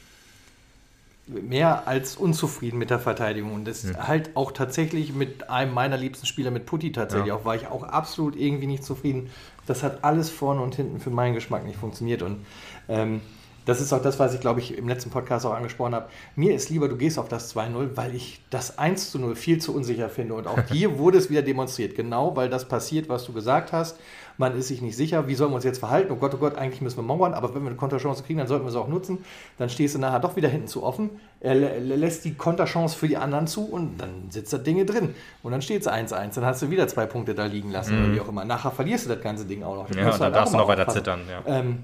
mehr 1.28 1.88
als 1.88 2.16
unzufrieden 2.16 2.78
mit 2.78 2.90
der 2.90 3.00
Verteidigung. 3.00 3.54
Und 3.54 3.66
das 3.66 3.86
halt 3.98 4.36
auch 4.36 4.52
tatsächlich 4.52 5.14
mit 5.14 5.50
einem 5.50 5.74
meiner 5.74 5.98
liebsten 5.98 6.26
Spieler, 6.28 6.52
mit 6.52 6.66
Putti 6.66 6.92
tatsächlich 6.92 7.30
Ja. 7.30 7.36
auch, 7.36 7.46
war 7.46 7.56
ich 7.56 7.68
auch 7.68 7.84
absolut 7.84 8.36
irgendwie 8.36 8.68
nicht 8.68 8.84
zufrieden. 8.84 9.30
Das 9.66 9.82
hat 9.82 10.04
alles 10.04 10.30
vorne 10.30 10.62
und 10.62 10.76
hinten 10.76 11.00
für 11.00 11.10
meinen 11.10 11.34
Geschmack 11.34 11.66
nicht 11.66 11.80
funktioniert. 11.80 12.22
Und 12.22 12.46
ähm, 12.88 13.22
das 13.66 13.82
ist 13.82 13.92
auch 13.94 14.02
das, 14.02 14.20
was 14.20 14.34
ich, 14.34 14.40
glaube 14.40 14.60
ich, 14.60 14.78
im 14.78 14.88
letzten 14.88 15.10
Podcast 15.10 15.46
auch 15.46 15.54
angesprochen 15.54 15.96
habe. 15.96 16.08
Mir 16.36 16.54
ist 16.56 16.70
lieber, 16.70 16.88
du 16.88 16.96
gehst 16.98 17.18
auf 17.20 17.28
das 17.28 17.56
2-0, 17.56 17.90
weil 17.96 18.14
ich 18.16 18.42
das 18.52 18.78
1 18.78 19.12
zu 19.12 19.20
0 19.20 19.36
viel 19.36 19.60
zu 19.60 19.76
unsicher 19.76 20.08
finde. 20.10 20.36
Und 20.36 20.48
auch 20.48 20.60
hier 20.72 20.98
wurde 21.00 21.18
es 21.18 21.30
wieder 21.30 21.42
demonstriert. 21.42 21.96
Genau, 21.96 22.36
weil 22.36 22.50
das 22.50 22.66
passiert, 22.68 23.10
was 23.10 23.26
du 23.26 23.34
gesagt 23.34 23.72
hast. 23.74 23.98
Man 24.38 24.58
ist 24.58 24.68
sich 24.68 24.82
nicht 24.82 24.98
sicher, 24.98 25.30
wie 25.30 25.36
sollen 25.36 25.52
wir 25.52 25.56
uns 25.56 25.64
jetzt 25.64 25.78
verhalten? 25.80 26.12
Oh 26.12 26.18
Gott, 26.18 26.34
oh 26.34 26.38
Gott, 26.38 26.58
eigentlich 26.58 26.82
müssen 26.82 26.98
wir 26.98 27.04
mauern, 27.04 27.34
aber 27.34 27.56
wenn 27.56 27.62
wir 27.64 27.70
eine 27.70 27.78
Konterchance 27.78 28.22
kriegen, 28.24 28.38
dann 28.40 28.48
sollten 28.50 28.66
wir 28.66 28.72
sie 28.72 28.78
auch 28.80 28.90
nutzen. 28.90 29.20
Dann 29.58 29.70
stehst 29.70 29.96
du 29.96 30.00
nachher 30.00 30.20
doch 30.20 30.36
wieder 30.36 30.50
hinten 30.50 30.68
zu 30.68 30.84
offen. 30.84 31.10
Er 31.40 31.56
lä- 31.56 31.80
lä- 31.80 31.96
lässt 31.96 32.26
die 32.26 32.34
Konterchance 32.34 32.98
für 32.98 33.08
die 33.08 33.16
anderen 33.16 33.48
zu 33.48 33.64
und 33.66 33.98
dann 33.98 34.30
sitzt 34.30 34.52
das 34.52 34.62
Ding 34.64 34.86
drin. 34.86 35.16
Und 35.42 35.54
dann 35.54 35.62
steht 35.62 35.82
es 35.84 35.88
1-1. 35.88 36.36
Dann 36.36 36.44
hast 36.46 36.62
du 36.62 36.70
wieder 36.70 36.86
zwei 36.90 37.06
Punkte 37.06 37.34
da 37.34 37.46
liegen 37.46 37.72
lassen 37.72 37.98
oder 37.98 38.14
wie 38.14 38.20
auch 38.20 38.28
immer. 38.28 38.44
Nachher 38.44 38.72
verlierst 38.72 39.06
du 39.06 39.10
das 39.14 39.22
ganze 39.24 39.46
Ding 39.46 39.64
auch 39.64 39.76
noch. 39.78 39.90
ja, 39.96 40.12
da 40.12 40.20
halt 40.20 40.36
darfst 40.36 40.54
du 40.54 40.58
noch 40.58 40.68
weiter 40.68 40.82
aufpassen. 40.82 40.98
zittern. 40.98 41.22
Ja. 41.30 41.60
Ähm, 41.60 41.84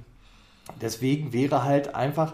deswegen 0.80 1.34
wäre 1.34 1.64
halt 1.64 1.96
einfach 1.96 2.34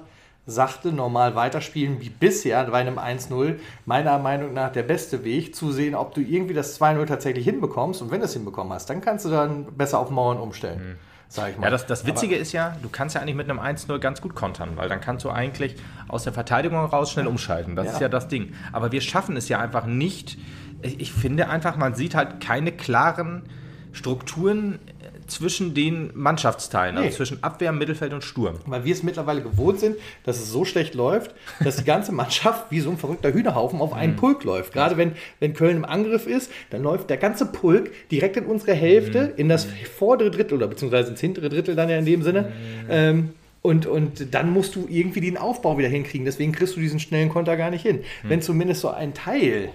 sachte, 0.50 0.94
normal 0.94 1.36
weiterspielen 1.36 2.00
wie 2.00 2.10
bisher 2.10 2.64
bei 2.66 2.78
einem 2.80 2.98
1-0 2.98 3.56
meiner 3.86 4.18
Meinung 4.18 4.54
nach 4.54 4.72
der 4.72 4.84
beste 4.84 5.26
Weg, 5.26 5.54
zu 5.56 5.72
sehen, 5.74 5.94
ob 5.94 6.14
du 6.16 6.22
irgendwie 6.22 6.54
das 6.54 6.80
2-0 6.80 7.06
tatsächlich 7.06 7.44
hinbekommst. 7.44 8.02
Und 8.02 8.12
wenn 8.12 8.22
du 8.22 8.26
es 8.26 8.34
hinbekommen 8.34 8.72
hast, 8.72 8.90
dann 8.90 9.02
kannst 9.02 9.26
du 9.26 9.30
dann 9.30 9.66
besser 9.76 10.00
auf 10.00 10.10
Mauern 10.10 10.38
umstellen. 10.38 10.98
Sag 11.30 11.50
ich 11.52 11.58
mal. 11.58 11.66
Ja, 11.66 11.72
das, 11.72 11.86
das 11.86 12.06
Witzige 12.06 12.38
ist 12.38 12.54
ja, 12.54 12.78
du 12.82 12.88
kannst 12.88 13.14
ja 13.16 13.22
eigentlich 13.22 13.36
mit 13.36 13.50
einem 13.50 13.60
1-0 13.60 14.00
ganz 14.00 14.22
gut 14.22 14.36
kontern, 14.36 14.72
weil 14.78 14.88
dann 14.88 15.02
kannst 15.02 15.26
du 15.26 15.30
eigentlich 15.30 15.76
aus 16.08 16.24
der 16.24 16.32
Verteidigung 16.32 16.80
raus 16.86 17.12
schnell 17.12 17.28
umschalten. 17.28 17.76
Das 17.76 17.88
Ja. 17.88 17.92
ist 17.92 18.00
ja 18.00 18.08
das 18.08 18.30
Ding. 18.30 18.54
Aber 18.72 18.94
wir 18.94 19.02
schaffen 19.02 19.36
es 19.36 19.50
ja 19.50 19.60
einfach 19.60 19.86
nicht. 19.86 20.38
Ich, 20.82 21.02
ich 21.02 21.12
finde 21.12 21.50
einfach, 21.50 21.76
man 21.76 21.96
sieht 21.96 22.16
halt 22.16 22.40
keine 22.40 22.72
klaren 22.72 23.44
Strukturen 23.92 24.80
zwischen 25.28 25.74
den 25.74 26.12
Mannschaftsteilen, 26.14 26.96
Nee. 26.96 27.02
also 27.02 27.18
zwischen 27.18 27.44
Abwehr, 27.44 27.72
Mittelfeld 27.72 28.14
und 28.14 28.24
Sturm. 28.24 28.56
Weil 28.66 28.86
wir 28.86 28.94
es 28.94 29.04
mittlerweile 29.04 29.42
gewohnt 29.42 29.80
sind, 29.80 29.96
dass 30.24 30.38
es 30.38 30.52
so 30.52 30.66
schlecht 30.66 30.96
läuft, 30.96 31.34
dass 31.64 31.78
die 31.78 31.84
ganze 31.84 32.12
Mannschaft 32.12 32.72
wie 32.72 32.80
so 32.80 32.90
ein 32.90 32.98
verrückter 32.98 33.34
Hühnerhaufen 33.34 33.82
auf 33.82 33.94
einen 33.94 34.16
Pulk 34.16 34.44
läuft. 34.44 34.74
Gerade 34.74 34.98
wenn, 34.98 35.12
wenn 35.40 35.54
Köln 35.54 35.78
im 35.78 35.86
Angriff 35.86 36.28
ist, 36.28 36.52
dann 36.70 36.84
läuft 36.84 37.10
der 37.10 37.18
ganze 37.18 37.46
Pulk 37.46 37.92
direkt 38.12 38.38
in 38.38 38.46
unsere 38.46 38.74
Hälfte, 38.74 39.34
in 39.38 39.50
das 39.50 39.68
vordere 39.98 40.32
Drittel 40.32 40.56
oder 40.56 40.68
beziehungsweise 40.68 41.12
ins 41.12 41.20
hintere 41.22 41.50
Drittel 41.50 41.76
dann 41.76 41.90
ja 41.90 41.98
in 41.98 42.06
dem 42.06 42.24
Sinne. 42.24 42.52
Ähm, 42.90 43.30
und, 43.62 43.86
und 43.86 44.34
dann 44.34 44.52
musst 44.52 44.76
du 44.76 44.88
irgendwie 44.90 45.20
den 45.20 45.36
Aufbau 45.38 45.78
wieder 45.78 45.90
hinkriegen. 45.90 46.26
Deswegen 46.26 46.54
kriegst 46.54 46.76
du 46.78 46.80
diesen 46.80 47.00
schnellen 47.00 47.28
Konter 47.30 47.58
gar 47.58 47.70
nicht 47.70 47.82
hin. 47.82 48.00
Wenn 48.24 48.42
zumindest 48.42 48.82
so 48.82 48.90
ein 48.90 49.14
Teil 49.14 49.70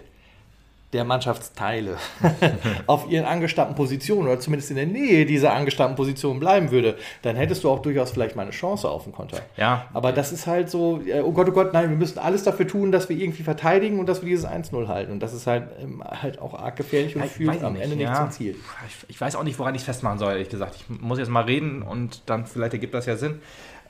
der 0.92 1.04
Mannschaftsteile 1.04 1.96
auf 2.86 3.08
ihren 3.08 3.24
angestammten 3.24 3.74
Positionen 3.74 4.28
oder 4.28 4.38
zumindest 4.40 4.70
in 4.70 4.76
der 4.76 4.86
Nähe 4.86 5.24
dieser 5.24 5.54
angestammten 5.54 5.96
Position 5.96 6.38
bleiben 6.38 6.70
würde, 6.70 6.96
dann 7.22 7.34
hättest 7.36 7.64
du 7.64 7.70
auch 7.70 7.80
durchaus 7.80 8.10
vielleicht 8.10 8.36
mal 8.36 8.42
eine 8.42 8.50
Chance 8.50 8.88
auf 8.88 9.04
den 9.04 9.12
Konter. 9.12 9.38
Ja. 9.56 9.86
Aber 9.94 10.12
das 10.12 10.32
ist 10.32 10.46
halt 10.46 10.68
so, 10.68 11.00
äh, 11.06 11.20
oh 11.20 11.32
Gott, 11.32 11.48
oh 11.48 11.52
Gott, 11.52 11.72
nein, 11.72 11.88
wir 11.88 11.96
müssen 11.96 12.18
alles 12.18 12.42
dafür 12.42 12.66
tun, 12.66 12.92
dass 12.92 13.08
wir 13.08 13.16
irgendwie 13.16 13.42
verteidigen 13.42 14.00
und 14.00 14.06
dass 14.06 14.20
wir 14.22 14.28
dieses 14.28 14.46
1-0 14.46 14.86
halten. 14.88 15.12
Und 15.12 15.20
das 15.20 15.32
ist 15.32 15.46
halt, 15.46 15.64
ähm, 15.80 16.02
halt 16.04 16.38
auch 16.38 16.54
arg 16.54 16.76
gefährlich 16.76 17.16
und 17.16 17.24
Ich 17.24 17.30
führt 17.32 17.62
am 17.64 17.72
nicht, 17.72 17.82
Ende 17.82 17.96
ja. 17.96 18.10
nicht 18.10 18.18
zum 18.18 18.30
Ziel. 18.30 18.56
Ich, 18.86 18.96
ich 19.08 19.20
weiß 19.20 19.36
auch 19.36 19.44
nicht, 19.44 19.58
woran 19.58 19.74
ich 19.74 19.82
festmachen 19.82 20.18
soll, 20.18 20.32
ehrlich 20.32 20.50
gesagt. 20.50 20.76
Ich 20.76 21.00
muss 21.00 21.18
jetzt 21.18 21.30
mal 21.30 21.44
reden 21.44 21.82
und 21.82 22.22
dann 22.26 22.46
vielleicht 22.46 22.74
ergibt 22.74 22.92
das 22.92 23.06
ja 23.06 23.16
Sinn. 23.16 23.40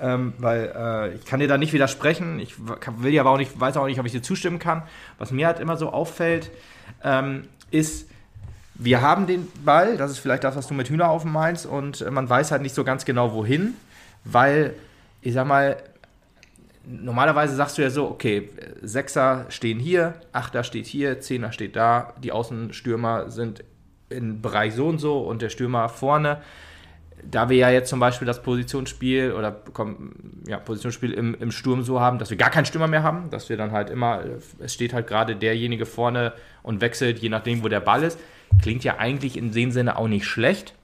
Ähm, 0.03 0.35
weil 0.39 0.73
äh, 0.77 1.15
ich 1.15 1.25
kann 1.25 1.39
dir 1.39 1.47
da 1.47 1.57
nicht 1.57 1.73
widersprechen. 1.73 2.41
Ich 2.41 2.57
will 2.59 3.15
ja 3.15 3.25
auch 3.25 3.39
nicht, 3.39 3.59
weiß 3.59 3.77
auch 3.77 3.87
nicht, 3.87 4.01
ob 4.01 4.07
ich 4.07 4.11
dir 4.11 4.21
zustimmen 4.21 4.59
kann. 4.59 4.83
Was 5.19 5.31
mir 5.31 5.47
halt 5.47 5.61
immer 5.61 5.77
so 5.77 5.91
auffällt, 5.91 6.51
ähm, 7.05 7.45
ist, 7.71 8.11
wir 8.75 9.01
haben 9.01 9.29
den 9.29 9.47
Ball, 9.65 9.97
das 9.97 10.11
ist 10.11 10.19
vielleicht 10.19 10.43
das, 10.43 10.57
was 10.57 10.67
du 10.67 10.75
mit 10.75 10.89
Hühnerhaufen 10.89 11.31
meinst, 11.31 11.67
und 11.67 12.01
äh, 12.01 12.11
man 12.11 12.29
weiß 12.29 12.51
halt 12.51 12.63
nicht 12.63 12.75
so 12.75 12.83
ganz 12.83 13.05
genau 13.05 13.33
wohin, 13.33 13.75
weil, 14.25 14.75
ich 15.21 15.35
sag 15.35 15.47
mal, 15.47 15.77
normalerweise 16.85 17.55
sagst 17.55 17.79
du 17.79 17.83
ja 17.83 17.91
so, 17.91 18.09
okay, 18.09 18.51
Sechser 18.83 19.47
stehen 19.51 19.79
hier, 19.79 20.15
Achter 20.33 20.65
steht 20.65 20.87
hier, 20.87 21.21
Zehner 21.21 21.53
steht 21.53 21.77
da, 21.77 22.13
die 22.21 22.33
Außenstürmer 22.33 23.31
sind 23.31 23.63
im 24.09 24.43
Bereich 24.43 24.75
so 24.75 24.89
und 24.89 24.99
so 24.99 25.21
und 25.21 25.43
der 25.43 25.49
Stürmer 25.49 25.89
vorne. 25.89 26.39
Da 27.25 27.49
wir 27.49 27.57
ja 27.57 27.71
jetzt 27.71 27.89
zum 27.89 28.01
Beispiel 28.01 28.27
das 28.27 28.43
Positionsspiel 28.43 29.33
oder 29.33 29.63
ja, 30.47 30.59
Positionsspiel 30.59 31.13
im, 31.13 31.35
im 31.39 31.53
Sturm 31.53 31.83
so 31.85 32.01
haben, 32.01 32.19
dass 32.19 32.31
wir 32.31 32.37
gar 32.37 32.51
keinen 32.51 32.67
Stürmer 32.67 32.89
mehr 32.89 33.03
haben, 33.03 33.31
dass 33.31 33.49
wir 33.49 33.57
dann 33.57 33.73
halt 33.73 33.91
immer, 33.91 34.23
es 34.59 34.75
steht 34.75 34.93
halt 34.93 35.07
gerade 35.07 35.37
derjenige 35.37 35.87
vorne 35.87 36.33
und 36.63 36.81
wechselt, 36.81 37.19
je 37.19 37.29
nachdem, 37.29 37.63
wo 37.63 37.69
der 37.69 37.81
Ball 37.81 38.03
ist. 38.03 38.19
Klingt 38.61 38.85
ja 38.85 38.99
eigentlich 38.99 39.37
in 39.37 39.53
dem 39.53 39.71
Sinne 39.71 39.97
auch 39.97 40.09
nicht 40.09 40.27
schlecht. 40.27 40.75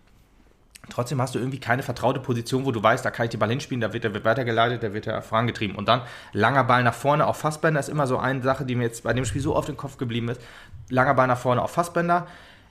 Trotzdem 0.90 1.20
hast 1.20 1.34
du 1.34 1.38
irgendwie 1.38 1.60
keine 1.60 1.82
vertraute 1.82 2.20
Position, 2.20 2.64
wo 2.64 2.72
du 2.72 2.82
weißt, 2.82 3.04
da 3.04 3.10
kann 3.10 3.24
ich 3.24 3.30
den 3.30 3.40
Ball 3.40 3.50
hinspielen, 3.50 3.80
da 3.80 3.92
wird 3.92 4.04
er 4.04 4.24
weitergeleitet, 4.24 4.82
da 4.82 4.94
wird 4.94 5.06
er 5.06 5.20
vorangetrieben. 5.22 5.76
Und 5.76 5.86
dann 5.88 6.02
langer 6.32 6.64
Ball 6.64 6.82
nach 6.82 6.94
vorne 6.94 7.26
auf 7.26 7.36
Fassbender 7.36 7.80
ist 7.80 7.88
immer 7.88 8.06
so 8.06 8.18
eine 8.18 8.42
Sache, 8.42 8.64
die 8.64 8.74
mir 8.74 8.84
jetzt 8.84 9.02
bei 9.02 9.12
dem 9.12 9.24
Spiel 9.24 9.42
so 9.42 9.54
oft 9.54 9.68
im 9.68 9.76
Kopf 9.76 9.98
geblieben 9.98 10.28
ist. 10.28 10.40
Langer 10.88 11.14
Ball 11.14 11.26
nach 11.26 11.38
vorne 11.38 11.62
auf 11.62 11.72
Fassbender. 11.72 12.26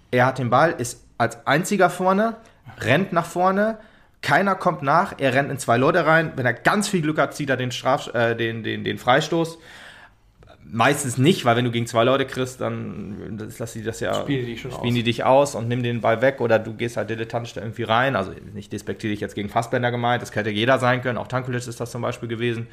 Er 0.09 0.25
hat 0.25 0.39
den 0.39 0.49
Ball, 0.49 0.71
ist 0.77 1.03
als 1.17 1.45
einziger 1.45 1.89
vorne, 1.89 2.37
rennt 2.79 3.13
nach 3.13 3.25
vorne, 3.25 3.77
keiner 4.21 4.55
kommt 4.55 4.81
nach, 4.81 5.13
er 5.17 5.33
rennt 5.33 5.51
in 5.51 5.57
zwei 5.57 5.77
Leute 5.77 6.05
rein. 6.05 6.33
Wenn 6.35 6.45
er 6.45 6.53
ganz 6.53 6.87
viel 6.87 7.01
Glück 7.01 7.19
hat, 7.19 7.35
zieht 7.35 7.49
er 7.49 7.57
den, 7.57 7.71
Straf, 7.71 8.13
äh, 8.13 8.35
den, 8.35 8.63
den, 8.63 8.83
den 8.83 8.97
Freistoß. 8.97 9.57
Meistens 10.69 11.17
nicht, 11.17 11.45
weil 11.45 11.55
wenn 11.55 11.63
du 11.63 11.71
gegen 11.71 11.87
zwei 11.87 12.03
Leute 12.03 12.25
kriegst, 12.25 12.59
dann 12.59 13.37
das, 13.37 13.57
lass 13.57 13.73
die 13.73 13.83
das 13.83 14.01
ja 14.01 14.13
Spielen 14.13 14.45
die 14.45 14.51
dich 14.51 14.59
spielen 14.59 14.73
aus. 14.73 14.93
die 14.93 15.03
dich 15.03 15.23
aus 15.23 15.55
und 15.55 15.69
nimm 15.69 15.81
den 15.81 16.01
Ball 16.01 16.21
weg 16.21 16.41
oder 16.41 16.59
du 16.59 16.73
gehst 16.73 16.97
halt 16.97 17.09
dilettantisch 17.09 17.53
da 17.53 17.61
irgendwie 17.61 17.83
rein. 17.83 18.17
Also 18.17 18.33
nicht 18.53 18.73
despektierlich 18.73 19.21
jetzt 19.21 19.33
gegen 19.33 19.47
Fassbender 19.47 19.91
gemeint, 19.91 20.21
das 20.21 20.35
hätte 20.35 20.49
jeder 20.49 20.77
sein 20.77 21.01
können, 21.01 21.17
auch 21.17 21.27
Tankulic 21.27 21.65
ist 21.65 21.79
das 21.79 21.91
zum 21.91 22.01
Beispiel 22.01 22.27
gewesen. 22.27 22.67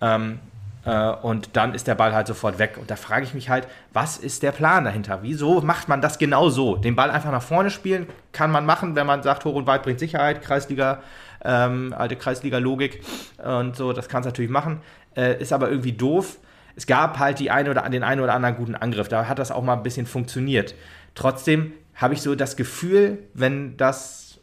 Ähm, 0.00 0.38
äh, 0.84 1.10
und 1.10 1.56
dann 1.56 1.74
ist 1.74 1.86
der 1.86 1.94
Ball 1.94 2.12
halt 2.12 2.26
sofort 2.26 2.58
weg. 2.58 2.76
Und 2.78 2.90
da 2.90 2.96
frage 2.96 3.24
ich 3.24 3.34
mich 3.34 3.48
halt, 3.48 3.66
was 3.92 4.18
ist 4.18 4.42
der 4.42 4.52
Plan 4.52 4.84
dahinter? 4.84 5.20
Wieso 5.22 5.60
macht 5.60 5.88
man 5.88 6.00
das 6.00 6.18
genau 6.18 6.50
so? 6.50 6.76
Den 6.76 6.96
Ball 6.96 7.10
einfach 7.10 7.32
nach 7.32 7.42
vorne 7.42 7.70
spielen 7.70 8.06
kann 8.32 8.50
man 8.50 8.66
machen, 8.66 8.96
wenn 8.96 9.06
man 9.06 9.22
sagt, 9.22 9.44
hoch 9.44 9.54
und 9.54 9.66
weit 9.66 9.82
bringt 9.82 9.98
Sicherheit, 9.98 10.42
Kreisliga, 10.42 11.02
ähm, 11.44 11.94
alte 11.96 12.16
Kreisliga-Logik 12.16 13.02
und 13.44 13.76
so, 13.76 13.92
das 13.92 14.08
kannst 14.08 14.26
du 14.26 14.30
natürlich 14.30 14.50
machen. 14.50 14.80
Äh, 15.16 15.40
ist 15.40 15.52
aber 15.52 15.70
irgendwie 15.70 15.92
doof. 15.92 16.38
Es 16.76 16.86
gab 16.86 17.18
halt 17.18 17.38
die 17.38 17.50
eine 17.50 17.70
oder, 17.70 17.88
den 17.88 18.02
einen 18.02 18.20
oder 18.20 18.34
anderen 18.34 18.56
guten 18.56 18.74
Angriff, 18.74 19.08
da 19.08 19.28
hat 19.28 19.38
das 19.38 19.52
auch 19.52 19.62
mal 19.62 19.74
ein 19.74 19.82
bisschen 19.82 20.06
funktioniert. 20.06 20.74
Trotzdem 21.14 21.72
habe 21.94 22.14
ich 22.14 22.22
so 22.22 22.34
das 22.34 22.56
Gefühl, 22.56 23.18
wenn 23.34 23.76
das, 23.76 24.40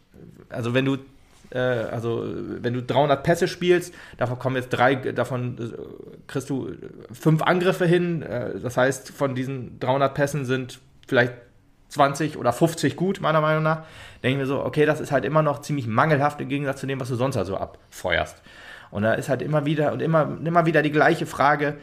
also 0.49 0.73
wenn 0.73 0.85
du 0.85 0.97
äh, 1.51 1.59
also 1.59 2.25
wenn 2.25 2.73
du 2.73 2.81
300 2.81 3.23
Pässe 3.23 3.47
spielst, 3.47 3.93
davon 4.17 4.39
kommen 4.39 4.55
jetzt 4.55 4.69
drei, 4.69 4.95
davon 4.95 5.57
äh, 5.59 6.27
kriegst 6.27 6.49
du 6.49 6.71
fünf 7.11 7.41
Angriffe 7.43 7.85
hin. 7.85 8.21
Äh, 8.21 8.59
das 8.59 8.77
heißt, 8.77 9.11
von 9.11 9.35
diesen 9.35 9.79
300 9.79 10.13
Pässen 10.13 10.45
sind 10.45 10.79
vielleicht 11.07 11.33
20 11.89 12.37
oder 12.37 12.53
50 12.53 12.95
gut, 12.95 13.19
meiner 13.21 13.41
Meinung 13.41 13.63
nach. 13.63 13.83
Denke 14.23 14.33
ich 14.33 14.37
mir 14.37 14.45
so, 14.45 14.63
okay, 14.63 14.85
das 14.85 14.99
ist 14.99 15.11
halt 15.11 15.25
immer 15.25 15.41
noch 15.41 15.59
ziemlich 15.59 15.87
mangelhaft 15.87 16.39
im 16.41 16.47
Gegensatz 16.47 16.79
zu 16.79 16.87
dem, 16.87 16.99
was 16.99 17.09
du 17.09 17.15
sonst 17.15 17.37
also 17.37 17.57
abfeuerst. 17.57 18.41
Und 18.89 19.03
da 19.03 19.13
ist 19.13 19.29
halt 19.29 19.41
immer 19.41 19.65
wieder 19.65 19.91
und 19.91 20.01
immer, 20.01 20.37
immer 20.43 20.65
wieder 20.65 20.81
die 20.81 20.91
gleiche 20.91 21.25
Frage, 21.25 21.77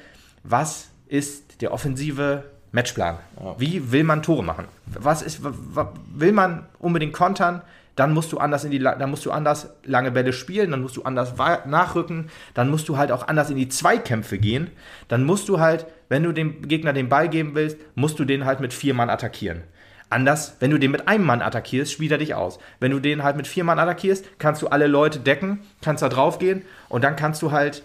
was 0.45 0.89
ist 1.09 1.61
der 1.63 1.73
offensive 1.73 2.45
Matchplan? 2.73 3.19
Wie 3.59 3.93
will 3.93 4.05
man 4.05 4.23
Tore 4.23 4.45
machen? 4.45 4.67
Was 4.87 5.23
ist, 5.23 5.41
will 5.43 6.33
man 6.33 6.67
unbedingt 6.79 7.13
kontern? 7.13 7.63
Dann 7.99 8.15
musst 8.15 8.31
du 8.31 8.39
anders 8.39 8.63
in 8.63 8.71
die, 8.71 8.79
dann 8.79 9.11
musst 9.11 9.27
du 9.27 9.33
anders 9.33 9.71
lange 9.83 10.13
Bälle 10.13 10.33
spielen, 10.33 10.71
dann 10.71 10.83
musst 10.83 10.97
du 10.97 11.03
anders 11.03 11.35
nachrücken, 11.67 12.31
dann 12.55 12.71
musst 12.71 12.89
du 12.89 12.97
halt 12.97 13.11
auch 13.11 13.27
anders 13.27 13.51
in 13.51 13.57
die 13.57 13.69
Zweikämpfe 13.69 14.39
gehen. 14.39 14.71
Dann 15.09 15.25
musst 15.25 15.49
du 15.49 15.59
halt, 15.59 15.85
wenn 16.09 16.23
du 16.23 16.31
dem 16.31 16.69
Gegner 16.69 16.93
den 16.93 17.09
Ball 17.09 17.29
geben 17.29 17.57
willst, 17.57 17.77
musst 17.97 18.21
du 18.21 18.25
den 18.25 18.45
halt 18.45 18.61
mit 18.61 18.73
vier 18.73 18.95
Mann 18.95 19.11
attackieren. 19.11 19.65
Anders, 20.11 20.59
wenn 20.61 20.71
du 20.71 20.79
den 20.79 20.93
mit 20.93 21.09
einem 21.09 21.27
Mann 21.27 21.43
attackierst, 21.43 21.91
spielt 21.91 22.13
er 22.13 22.19
dich 22.19 22.37
aus. 22.37 22.61
Wenn 22.79 22.93
du 22.93 23.01
den 23.01 23.25
halt 23.25 23.37
mit 23.37 23.49
vier 23.49 23.65
Mann 23.65 23.81
attackierst, 23.81 24.25
kannst 24.39 24.63
du 24.63 24.69
alle 24.69 24.87
Leute 24.87 25.19
decken, 25.19 25.59
kannst 25.83 26.05
da 26.05 26.09
drauf 26.09 26.39
gehen 26.39 26.63
und 26.89 27.03
dann 27.03 27.17
kannst 27.17 27.43
du 27.43 27.51
halt 27.51 27.83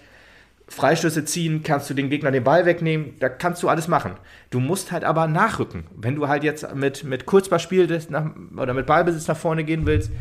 Freistöße 0.73 1.23
ziehen, 1.23 1.61
kannst 1.63 1.89
du 1.89 1.93
den 1.93 2.09
Gegner 2.09 2.31
den 2.31 2.43
Ball 2.43 2.65
wegnehmen, 2.65 3.13
da 3.19 3.29
kannst 3.29 3.61
du 3.61 3.69
alles 3.69 3.87
machen. 3.87 4.17
Du 4.49 4.59
musst 4.59 4.91
halt 4.91 5.03
aber 5.03 5.27
nachrücken. 5.27 5.85
Wenn 5.95 6.15
du 6.15 6.27
halt 6.27 6.43
jetzt 6.43 6.73
mit, 6.73 7.03
mit 7.03 7.27
Kurzballspiel 7.27 7.87
nach, 8.09 8.31
oder 8.57 8.73
mit 8.73 8.87
Ballbesitz 8.87 9.27
nach 9.27 9.37
vorne 9.37 9.63
gehen 9.63 9.85
willst, 9.85 10.11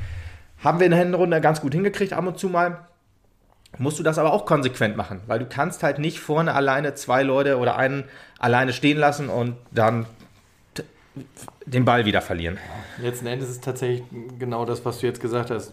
haben 0.62 0.78
wir 0.78 0.86
in 0.86 0.92
der 0.92 1.00
Hinrunde 1.00 1.40
ganz 1.40 1.62
gut 1.62 1.72
hingekriegt, 1.72 2.12
ab 2.12 2.26
und 2.26 2.38
zu 2.38 2.48
mal. 2.48 2.86
Musst 3.78 3.98
du 3.98 4.03
das 4.03 4.18
aber 4.18 4.34
auch 4.34 4.44
konsequent 4.44 4.98
machen, 4.98 5.22
weil 5.26 5.38
du 5.38 5.46
kannst 5.46 5.82
halt 5.82 5.98
nicht 5.98 6.20
vorne 6.20 6.55
alleine 6.55 6.94
zwei 6.94 7.22
Leute 7.22 7.57
oder 7.57 7.76
einen 7.76 8.05
alleine 8.38 8.74
stehen 8.74 8.98
lassen 8.98 9.30
und 9.30 9.57
dann 9.70 10.05
den 11.64 11.86
Ball 11.86 12.05
wieder 12.05 12.20
verlieren. 12.20 12.59
Letzten 13.00 13.26
Endes 13.26 13.48
ist 13.48 13.55
es 13.57 13.61
tatsächlich 13.62 14.03
genau 14.38 14.66
das, 14.66 14.84
was 14.84 15.00
du 15.00 15.07
jetzt 15.07 15.20
gesagt 15.20 15.50
hast. 15.50 15.72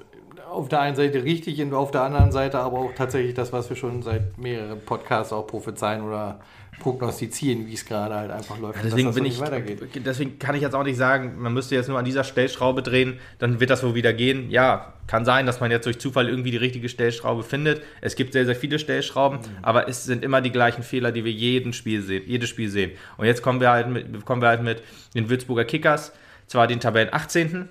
Auf 0.49 0.67
der 0.67 0.81
einen 0.81 0.95
Seite 0.95 1.23
richtig 1.23 1.61
und 1.61 1.73
auf 1.73 1.91
der 1.91 2.01
anderen 2.01 2.31
Seite 2.31 2.59
aber 2.59 2.79
auch 2.79 2.91
tatsächlich 2.95 3.35
das, 3.35 3.53
was 3.53 3.69
wir 3.69 3.77
schon 3.77 4.01
seit 4.01 4.37
mehreren 4.37 4.79
Podcasts 4.81 5.31
auch 5.31 5.45
prophezeien 5.45 6.01
oder 6.01 6.39
prognostizieren, 6.79 7.67
wie 7.67 7.73
es 7.73 7.85
gerade 7.85 8.15
halt 8.15 8.31
einfach 8.31 8.57
läuft. 8.57 8.77
und 8.77 8.85
Deswegen 8.85 9.07
dass 9.07 9.15
das 9.15 9.23
bin 9.23 9.31
so 9.31 9.43
ich, 9.43 9.51
weitergeht. 9.51 10.05
deswegen 10.05 10.39
kann 10.39 10.55
ich 10.55 10.61
jetzt 10.61 10.73
auch 10.73 10.83
nicht 10.83 10.97
sagen, 10.97 11.35
man 11.37 11.53
müsste 11.53 11.75
jetzt 11.75 11.87
nur 11.87 11.99
an 11.99 12.05
dieser 12.05 12.23
Stellschraube 12.23 12.81
drehen, 12.81 13.19
dann 13.37 13.59
wird 13.59 13.69
das 13.69 13.83
wohl 13.83 13.93
wieder 13.95 14.13
gehen. 14.13 14.49
Ja, 14.49 14.93
kann 15.07 15.23
sein, 15.25 15.45
dass 15.45 15.59
man 15.59 15.71
jetzt 15.71 15.85
durch 15.85 15.99
Zufall 15.99 16.27
irgendwie 16.27 16.51
die 16.51 16.57
richtige 16.57 16.89
Stellschraube 16.89 17.43
findet. 17.43 17.83
Es 18.01 18.15
gibt 18.15 18.33
sehr, 18.33 18.45
sehr 18.45 18.55
viele 18.55 18.79
Stellschrauben, 18.79 19.39
aber 19.61 19.87
es 19.87 20.05
sind 20.05 20.23
immer 20.23 20.41
die 20.41 20.51
gleichen 20.51 20.83
Fehler, 20.83 21.11
die 21.11 21.25
wir 21.25 21.31
jeden 21.31 21.73
Spiel 21.73 22.01
sehen, 22.01 22.23
jedes 22.25 22.49
Spiel 22.49 22.69
sehen. 22.69 22.91
Und 23.17 23.25
jetzt 23.25 23.41
kommen 23.43 23.59
wir 23.59 23.69
halt 23.69 23.89
mit, 23.89 24.25
kommen 24.25 24.41
wir 24.41 24.49
halt 24.49 24.63
mit 24.63 24.81
den 25.13 25.29
Würzburger 25.29 25.65
Kickers, 25.65 26.11
zwar 26.47 26.65
den 26.67 26.79
Tabellen 26.79 27.09
18. 27.13 27.69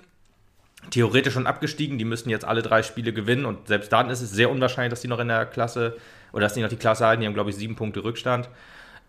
Theoretisch 0.91 1.33
schon 1.33 1.47
abgestiegen, 1.47 1.97
die 1.97 2.05
müssten 2.05 2.29
jetzt 2.29 2.45
alle 2.45 2.61
drei 2.61 2.83
Spiele 2.83 3.13
gewinnen 3.13 3.45
und 3.45 3.67
selbst 3.67 3.91
dann 3.91 4.09
ist 4.09 4.21
es 4.21 4.31
sehr 4.31 4.49
unwahrscheinlich, 4.49 4.91
dass 4.91 5.01
die 5.01 5.07
noch 5.07 5.19
in 5.19 5.27
der 5.27 5.45
Klasse 5.45 5.97
oder 6.31 6.41
dass 6.41 6.53
die 6.53 6.61
noch 6.61 6.69
die 6.69 6.77
Klasse 6.77 7.05
halten. 7.05 7.21
Die 7.21 7.27
haben, 7.27 7.33
glaube 7.33 7.49
ich, 7.49 7.55
sieben 7.55 7.75
Punkte 7.75 8.03
Rückstand. 8.03 8.49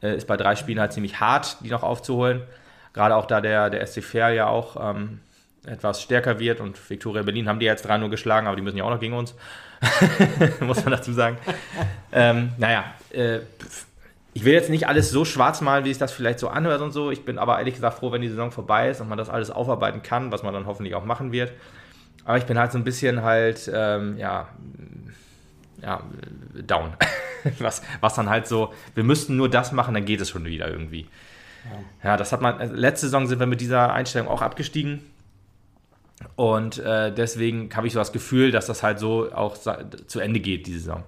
Äh, 0.03 0.16
ist 0.16 0.26
bei 0.26 0.37
drei 0.37 0.57
Spielen 0.57 0.81
halt 0.81 0.93
ziemlich 0.93 1.20
hart, 1.20 1.59
die 1.61 1.70
noch 1.70 1.83
aufzuholen. 1.83 2.43
Gerade 2.93 3.14
auch 3.16 3.26
da 3.26 3.41
der, 3.41 3.70
der 3.70 3.87
SC 3.87 4.03
Verl 4.03 4.35
ja 4.35 4.47
auch 4.47 4.76
ähm, 4.91 5.20
etwas 5.66 6.03
stärker 6.03 6.39
wird 6.39 6.61
und 6.61 6.78
Viktoria 6.91 7.22
Berlin 7.22 7.49
haben 7.49 7.61
die 7.61 7.66
jetzt 7.66 7.87
3-0 7.87 8.09
geschlagen, 8.09 8.47
aber 8.47 8.57
die 8.57 8.62
müssen 8.62 8.78
ja 8.78 8.85
auch 8.85 8.91
noch 8.91 9.01
gegen 9.01 9.14
uns. 9.14 9.35
Muss 10.61 10.83
man 10.85 10.93
dazu 10.93 11.12
sagen. 11.12 11.39
ähm, 12.12 12.53
naja, 12.59 12.85
äh, 13.11 13.41
ich 14.33 14.45
will 14.45 14.53
jetzt 14.53 14.70
nicht 14.70 14.87
alles 14.87 15.11
so 15.11 15.24
schwarz 15.24 15.61
malen, 15.61 15.85
wie 15.85 15.91
es 15.91 15.99
das 15.99 16.12
vielleicht 16.12 16.39
so 16.39 16.49
anhört 16.49 16.81
und 16.81 16.93
so. 16.93 17.11
Ich 17.11 17.24
bin 17.24 17.39
aber 17.39 17.59
ehrlich 17.59 17.74
gesagt 17.74 17.99
froh, 17.99 18.12
wenn 18.12 18.22
die 18.22 18.28
Saison 18.28 18.53
vorbei 18.53 18.91
ist 18.91 19.01
und 19.01 19.09
man 19.09 19.18
das 19.18 19.28
alles 19.28 19.51
aufarbeiten 19.51 20.03
kann, 20.03 20.31
was 20.31 20.43
man 20.43 20.55
dann 20.55 20.66
hoffentlich 20.66 20.95
auch 20.95 21.05
machen 21.05 21.33
wird. 21.33 21.53
Aber 22.24 22.39
ich 22.39 22.45
bin 22.45 22.59
halt 22.59 22.70
so 22.70 22.78
ein 22.78 22.85
bisschen 22.85 23.22
halt, 23.22 23.70
ähm, 23.74 24.16
ja, 24.18 24.49
ja, 25.83 26.03
down. 26.66 26.93
was, 27.59 27.83
was 28.01 28.14
dann 28.14 28.28
halt 28.28 28.47
so, 28.47 28.72
wir 28.95 29.03
müssten 29.03 29.37
nur 29.37 29.49
das 29.49 29.72
machen, 29.72 29.95
dann 29.95 30.05
geht 30.05 30.20
es 30.20 30.28
schon 30.28 30.45
wieder 30.45 30.68
irgendwie. 30.68 31.07
Ja, 32.03 32.16
das 32.16 32.33
hat 32.33 32.41
man, 32.41 32.59
also 32.59 32.74
letzte 32.74 33.07
Saison 33.07 33.26
sind 33.26 33.39
wir 33.39 33.47
mit 33.47 33.61
dieser 33.61 33.93
Einstellung 33.93 34.28
auch 34.28 34.43
abgestiegen. 34.43 35.05
Und 36.37 36.78
äh, 36.78 37.12
deswegen 37.12 37.74
habe 37.74 37.87
ich 37.87 37.95
so 37.95 37.99
das 37.99 38.12
Gefühl, 38.12 38.51
dass 38.51 38.66
das 38.66 38.83
halt 38.83 38.99
so 38.99 39.33
auch 39.33 39.57
zu 39.57 40.20
Ende 40.20 40.41
geht, 40.41 40.66
diese 40.66 40.81
Saison. 40.81 41.05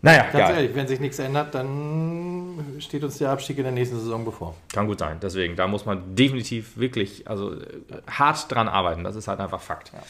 Naja, 0.00 0.22
ganz 0.22 0.32
geil. 0.32 0.54
ehrlich, 0.56 0.76
wenn 0.76 0.86
sich 0.86 1.00
nichts 1.00 1.18
ändert, 1.18 1.54
dann 1.54 2.76
steht 2.78 3.02
uns 3.02 3.18
der 3.18 3.30
Abstieg 3.30 3.58
in 3.58 3.64
der 3.64 3.72
nächsten 3.72 3.98
Saison 3.98 4.24
bevor. 4.24 4.54
Kann 4.72 4.86
gut 4.86 5.00
sein. 5.00 5.18
Deswegen, 5.20 5.56
da 5.56 5.66
muss 5.66 5.86
man 5.86 6.14
definitiv 6.14 6.76
wirklich 6.76 7.28
also 7.28 7.54
äh, 7.54 7.64
hart 8.08 8.50
dran 8.52 8.68
arbeiten. 8.68 9.02
Das 9.02 9.16
ist 9.16 9.26
halt 9.26 9.40
einfach 9.40 9.60
Fakt. 9.60 9.92
Ja. 9.92 10.00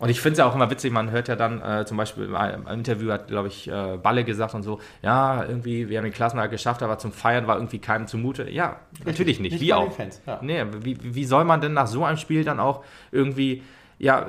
Und 0.00 0.08
ich 0.08 0.20
finde 0.20 0.32
es 0.32 0.38
ja 0.38 0.46
auch 0.46 0.54
immer 0.54 0.70
witzig, 0.70 0.92
man 0.92 1.10
hört 1.10 1.28
ja 1.28 1.36
dann 1.36 1.60
äh, 1.60 1.84
zum 1.84 1.98
Beispiel 1.98 2.24
im, 2.24 2.34
im 2.34 2.66
Interview 2.66 3.12
hat, 3.12 3.28
glaube 3.28 3.48
ich, 3.48 3.68
äh, 3.68 3.98
Balle 4.02 4.24
gesagt 4.24 4.54
und 4.54 4.62
so, 4.62 4.80
ja, 5.02 5.44
irgendwie, 5.44 5.90
wir 5.90 5.98
haben 5.98 6.04
den 6.04 6.12
Klassenerhalt 6.12 6.50
geschafft, 6.50 6.82
aber 6.82 6.96
zum 6.96 7.12
Feiern 7.12 7.46
war 7.46 7.56
irgendwie 7.56 7.80
keinem 7.80 8.06
zumute. 8.06 8.50
Ja, 8.50 8.80
natürlich 9.04 9.40
nicht. 9.40 9.52
nicht 9.52 9.60
wie 9.60 9.74
auch. 9.74 9.92
Fans, 9.92 10.22
ja. 10.26 10.38
Nee, 10.40 10.64
wie, 10.80 10.96
wie 11.02 11.24
soll 11.26 11.44
man 11.44 11.60
denn 11.60 11.74
nach 11.74 11.86
so 11.86 12.02
einem 12.02 12.16
Spiel 12.16 12.44
dann 12.44 12.60
auch 12.60 12.82
irgendwie 13.12 13.62
ja, 14.00 14.26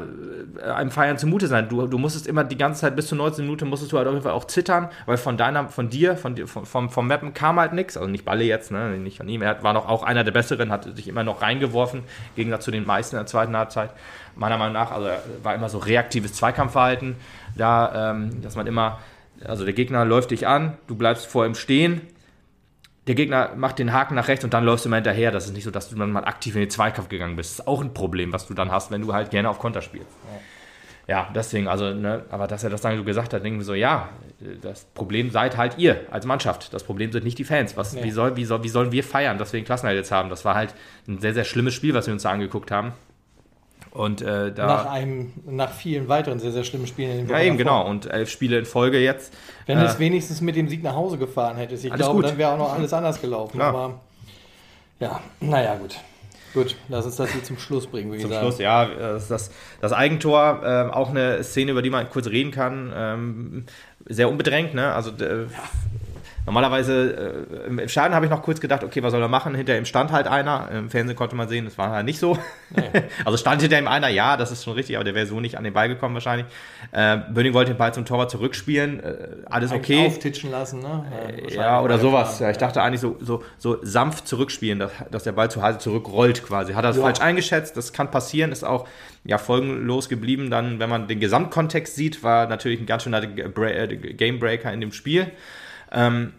äh, 0.57 0.69
einem 0.69 0.91
Feiern 0.91 1.17
zumute 1.17 1.47
sein. 1.47 1.69
Du, 1.69 1.87
du 1.87 1.97
musstest 1.97 2.27
immer 2.27 2.43
die 2.43 2.57
ganze 2.57 2.81
Zeit 2.81 2.95
bis 2.95 3.07
zur 3.07 3.17
19 3.17 3.45
Minute 3.45 3.63
musstest 3.63 3.93
du 3.93 3.97
halt 3.97 4.05
auf 4.05 4.13
jeden 4.13 4.23
Fall 4.23 4.33
auch 4.33 4.43
zittern, 4.43 4.89
weil 5.05 5.15
von 5.15 5.37
deiner, 5.37 5.69
von 5.69 5.89
dir, 5.89 6.17
von 6.17 6.35
dir, 6.35 6.45
vom, 6.45 6.89
vom 6.89 7.07
Mappen 7.07 7.33
kam 7.33 7.57
halt 7.57 7.71
nichts. 7.71 7.95
Also 7.95 8.09
nicht 8.09 8.25
Balle 8.25 8.43
jetzt, 8.43 8.71
ne? 8.71 8.97
nicht 8.97 9.17
von 9.17 9.29
ihm. 9.29 9.41
Er 9.41 9.63
war 9.63 9.71
noch 9.71 9.87
auch 9.87 10.03
einer 10.03 10.25
der 10.25 10.33
Besseren, 10.33 10.71
hat 10.71 10.93
sich 10.95 11.07
immer 11.07 11.23
noch 11.23 11.41
reingeworfen, 11.41 12.01
im 12.01 12.35
Gegensatz 12.35 12.65
zu 12.65 12.71
den 12.71 12.85
meisten 12.85 13.15
in 13.15 13.21
der 13.21 13.27
zweiten 13.27 13.55
Halbzeit. 13.55 13.91
Meiner 14.35 14.57
Meinung 14.57 14.73
nach, 14.73 14.91
also 14.91 15.07
war 15.41 15.55
immer 15.55 15.69
so 15.69 15.77
reaktives 15.77 16.33
Zweikampfverhalten, 16.33 17.15
da, 17.55 18.11
ähm, 18.11 18.41
dass 18.41 18.57
man 18.57 18.67
immer, 18.67 18.99
also 19.45 19.63
der 19.63 19.73
Gegner 19.73 20.03
läuft 20.03 20.31
dich 20.31 20.47
an, 20.47 20.73
du 20.87 20.95
bleibst 20.95 21.27
vor 21.27 21.45
ihm 21.45 21.55
stehen, 21.55 22.01
der 23.07 23.15
Gegner 23.15 23.51
macht 23.55 23.79
den 23.79 23.93
Haken 23.93 24.15
nach 24.15 24.27
rechts 24.27 24.43
und 24.43 24.53
dann 24.53 24.63
läufst 24.63 24.85
du 24.85 24.89
mal 24.89 24.97
hinterher. 24.97 25.31
Das 25.31 25.45
ist 25.45 25.53
nicht 25.53 25.63
so, 25.63 25.71
dass 25.71 25.89
du 25.89 25.95
dann 25.95 26.11
mal 26.11 26.23
aktiv 26.23 26.55
in 26.55 26.61
den 26.61 26.69
Zweikampf 26.69 27.09
gegangen 27.09 27.35
bist. 27.35 27.51
Das 27.51 27.59
ist 27.59 27.67
auch 27.67 27.81
ein 27.81 27.93
Problem, 27.93 28.31
was 28.31 28.47
du 28.47 28.53
dann 28.53 28.71
hast, 28.71 28.91
wenn 28.91 29.01
du 29.01 29.13
halt 29.13 29.31
gerne 29.31 29.49
auf 29.49 29.57
Konter 29.57 29.81
spielst. 29.81 30.11
Ja, 31.07 31.15
ja 31.15 31.29
deswegen, 31.33 31.67
also, 31.67 31.93
ne, 31.93 32.25
aber 32.29 32.45
dass 32.45 32.63
er 32.63 32.69
das 32.69 32.81
dann 32.81 32.97
so 32.97 33.03
gesagt 33.03 33.33
hat, 33.33 33.43
denken 33.43 33.59
wir 33.59 33.65
so, 33.65 33.73
ja, 33.73 34.09
das 34.61 34.85
Problem 34.93 35.31
seid 35.31 35.57
halt 35.57 35.79
ihr 35.79 36.01
als 36.11 36.27
Mannschaft. 36.27 36.73
Das 36.73 36.83
Problem 36.83 37.11
sind 37.11 37.23
nicht 37.23 37.39
die 37.39 37.43
Fans. 37.43 37.75
Was, 37.75 37.93
nee. 37.93 38.03
wie, 38.03 38.11
soll, 38.11 38.35
wie, 38.35 38.45
soll, 38.45 38.63
wie 38.63 38.69
sollen 38.69 38.91
wir 38.91 39.03
feiern, 39.03 39.39
dass 39.39 39.51
wir 39.51 39.59
den 39.59 39.65
Klassenerhalt 39.65 39.97
jetzt 39.97 40.11
haben? 40.11 40.29
Das 40.29 40.45
war 40.45 40.53
halt 40.53 40.75
ein 41.07 41.19
sehr, 41.19 41.33
sehr 41.33 41.43
schlimmes 41.43 41.73
Spiel, 41.73 41.95
was 41.95 42.05
wir 42.05 42.13
uns 42.13 42.23
da 42.23 42.29
angeguckt 42.29 42.69
haben. 42.69 42.93
Und 43.91 44.21
äh, 44.21 44.53
da. 44.53 44.67
Nach 44.67 44.85
einem, 44.85 45.33
nach 45.45 45.71
vielen 45.71 46.07
weiteren 46.07 46.39
sehr, 46.39 46.51
sehr 46.51 46.63
schlimmen 46.63 46.87
Spielen 46.87 47.11
in 47.11 47.17
den 47.17 47.29
Ja, 47.29 47.41
eben, 47.41 47.57
genau. 47.57 47.85
Und 47.87 48.05
elf 48.05 48.29
Spiele 48.29 48.57
in 48.57 48.65
Folge 48.65 48.99
jetzt. 48.99 49.33
Wenn 49.65 49.77
äh, 49.77 49.85
es 49.85 49.99
wenigstens 49.99 50.39
mit 50.39 50.55
dem 50.55 50.69
Sieg 50.69 50.81
nach 50.81 50.95
Hause 50.95 51.17
gefahren 51.17 51.57
hättest, 51.57 51.83
ich 51.83 51.93
glaube, 51.93 52.15
gut. 52.15 52.25
dann 52.25 52.37
wäre 52.37 52.51
auch 52.51 52.57
noch 52.57 52.73
alles 52.73 52.93
anders 52.93 53.19
gelaufen. 53.19 53.59
Ja. 53.59 53.67
Aber 53.67 53.99
ja, 54.99 55.19
naja, 55.41 55.75
gut. 55.75 55.99
Gut, 56.53 56.75
lass 56.89 57.05
uns 57.05 57.15
das 57.15 57.31
hier 57.31 57.43
zum 57.43 57.57
Schluss 57.57 57.87
bringen, 57.87 58.19
Zum 58.19 58.29
sagen. 58.29 58.45
Schluss, 58.45 58.59
ja. 58.59 58.85
Das, 58.85 59.29
das, 59.29 59.51
das 59.79 59.93
Eigentor, 59.93 60.61
äh, 60.63 60.93
auch 60.93 61.09
eine 61.09 61.43
Szene, 61.43 61.71
über 61.71 61.81
die 61.81 61.89
man 61.89 62.09
kurz 62.09 62.27
reden 62.27 62.51
kann. 62.51 62.91
Ähm, 62.93 63.65
sehr 64.05 64.29
unbedrängt, 64.29 64.73
ne? 64.73 64.93
Also 64.93 65.11
äh, 65.11 65.43
ja. 65.43 65.47
Normalerweise 66.45 67.45
äh, 67.51 67.67
im 67.67 67.87
Stadion 67.87 68.15
habe 68.15 68.25
ich 68.25 68.31
noch 68.31 68.41
kurz 68.41 68.59
gedacht, 68.59 68.83
okay, 68.83 69.03
was 69.03 69.11
soll 69.11 69.21
er 69.21 69.27
machen? 69.27 69.53
Hinter 69.53 69.77
ihm 69.77 69.85
stand 69.85 70.11
halt 70.11 70.27
einer. 70.27 70.69
Im 70.71 70.89
Fernsehen 70.89 71.15
konnte 71.15 71.35
man 71.35 71.47
sehen, 71.47 71.65
das 71.65 71.77
war 71.77 71.91
halt 71.91 72.05
nicht 72.05 72.19
so. 72.19 72.37
Nee. 72.71 72.89
also 73.25 73.37
stand 73.37 73.61
hinter 73.61 73.77
ihm 73.77 73.87
einer, 73.87 74.07
ja, 74.09 74.37
das 74.37 74.51
ist 74.51 74.63
schon 74.63 74.73
richtig, 74.73 74.95
aber 74.95 75.03
der 75.03 75.13
wäre 75.13 75.27
so 75.27 75.39
nicht 75.39 75.57
an 75.57 75.63
den 75.63 75.73
Ball 75.73 75.87
gekommen 75.87 76.15
wahrscheinlich. 76.15 76.47
Äh, 76.91 77.17
Böning 77.31 77.53
wollte 77.53 77.71
den 77.73 77.77
Ball 77.77 77.93
zum 77.93 78.05
Torwart 78.05 78.31
zurückspielen. 78.31 79.03
Äh, 79.03 79.13
alles 79.45 79.71
eigentlich 79.71 79.97
okay. 79.97 80.07
Auftitschen 80.07 80.49
lassen, 80.49 80.79
ne? 80.79 81.05
Ja, 81.49 81.55
ja 81.55 81.81
oder 81.81 81.99
sowas. 81.99 82.39
Ja, 82.39 82.49
ich 82.49 82.57
dachte 82.57 82.81
eigentlich 82.81 83.01
so, 83.01 83.17
so, 83.19 83.43
so 83.59 83.77
sanft 83.83 84.27
zurückspielen, 84.27 84.79
dass, 84.79 84.91
dass 85.11 85.23
der 85.23 85.33
Ball 85.33 85.51
zu 85.51 85.61
Hause 85.61 85.77
zurückrollt 85.77 86.43
quasi. 86.43 86.73
Hat 86.73 86.83
er 86.83 86.89
das 86.89 86.97
ja. 86.97 87.03
falsch 87.03 87.21
eingeschätzt? 87.21 87.77
Das 87.77 87.93
kann 87.93 88.09
passieren, 88.09 88.51
ist 88.51 88.63
auch 88.63 88.87
ja, 89.23 89.37
folgenlos 89.37 90.09
geblieben. 90.09 90.49
Dann, 90.49 90.79
wenn 90.79 90.89
man 90.89 91.07
den 91.07 91.19
Gesamtkontext 91.19 91.95
sieht, 91.95 92.23
war 92.23 92.47
natürlich 92.47 92.79
ein 92.79 92.87
ganz 92.87 93.03
schöner 93.03 93.21
Gamebreaker 93.21 94.73
in 94.73 94.81
dem 94.81 94.91
Spiel. 94.91 95.31
Ähm, 95.91 96.33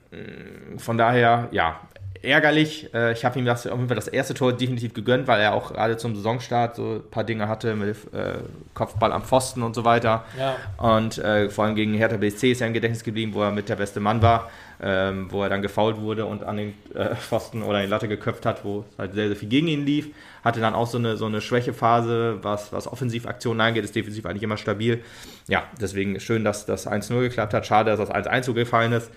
von 0.78 0.98
daher, 0.98 1.48
ja, 1.52 1.80
ärgerlich. 2.22 2.92
Äh, 2.94 3.12
ich 3.12 3.24
habe 3.24 3.38
ihm 3.38 3.44
das, 3.44 3.66
auf 3.66 3.76
jeden 3.76 3.88
Fall 3.88 3.96
das 3.96 4.08
erste 4.08 4.34
Tor 4.34 4.52
definitiv 4.52 4.94
gegönnt, 4.94 5.26
weil 5.26 5.40
er 5.40 5.54
auch 5.54 5.72
gerade 5.72 5.96
zum 5.96 6.14
Saisonstart 6.14 6.76
so 6.76 6.94
ein 6.94 7.10
paar 7.10 7.24
Dinge 7.24 7.48
hatte 7.48 7.74
mit 7.74 7.96
äh, 8.14 8.34
Kopfball 8.74 9.12
am 9.12 9.22
Pfosten 9.22 9.62
und 9.62 9.74
so 9.74 9.84
weiter. 9.84 10.24
Ja. 10.38 10.56
Und 10.78 11.18
äh, 11.18 11.50
vor 11.50 11.64
allem 11.64 11.74
gegen 11.74 11.94
Hertha 11.94 12.16
BSC 12.16 12.52
ist 12.52 12.60
er 12.60 12.68
im 12.68 12.74
Gedächtnis 12.74 13.04
geblieben, 13.04 13.34
wo 13.34 13.42
er 13.42 13.50
mit 13.50 13.68
der 13.68 13.76
beste 13.76 14.00
Mann 14.00 14.22
war, 14.22 14.50
ähm, 14.80 15.26
wo 15.30 15.42
er 15.42 15.48
dann 15.48 15.62
gefault 15.62 16.00
wurde 16.00 16.26
und 16.26 16.44
an 16.44 16.56
den 16.56 16.74
äh, 16.94 17.14
Pfosten 17.16 17.62
oder 17.62 17.78
in 17.78 17.86
die 17.86 17.90
Latte 17.90 18.08
geköpft 18.08 18.46
hat, 18.46 18.64
wo 18.64 18.84
halt 18.98 19.14
sehr, 19.14 19.28
sehr 19.28 19.36
viel 19.36 19.48
gegen 19.48 19.68
ihn 19.68 19.84
lief. 19.84 20.08
Hatte 20.44 20.60
dann 20.60 20.74
auch 20.74 20.88
so 20.88 20.98
eine, 20.98 21.16
so 21.16 21.26
eine 21.26 21.40
Schwächephase, 21.40 22.38
was, 22.42 22.72
was 22.72 22.88
Offensivaktionen 22.88 23.60
angeht, 23.60 23.84
ist 23.84 23.94
defensiv 23.94 24.26
eigentlich 24.26 24.42
immer 24.42 24.56
stabil. 24.56 25.02
Ja, 25.48 25.64
deswegen 25.80 26.18
schön, 26.20 26.44
dass 26.44 26.66
das 26.66 26.88
1-0 26.88 27.20
geklappt 27.20 27.54
hat. 27.54 27.66
Schade, 27.66 27.96
dass 27.96 28.08
das 28.08 28.10
1-1 28.10 28.42
zugefallen 28.42 28.92
ist. 28.92 29.10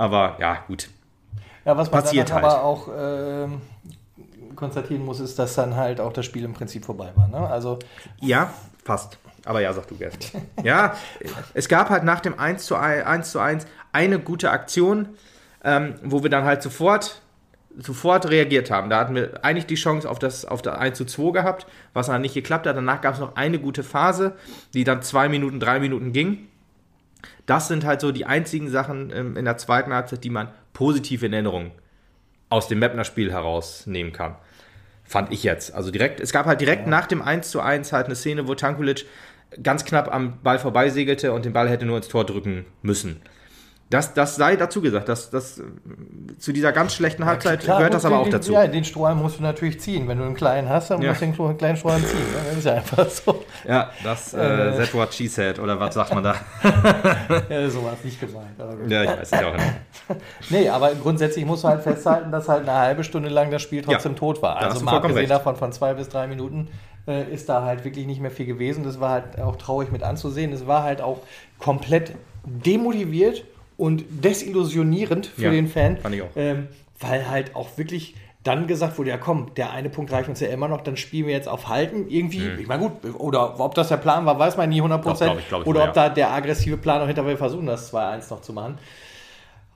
Aber 0.00 0.36
ja, 0.40 0.64
gut. 0.66 0.88
Ja, 1.66 1.76
was 1.76 1.90
man 1.90 2.02
Passiert 2.02 2.32
halt. 2.32 2.42
aber 2.42 2.62
auch 2.62 2.88
äh, 2.88 3.48
konstatieren 4.56 5.04
muss, 5.04 5.20
ist, 5.20 5.38
dass 5.38 5.56
dann 5.56 5.76
halt 5.76 6.00
auch 6.00 6.14
das 6.14 6.24
Spiel 6.24 6.42
im 6.44 6.54
Prinzip 6.54 6.86
vorbei 6.86 7.12
war. 7.16 7.28
Ne? 7.28 7.36
Also 7.36 7.78
ja, 8.18 8.50
fast. 8.82 9.18
Aber 9.44 9.60
ja, 9.60 9.70
sag 9.74 9.88
du 9.88 9.96
gerne. 9.96 10.14
ja, 10.64 10.94
es 11.52 11.68
gab 11.68 11.90
halt 11.90 12.04
nach 12.04 12.20
dem 12.20 12.38
1 12.38 12.64
zu 12.64 12.76
1, 12.76 13.30
zu 13.30 13.40
1 13.40 13.66
eine 13.92 14.18
gute 14.18 14.50
Aktion, 14.50 15.10
ähm, 15.64 15.96
wo 16.02 16.22
wir 16.22 16.30
dann 16.30 16.44
halt 16.44 16.62
sofort, 16.62 17.20
sofort 17.76 18.30
reagiert 18.30 18.70
haben. 18.70 18.88
Da 18.88 19.00
hatten 19.00 19.14
wir 19.14 19.44
eigentlich 19.44 19.66
die 19.66 19.74
Chance 19.74 20.08
auf 20.08 20.18
das, 20.18 20.46
auf 20.46 20.62
das 20.62 20.78
1 20.78 20.96
zu 20.96 21.04
2 21.04 21.32
gehabt, 21.32 21.66
was 21.92 22.06
dann 22.06 22.22
nicht 22.22 22.32
geklappt 22.32 22.66
hat. 22.66 22.74
Danach 22.74 23.02
gab 23.02 23.12
es 23.12 23.20
noch 23.20 23.36
eine 23.36 23.58
gute 23.58 23.82
Phase, 23.82 24.34
die 24.72 24.84
dann 24.84 25.02
zwei 25.02 25.28
Minuten, 25.28 25.60
drei 25.60 25.78
Minuten 25.78 26.14
ging. 26.14 26.48
Das 27.46 27.68
sind 27.68 27.84
halt 27.84 28.00
so 28.00 28.12
die 28.12 28.26
einzigen 28.26 28.68
Sachen 28.68 29.10
ähm, 29.14 29.36
in 29.36 29.44
der 29.44 29.56
zweiten 29.58 29.92
Halbzeit, 29.92 30.24
die 30.24 30.30
man 30.30 30.48
positiv 30.72 31.22
in 31.22 31.32
Erinnerung 31.32 31.72
aus 32.48 32.68
dem 32.68 32.78
Mapner-Spiel 32.78 33.30
herausnehmen 33.30 34.12
kann. 34.12 34.36
Fand 35.04 35.32
ich 35.32 35.42
jetzt. 35.42 35.74
Also 35.74 35.90
direkt, 35.90 36.20
es 36.20 36.32
gab 36.32 36.46
halt 36.46 36.60
direkt 36.60 36.84
ja. 36.84 36.88
nach 36.88 37.06
dem 37.06 37.22
1 37.22 37.50
zu 37.50 37.60
1 37.60 37.92
halt 37.92 38.06
eine 38.06 38.14
Szene, 38.14 38.46
wo 38.46 38.54
Tankulic 38.54 39.06
ganz 39.62 39.84
knapp 39.84 40.12
am 40.12 40.40
Ball 40.42 40.58
vorbeisegelte 40.58 41.32
und 41.32 41.44
den 41.44 41.52
Ball 41.52 41.68
hätte 41.68 41.86
nur 41.86 41.96
ins 41.96 42.08
Tor 42.08 42.24
drücken 42.24 42.66
müssen. 42.82 43.22
Das, 43.90 44.14
das 44.14 44.36
sei 44.36 44.54
dazu 44.54 44.80
gesagt, 44.80 45.08
dass 45.08 45.30
das 45.30 45.60
zu 46.38 46.52
dieser 46.52 46.70
ganz 46.70 46.94
schlechten 46.94 47.24
Halbzeit 47.24 47.64
ja, 47.64 47.76
gehört 47.76 47.92
das 47.92 48.04
aber 48.04 48.18
den, 48.18 48.24
auch 48.24 48.28
dazu. 48.28 48.52
Ja, 48.52 48.68
den 48.68 48.84
Strohhalm 48.84 49.18
musst 49.18 49.40
du 49.40 49.42
natürlich 49.42 49.80
ziehen. 49.80 50.06
Wenn 50.06 50.18
du 50.18 50.24
einen 50.24 50.36
kleinen 50.36 50.68
hast, 50.68 50.92
dann 50.92 51.02
ja. 51.02 51.08
musst 51.08 51.22
du 51.22 51.26
den 51.26 51.58
kleinen 51.58 51.76
Strohhalm 51.76 52.04
ziehen. 52.04 52.18
Ne? 52.18 52.38
Das 52.50 52.56
ist 52.56 52.64
ja 52.66 52.74
einfach 52.74 53.10
so. 53.10 53.44
Ja, 53.66 53.90
das 54.04 54.32
äh, 54.32 54.38
äh, 54.38 54.76
That 54.76 54.94
what 54.94 55.12
she 55.12 55.26
said, 55.26 55.58
oder 55.58 55.78
was 55.80 55.94
sagt 55.94 56.14
man 56.14 56.22
da? 56.22 56.36
ja, 57.50 57.68
so 57.68 57.82
war 57.82 57.94
es 57.94 58.04
nicht 58.04 58.20
gemeint. 58.20 58.50
ja, 58.86 59.02
ich 59.02 59.10
weiß 59.10 59.32
es 59.32 59.44
auch 59.44 59.54
nicht. 59.54 59.74
nee, 60.50 60.68
aber 60.68 60.94
grundsätzlich 60.94 61.44
musst 61.44 61.64
du 61.64 61.68
halt 61.68 61.82
festhalten, 61.82 62.30
dass 62.30 62.48
halt 62.48 62.68
eine 62.68 62.78
halbe 62.78 63.02
Stunde 63.02 63.28
lang 63.28 63.50
das 63.50 63.60
Spiel 63.60 63.82
trotzdem 63.82 64.12
ja, 64.12 64.18
tot 64.18 64.40
war. 64.40 64.56
Also 64.56 64.84
mal 64.84 64.98
abgesehen 64.98 65.18
recht. 65.18 65.30
davon 65.32 65.56
von 65.56 65.72
zwei 65.72 65.94
bis 65.94 66.08
drei 66.08 66.28
Minuten 66.28 66.68
äh, 67.08 67.24
ist 67.24 67.48
da 67.48 67.64
halt 67.64 67.84
wirklich 67.84 68.06
nicht 68.06 68.20
mehr 68.20 68.30
viel 68.30 68.46
gewesen. 68.46 68.84
Das 68.84 69.00
war 69.00 69.10
halt 69.10 69.40
auch 69.40 69.56
traurig 69.56 69.90
mit 69.90 70.04
anzusehen. 70.04 70.52
Es 70.52 70.68
war 70.68 70.84
halt 70.84 71.00
auch 71.00 71.18
komplett 71.58 72.12
demotiviert 72.44 73.44
und 73.80 74.04
desillusionierend 74.10 75.26
für 75.26 75.44
ja, 75.44 75.50
den 75.50 75.66
Fan. 75.66 75.96
Fand 75.96 76.14
ich 76.14 76.22
auch. 76.22 76.28
Ähm, 76.36 76.68
weil 77.00 77.28
halt 77.30 77.56
auch 77.56 77.78
wirklich 77.78 78.14
dann 78.42 78.66
gesagt 78.66 78.98
wurde, 78.98 79.10
ja 79.10 79.18
komm, 79.18 79.54
der 79.54 79.70
eine 79.70 79.90
Punkt 79.90 80.12
reicht 80.12 80.28
uns 80.28 80.40
ja 80.40 80.48
immer 80.48 80.68
noch, 80.68 80.82
dann 80.82 80.96
spielen 80.96 81.26
wir 81.26 81.34
jetzt 81.34 81.48
auf 81.48 81.68
Halten. 81.68 82.08
Irgendwie, 82.08 82.40
mhm. 82.40 82.58
ich 82.58 82.66
meine 82.66 82.88
gut, 82.88 83.14
oder 83.18 83.58
ob 83.58 83.74
das 83.74 83.88
der 83.88 83.96
Plan 83.96 84.24
war, 84.26 84.38
weiß 84.38 84.56
man 84.56 84.68
nie 84.68 84.82
100%. 84.82 85.02
Doch, 85.02 85.18
glaub 85.18 85.38
ich, 85.38 85.48
glaub 85.48 85.62
ich 85.62 85.66
oder 85.66 85.84
ob 85.84 85.92
da 85.94 86.08
der 86.08 86.30
aggressive 86.30 86.76
Plan 86.76 87.00
noch 87.00 87.06
hinter 87.06 87.26
wir 87.26 87.36
versuchen, 87.36 87.66
das 87.66 87.92
2-1 87.92 88.30
noch 88.30 88.42
zu 88.42 88.52
machen. 88.52 88.78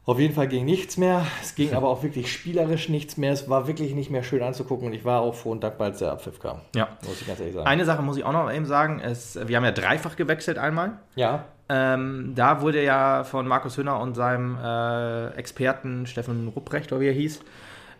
Auf 0.06 0.18
jeden 0.18 0.34
Fall 0.34 0.48
ging 0.48 0.66
nichts 0.66 0.98
mehr. 0.98 1.26
Es 1.42 1.54
ging 1.54 1.72
aber 1.72 1.88
auch 1.88 2.02
wirklich 2.02 2.30
spielerisch 2.30 2.90
nichts 2.90 3.16
mehr. 3.16 3.32
Es 3.32 3.48
war 3.48 3.66
wirklich 3.66 3.94
nicht 3.94 4.10
mehr 4.10 4.22
schön 4.22 4.42
anzugucken 4.42 4.88
und 4.88 4.92
ich 4.92 5.06
war 5.06 5.22
auch 5.22 5.34
froh 5.34 5.52
und 5.52 5.64
dankbar, 5.64 5.88
als 5.88 6.00
der 6.00 6.12
Abpfiff 6.12 6.40
kam. 6.40 6.60
Ja. 6.74 6.88
Muss 7.06 7.22
ich 7.22 7.26
ganz 7.26 7.40
ehrlich 7.40 7.54
sagen. 7.54 7.66
Eine 7.66 7.86
Sache 7.86 8.02
muss 8.02 8.18
ich 8.18 8.24
auch 8.24 8.32
noch 8.32 8.52
eben 8.52 8.66
sagen. 8.66 9.00
Es, 9.00 9.38
wir 9.46 9.56
haben 9.56 9.64
ja 9.64 9.72
dreifach 9.72 10.16
gewechselt 10.16 10.58
einmal. 10.58 10.98
Ja. 11.14 11.46
Ähm, 11.68 12.32
da 12.34 12.60
wurde 12.60 12.82
ja 12.82 13.24
von 13.24 13.46
Markus 13.46 13.78
Hühner 13.78 13.98
und 14.00 14.14
seinem 14.14 14.58
äh, 14.62 15.28
Experten 15.36 16.06
Steffen 16.06 16.48
Rupprecht, 16.48 16.92
oder 16.92 17.00
wie 17.00 17.08
er 17.08 17.12
hieß, 17.12 17.40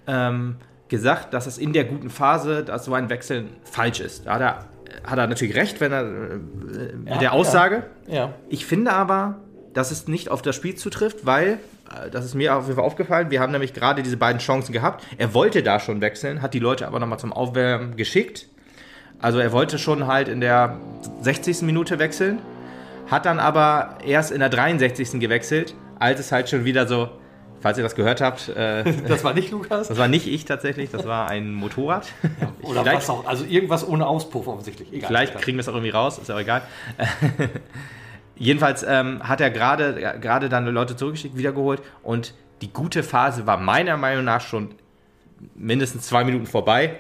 ähm, 0.07 0.57
gesagt, 0.89 1.33
dass 1.33 1.47
es 1.47 1.57
in 1.57 1.73
der 1.73 1.85
guten 1.85 2.11
Phase, 2.11 2.63
dass 2.63 2.85
so 2.85 2.95
ein 2.95 3.09
Wechsel 3.09 3.47
falsch 3.65 4.01
ist. 4.01 4.27
Da 4.27 4.35
hat 4.35 4.41
er, 4.43 4.59
hat 5.05 5.19
er 5.19 5.27
natürlich 5.27 5.55
recht, 5.55 5.81
wenn 5.81 5.93
er 5.93 6.03
äh, 6.03 6.37
mit 6.95 7.09
ja, 7.09 7.19
der 7.19 7.33
Aussage. 7.33 7.85
Ja. 8.07 8.15
ja. 8.15 8.35
Ich 8.49 8.67
finde 8.67 8.93
aber, 8.93 9.37
dass 9.73 9.91
es 9.91 10.09
nicht 10.09 10.29
auf 10.29 10.43
das 10.43 10.55
Spiel 10.55 10.75
zutrifft, 10.75 11.25
weil, 11.25 11.59
äh, 11.91 12.11
das 12.11 12.27
ist 12.27 12.35
mir 12.35 12.55
auf 12.57 12.65
jeden 12.65 12.77
Fall 12.77 12.85
aufgefallen, 12.85 13.31
wir 13.31 13.41
haben 13.41 13.53
nämlich 13.53 13.73
gerade 13.73 14.03
diese 14.03 14.19
beiden 14.19 14.41
Chancen 14.41 14.75
gehabt. 14.75 15.07
Er 15.17 15.33
wollte 15.33 15.63
da 15.63 15.81
schon 15.81 16.03
wechseln, 16.03 16.43
hat 16.43 16.53
die 16.53 16.59
Leute 16.59 16.87
aber 16.87 17.01
nochmal 17.01 17.19
zum 17.19 17.33
Aufwärmen 17.33 17.97
geschickt. 17.97 18.47
Also 19.21 19.39
er 19.39 19.53
wollte 19.53 19.79
schon 19.79 20.07
halt 20.07 20.29
in 20.29 20.43
der 20.43 20.77
60. 21.23 21.63
Minute 21.63 21.99
wechseln 21.99 22.41
hat 23.11 23.27
dann 23.27 23.39
aber 23.39 23.99
erst 24.05 24.33
in 24.33 24.41
der 24.41 24.49
63. 24.49 25.21
gewechselt, 25.21 25.75
als 25.99 26.21
es 26.21 26.33
halt 26.33 26.49
schon 26.49 26.65
wieder 26.65 26.87
so 26.87 27.11
falls 27.65 27.79
ihr 27.79 27.83
das 27.83 27.95
gehört 27.95 28.21
habt. 28.21 28.51
Äh, 28.51 28.85
das 29.09 29.25
war 29.25 29.33
nicht 29.33 29.51
Lukas? 29.51 29.89
Das 29.89 29.97
war 29.97 30.07
nicht 30.07 30.27
ich 30.27 30.45
tatsächlich, 30.45 30.91
das 30.91 31.07
war 31.07 31.29
ein 31.29 31.55
Motorrad. 31.55 32.13
Ja, 32.23 32.53
oder 32.61 32.83
vielleicht, 32.83 32.97
was 32.99 33.11
auch, 33.11 33.27
also 33.27 33.47
irgendwas 33.47 33.89
ohne 33.89 34.07
Auspuff 34.07 34.47
offensichtlich. 34.47 34.93
Egal, 34.93 35.09
vielleicht 35.09 35.39
kriegen 35.39 35.57
wir 35.57 35.63
es 35.63 35.69
auch 35.69 35.73
irgendwie 35.73 35.91
raus, 35.91 36.19
ist 36.19 36.29
ja 36.29 36.35
auch 36.35 36.41
egal. 36.41 36.61
Jedenfalls 38.37 38.85
ähm, 38.87 39.27
hat 39.27 39.41
er 39.41 39.51
gerade 39.51 40.19
gerade 40.21 40.51
dann 40.51 40.67
Leute 40.67 40.95
zurückgeschickt, 40.95 41.39
wiedergeholt 41.39 41.81
und 42.03 42.35
die 42.61 42.71
gute 42.71 43.03
Phase 43.03 43.47
war 43.47 43.57
meiner 43.57 43.97
Meinung 43.97 44.27
nach 44.27 44.43
schon 44.43 44.75
mindestens 45.55 46.07
zwei 46.07 46.23
Minuten 46.25 46.47
vorbei 46.47 46.99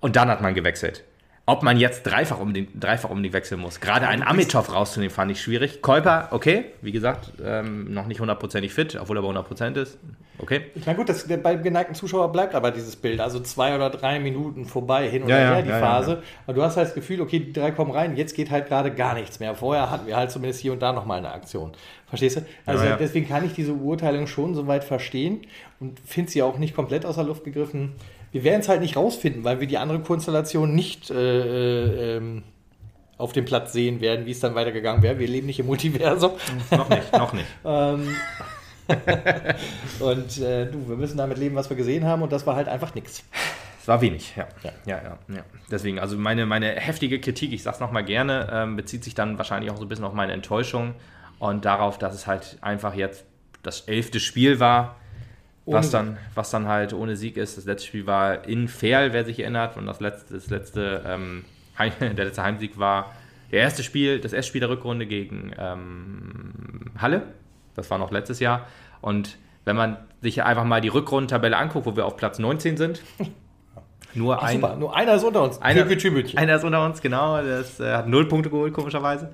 und 0.00 0.16
dann 0.16 0.28
hat 0.28 0.42
man 0.42 0.52
gewechselt. 0.52 1.02
Ob 1.44 1.64
man 1.64 1.76
jetzt 1.76 2.04
dreifach 2.04 2.38
um 2.38 2.54
den, 2.54 2.68
dreifach 2.78 3.10
um 3.10 3.20
die 3.20 3.32
wechseln 3.32 3.60
muss. 3.60 3.80
Gerade 3.80 4.06
einen 4.06 4.22
Amitov 4.22 4.72
rauszunehmen, 4.72 5.12
fand 5.12 5.32
ich 5.32 5.40
schwierig. 5.40 5.82
Käuper, 5.82 6.28
okay, 6.30 6.66
wie 6.82 6.92
gesagt, 6.92 7.32
ähm, 7.44 7.92
noch 7.92 8.06
nicht 8.06 8.20
hundertprozentig 8.20 8.72
fit, 8.72 8.96
obwohl 9.00 9.18
er 9.18 9.22
bei 9.22 9.28
100% 9.28 9.76
ist. 9.76 9.98
Okay. 10.38 10.62
Ich 10.74 10.86
meine, 10.86 10.96
gut, 10.96 11.08
das, 11.08 11.26
beim 11.26 11.62
geneigten 11.62 11.94
Zuschauer 11.94 12.30
bleibt 12.30 12.54
aber 12.54 12.70
dieses 12.70 12.94
Bild. 12.94 13.20
Also 13.20 13.40
zwei 13.40 13.74
oder 13.74 13.90
drei 13.90 14.20
Minuten 14.20 14.66
vorbei, 14.66 15.08
hin 15.08 15.24
und 15.24 15.28
ja, 15.28 15.36
her 15.36 15.56
ja, 15.56 15.62
die 15.62 15.68
ja, 15.68 15.78
Phase. 15.78 16.22
Aber 16.46 16.54
du 16.54 16.62
hast 16.62 16.76
halt 16.76 16.88
das 16.88 16.94
Gefühl, 16.94 17.20
okay, 17.20 17.40
die 17.40 17.52
drei 17.52 17.72
kommen 17.72 17.90
rein, 17.90 18.16
jetzt 18.16 18.34
geht 18.34 18.50
halt 18.50 18.68
gerade 18.68 18.92
gar 18.92 19.14
nichts 19.14 19.40
mehr. 19.40 19.54
Vorher 19.54 19.90
hatten 19.90 20.06
wir 20.06 20.16
halt 20.16 20.30
zumindest 20.30 20.60
hier 20.60 20.72
und 20.72 20.80
da 20.80 20.92
nochmal 20.92 21.18
eine 21.18 21.32
Aktion. 21.32 21.72
Verstehst 22.06 22.36
du? 22.36 22.40
Also 22.66 22.84
deswegen 22.98 23.28
kann 23.28 23.44
ich 23.44 23.54
diese 23.54 23.72
Beurteilung 23.72 24.26
schon 24.26 24.54
soweit 24.54 24.84
verstehen 24.84 25.42
und 25.80 25.98
finde 26.00 26.30
sie 26.30 26.42
auch 26.42 26.58
nicht 26.58 26.74
komplett 26.74 27.06
aus 27.06 27.16
der 27.16 27.24
Luft 27.24 27.44
gegriffen. 27.44 27.92
Wir 28.32 28.44
werden 28.44 28.60
es 28.60 28.68
halt 28.68 28.80
nicht 28.80 28.96
rausfinden, 28.96 29.44
weil 29.44 29.60
wir 29.60 29.66
die 29.66 29.78
andere 29.78 30.00
Konstellation 30.00 30.74
nicht 30.74 31.10
äh, 31.10 31.14
äh, 31.14 32.16
ähm, 32.16 32.42
auf 33.18 33.32
dem 33.32 33.44
Platz 33.44 33.72
sehen 33.72 34.00
werden, 34.00 34.26
wie 34.26 34.30
es 34.30 34.40
dann 34.40 34.54
weitergegangen 34.54 35.02
wäre. 35.02 35.18
Wir 35.18 35.28
leben 35.28 35.46
nicht 35.46 35.60
im 35.60 35.66
Multiversum. 35.66 36.32
noch 36.70 36.88
nicht, 36.88 37.12
noch 37.12 37.32
nicht. 37.34 37.46
ähm, 37.64 38.08
und 40.00 40.38
äh, 40.38 40.66
du, 40.66 40.88
wir 40.88 40.96
müssen 40.96 41.18
damit 41.18 41.38
leben, 41.38 41.54
was 41.54 41.70
wir 41.70 41.76
gesehen 41.76 42.04
haben, 42.04 42.22
und 42.22 42.32
das 42.32 42.46
war 42.46 42.56
halt 42.56 42.68
einfach 42.68 42.94
nichts. 42.94 43.22
Es 43.80 43.88
war 43.88 44.00
wenig, 44.00 44.34
ja. 44.36 44.46
Ja, 44.62 44.72
ja, 44.86 45.02
ja. 45.02 45.18
ja. 45.34 45.42
Deswegen, 45.70 45.98
also 45.98 46.16
meine, 46.16 46.46
meine 46.46 46.70
heftige 46.72 47.20
Kritik, 47.20 47.52
ich 47.52 47.62
sag's 47.62 47.80
nochmal 47.80 48.04
gerne, 48.04 48.48
ähm, 48.52 48.76
bezieht 48.76 49.04
sich 49.04 49.14
dann 49.14 49.38
wahrscheinlich 49.38 49.70
auch 49.70 49.76
so 49.76 49.82
ein 49.82 49.88
bisschen 49.88 50.04
auf 50.04 50.14
meine 50.14 50.32
Enttäuschung 50.32 50.94
und 51.38 51.64
darauf, 51.64 51.98
dass 51.98 52.14
es 52.14 52.26
halt 52.26 52.58
einfach 52.60 52.94
jetzt 52.94 53.24
das 53.62 53.82
elfte 53.82 54.20
Spiel 54.20 54.58
war 54.58 54.96
was 55.66 55.90
dann, 55.90 56.18
was 56.34 56.50
dann 56.50 56.66
halt 56.66 56.92
ohne 56.92 57.16
Sieg 57.16 57.36
ist. 57.36 57.56
Das 57.56 57.64
letzte 57.64 57.86
Spiel 57.88 58.06
war 58.06 58.46
in 58.46 58.68
Ferl, 58.68 59.12
wer 59.12 59.24
sich 59.24 59.40
erinnert. 59.40 59.76
Und 59.76 59.86
das 59.86 60.00
letzte, 60.00 60.34
das 60.34 60.50
letzte 60.50 61.02
ähm, 61.06 61.44
der 62.00 62.24
letzte 62.24 62.42
Heimsieg 62.42 62.78
war 62.78 63.12
der 63.50 63.60
erste 63.60 63.82
Spiel, 63.82 64.18
das 64.20 64.32
erste 64.32 64.48
Spiel 64.48 64.60
der 64.60 64.70
Rückrunde 64.70 65.06
gegen 65.06 65.52
ähm, 65.58 66.90
Halle. 66.98 67.22
Das 67.74 67.90
war 67.90 67.98
noch 67.98 68.10
letztes 68.10 68.40
Jahr. 68.40 68.66
Und 69.00 69.36
wenn 69.64 69.76
man 69.76 69.98
sich 70.20 70.42
einfach 70.42 70.64
mal 70.64 70.80
die 70.80 70.88
Rückrundentabelle 70.88 71.56
anguckt, 71.56 71.86
wo 71.86 71.96
wir 71.96 72.06
auf 72.06 72.16
Platz 72.16 72.38
19 72.38 72.76
sind, 72.76 73.02
nur, 74.14 74.38
Ach, 74.38 74.44
ein, 74.44 74.60
super. 74.60 74.76
nur 74.76 74.96
einer 74.96 75.14
ist 75.14 75.24
unter 75.24 75.42
uns. 75.42 75.60
Einer, 75.60 75.86
einer 76.36 76.56
ist 76.56 76.64
unter 76.64 76.84
uns, 76.84 77.00
genau. 77.00 77.42
Das 77.42 77.78
äh, 77.78 77.92
hat 77.92 78.08
null 78.08 78.26
Punkte 78.26 78.50
geholt, 78.50 78.72
komischerweise. 78.72 79.32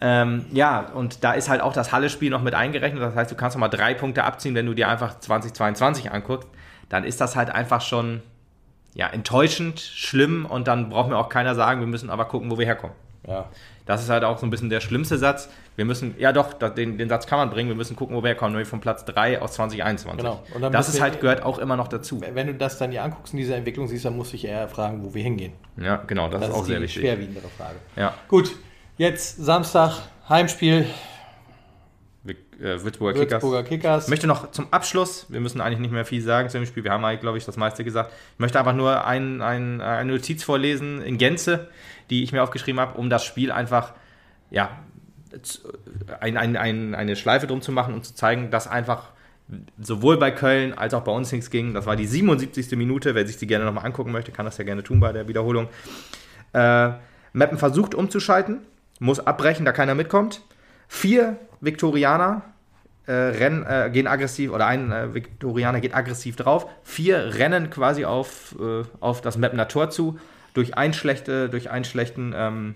Ähm, 0.00 0.46
ja, 0.52 0.80
und 0.94 1.24
da 1.24 1.32
ist 1.32 1.48
halt 1.48 1.60
auch 1.60 1.72
das 1.72 1.92
Halle-Spiel 1.92 2.30
noch 2.30 2.42
mit 2.42 2.54
eingerechnet. 2.54 3.02
Das 3.02 3.14
heißt, 3.14 3.30
du 3.30 3.34
kannst 3.34 3.56
noch 3.56 3.60
mal 3.60 3.68
drei 3.68 3.94
Punkte 3.94 4.24
abziehen, 4.24 4.54
wenn 4.54 4.66
du 4.66 4.74
dir 4.74 4.88
einfach 4.88 5.20
2022 5.20 6.10
anguckst. 6.10 6.48
Dann 6.88 7.04
ist 7.04 7.20
das 7.20 7.36
halt 7.36 7.50
einfach 7.50 7.82
schon 7.82 8.22
ja, 8.94 9.06
enttäuschend, 9.08 9.80
schlimm 9.80 10.46
und 10.46 10.66
dann 10.66 10.90
braucht 10.90 11.08
mir 11.08 11.16
auch 11.16 11.28
keiner 11.28 11.54
sagen, 11.54 11.80
wir 11.80 11.86
müssen 11.86 12.10
aber 12.10 12.24
gucken, 12.24 12.50
wo 12.50 12.58
wir 12.58 12.66
herkommen. 12.66 12.96
Ja. 13.26 13.48
Das 13.86 14.02
ist 14.02 14.08
halt 14.08 14.24
auch 14.24 14.38
so 14.38 14.46
ein 14.46 14.50
bisschen 14.50 14.70
der 14.70 14.80
schlimmste 14.80 15.18
Satz. 15.18 15.48
Wir 15.76 15.84
müssen, 15.84 16.14
ja 16.18 16.32
doch, 16.32 16.52
den, 16.54 16.96
den 16.96 17.08
Satz 17.08 17.26
kann 17.26 17.38
man 17.38 17.50
bringen, 17.50 17.68
wir 17.68 17.76
müssen 17.76 17.96
gucken, 17.96 18.16
wo 18.16 18.22
wir 18.22 18.28
herkommen, 18.28 18.52
nämlich 18.52 18.68
von 18.68 18.80
Platz 18.80 19.04
3 19.04 19.42
aus 19.42 19.54
2021. 19.54 20.18
Genau. 20.18 20.42
Und 20.54 20.72
das 20.72 20.88
ist 20.88 21.00
halt, 21.00 21.20
gehört 21.20 21.42
auch 21.42 21.58
immer 21.58 21.76
noch 21.76 21.88
dazu. 21.88 22.20
Wenn 22.20 22.46
du 22.46 22.54
das 22.54 22.78
dann 22.78 22.90
hier 22.90 23.02
anguckst 23.02 23.32
in 23.32 23.38
dieser 23.38 23.56
Entwicklung 23.56 23.88
siehst, 23.88 24.04
dann 24.04 24.16
musst 24.16 24.32
du 24.32 24.36
dich 24.36 24.46
eher 24.46 24.68
fragen, 24.68 25.04
wo 25.04 25.14
wir 25.14 25.22
hingehen. 25.22 25.52
Ja, 25.76 25.96
genau, 26.06 26.28
das, 26.28 26.40
das 26.40 26.50
ist 26.50 26.54
auch 26.54 26.60
ist 26.62 26.68
sehr 26.68 26.80
wichtig. 26.80 27.02
schwerwiegendere 27.02 27.48
Frage. 27.48 27.76
Ja. 27.96 28.14
Gut, 28.28 28.54
Jetzt 29.00 29.42
Samstag, 29.42 29.96
Heimspiel. 30.28 30.84
Äh, 32.26 32.34
Würzburger, 32.58 33.18
Würzburger 33.18 33.62
Kickers. 33.62 33.68
Kickers. 33.70 34.04
Ich 34.04 34.10
möchte 34.10 34.26
noch 34.26 34.50
zum 34.50 34.70
Abschluss, 34.74 35.24
wir 35.30 35.40
müssen 35.40 35.62
eigentlich 35.62 35.78
nicht 35.78 35.90
mehr 35.90 36.04
viel 36.04 36.20
sagen 36.20 36.50
zu 36.50 36.58
dem 36.58 36.66
Spiel, 36.66 36.84
wir 36.84 36.90
haben 36.90 37.02
eigentlich, 37.02 37.22
glaube 37.22 37.38
ich, 37.38 37.46
das 37.46 37.56
meiste 37.56 37.82
gesagt. 37.82 38.12
Ich 38.34 38.38
möchte 38.38 38.58
einfach 38.58 38.74
nur 38.74 39.06
ein, 39.06 39.40
ein, 39.40 39.80
eine 39.80 40.12
Notiz 40.12 40.42
vorlesen 40.42 41.00
in 41.00 41.16
Gänze, 41.16 41.70
die 42.10 42.22
ich 42.22 42.32
mir 42.32 42.42
aufgeschrieben 42.42 42.78
habe, 42.78 42.98
um 42.98 43.08
das 43.08 43.24
Spiel 43.24 43.50
einfach, 43.50 43.94
ja, 44.50 44.68
ein, 46.20 46.36
ein, 46.36 46.58
ein, 46.58 46.94
eine 46.94 47.16
Schleife 47.16 47.46
drum 47.46 47.62
zu 47.62 47.72
machen 47.72 47.94
und 47.94 48.04
zu 48.04 48.14
zeigen, 48.14 48.50
dass 48.50 48.68
einfach 48.68 49.12
sowohl 49.80 50.18
bei 50.18 50.30
Köln 50.30 50.74
als 50.74 50.92
auch 50.92 51.04
bei 51.04 51.12
uns 51.12 51.32
nichts 51.32 51.48
ging. 51.48 51.72
Das 51.72 51.86
war 51.86 51.96
die 51.96 52.06
77. 52.06 52.70
Minute. 52.72 53.14
Wer 53.14 53.26
sich 53.26 53.38
die 53.38 53.46
gerne 53.46 53.64
nochmal 53.64 53.86
angucken 53.86 54.12
möchte, 54.12 54.30
kann 54.30 54.44
das 54.44 54.58
ja 54.58 54.64
gerne 54.64 54.82
tun 54.82 55.00
bei 55.00 55.10
der 55.14 55.26
Wiederholung. 55.26 55.68
Äh, 56.52 56.90
Meppen 57.32 57.58
versucht 57.58 57.94
umzuschalten, 57.94 58.60
muss 59.00 59.18
abbrechen, 59.18 59.64
da 59.64 59.72
keiner 59.72 59.96
mitkommt. 59.96 60.42
Vier 60.86 61.36
Viktorianer 61.60 62.42
äh, 63.06 63.12
rennen, 63.12 63.64
äh, 63.66 63.90
gehen 63.92 64.06
aggressiv, 64.06 64.52
oder 64.52 64.66
ein 64.66 64.92
äh, 64.92 65.14
Viktorianer 65.14 65.80
geht 65.80 65.94
aggressiv 65.94 66.36
drauf. 66.36 66.66
Vier 66.84 67.34
rennen 67.34 67.70
quasi 67.70 68.04
auf, 68.04 68.54
äh, 68.60 68.84
auf 69.00 69.20
das 69.20 69.36
Mapner 69.36 69.66
Tor 69.66 69.90
zu. 69.90 70.18
Durch 70.54 70.76
einen, 70.76 70.94
schlechte, 70.94 71.48
durch 71.48 71.70
einen 71.70 71.84
schlechten 71.84 72.32
ähm, 72.36 72.74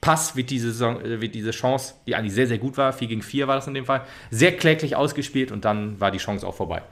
Pass 0.00 0.34
wird 0.34 0.50
diese, 0.50 0.72
Saison, 0.72 1.00
äh, 1.00 1.20
wird 1.20 1.34
diese 1.34 1.52
Chance, 1.52 1.94
die 2.06 2.16
eigentlich 2.16 2.34
sehr, 2.34 2.48
sehr 2.48 2.58
gut 2.58 2.76
war, 2.76 2.92
4 2.92 3.06
gegen 3.06 3.22
4 3.22 3.46
war 3.46 3.54
das 3.54 3.68
in 3.68 3.74
dem 3.74 3.84
Fall, 3.84 4.02
sehr 4.30 4.56
kläglich 4.56 4.96
ausgespielt 4.96 5.52
und 5.52 5.64
dann 5.64 6.00
war 6.00 6.10
die 6.10 6.18
Chance 6.18 6.44
auch 6.46 6.56
vorbei. 6.56 6.82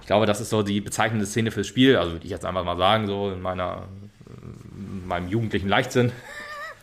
Ich 0.00 0.06
glaube, 0.06 0.26
das 0.26 0.40
ist 0.40 0.50
so 0.50 0.62
die 0.62 0.80
bezeichnende 0.80 1.26
Szene 1.26 1.52
fürs 1.52 1.68
Spiel. 1.68 1.96
Also 1.96 2.12
würde 2.12 2.24
ich 2.24 2.30
jetzt 2.30 2.44
einfach 2.44 2.64
mal 2.64 2.76
sagen, 2.76 3.06
so 3.06 3.30
in 3.30 3.40
meiner, 3.40 3.84
in 4.26 5.06
meinem 5.06 5.28
jugendlichen 5.28 5.68
Leichtsinn. 5.68 6.10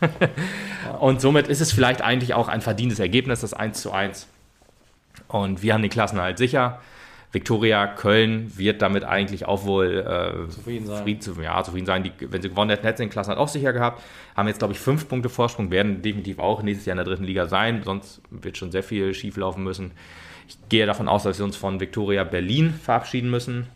und 1.00 1.20
somit 1.20 1.48
ist 1.48 1.60
es 1.60 1.72
vielleicht 1.72 2.02
eigentlich 2.02 2.34
auch 2.34 2.48
ein 2.48 2.60
verdientes 2.60 2.98
Ergebnis, 2.98 3.40
das 3.40 3.54
1 3.54 3.80
zu 3.80 3.92
1. 3.92 4.26
Und 5.28 5.62
wir 5.62 5.74
haben 5.74 5.82
den 5.82 5.90
Klassenhalt 5.90 6.38
sicher. 6.38 6.80
Viktoria 7.30 7.86
Köln 7.86 8.56
wird 8.56 8.80
damit 8.80 9.04
eigentlich 9.04 9.44
auch 9.44 9.64
wohl 9.64 9.98
äh, 9.98 10.50
zufrieden 10.50 10.86
sein. 10.86 11.20
Zufrieden, 11.20 11.44
ja, 11.44 11.62
zufrieden 11.62 11.86
sein. 11.86 12.02
Die, 12.02 12.12
wenn 12.20 12.40
sie 12.40 12.48
gewonnen 12.48 12.70
hätten, 12.70 12.86
hätten 12.86 12.96
sie 12.96 13.04
den 13.04 13.10
Klassenhalt 13.10 13.38
auch 13.38 13.48
sicher 13.48 13.74
gehabt. 13.74 14.02
Haben 14.34 14.48
jetzt, 14.48 14.58
glaube 14.58 14.72
ich, 14.72 14.80
fünf 14.80 15.08
Punkte 15.08 15.28
Vorsprung, 15.28 15.70
werden 15.70 16.00
definitiv 16.00 16.38
auch 16.38 16.62
nächstes 16.62 16.86
Jahr 16.86 16.94
in 16.94 16.98
der 16.98 17.04
dritten 17.04 17.24
Liga 17.24 17.46
sein. 17.46 17.82
Sonst 17.84 18.22
wird 18.30 18.56
schon 18.56 18.72
sehr 18.72 18.82
viel 18.82 19.12
schief 19.12 19.36
laufen 19.36 19.62
müssen. 19.62 19.90
Ich 20.48 20.56
gehe 20.70 20.86
davon 20.86 21.08
aus, 21.08 21.24
dass 21.24 21.38
wir 21.38 21.44
uns 21.44 21.56
von 21.56 21.80
Viktoria 21.80 22.24
Berlin 22.24 22.72
verabschieden 22.72 23.28
müssen 23.28 23.66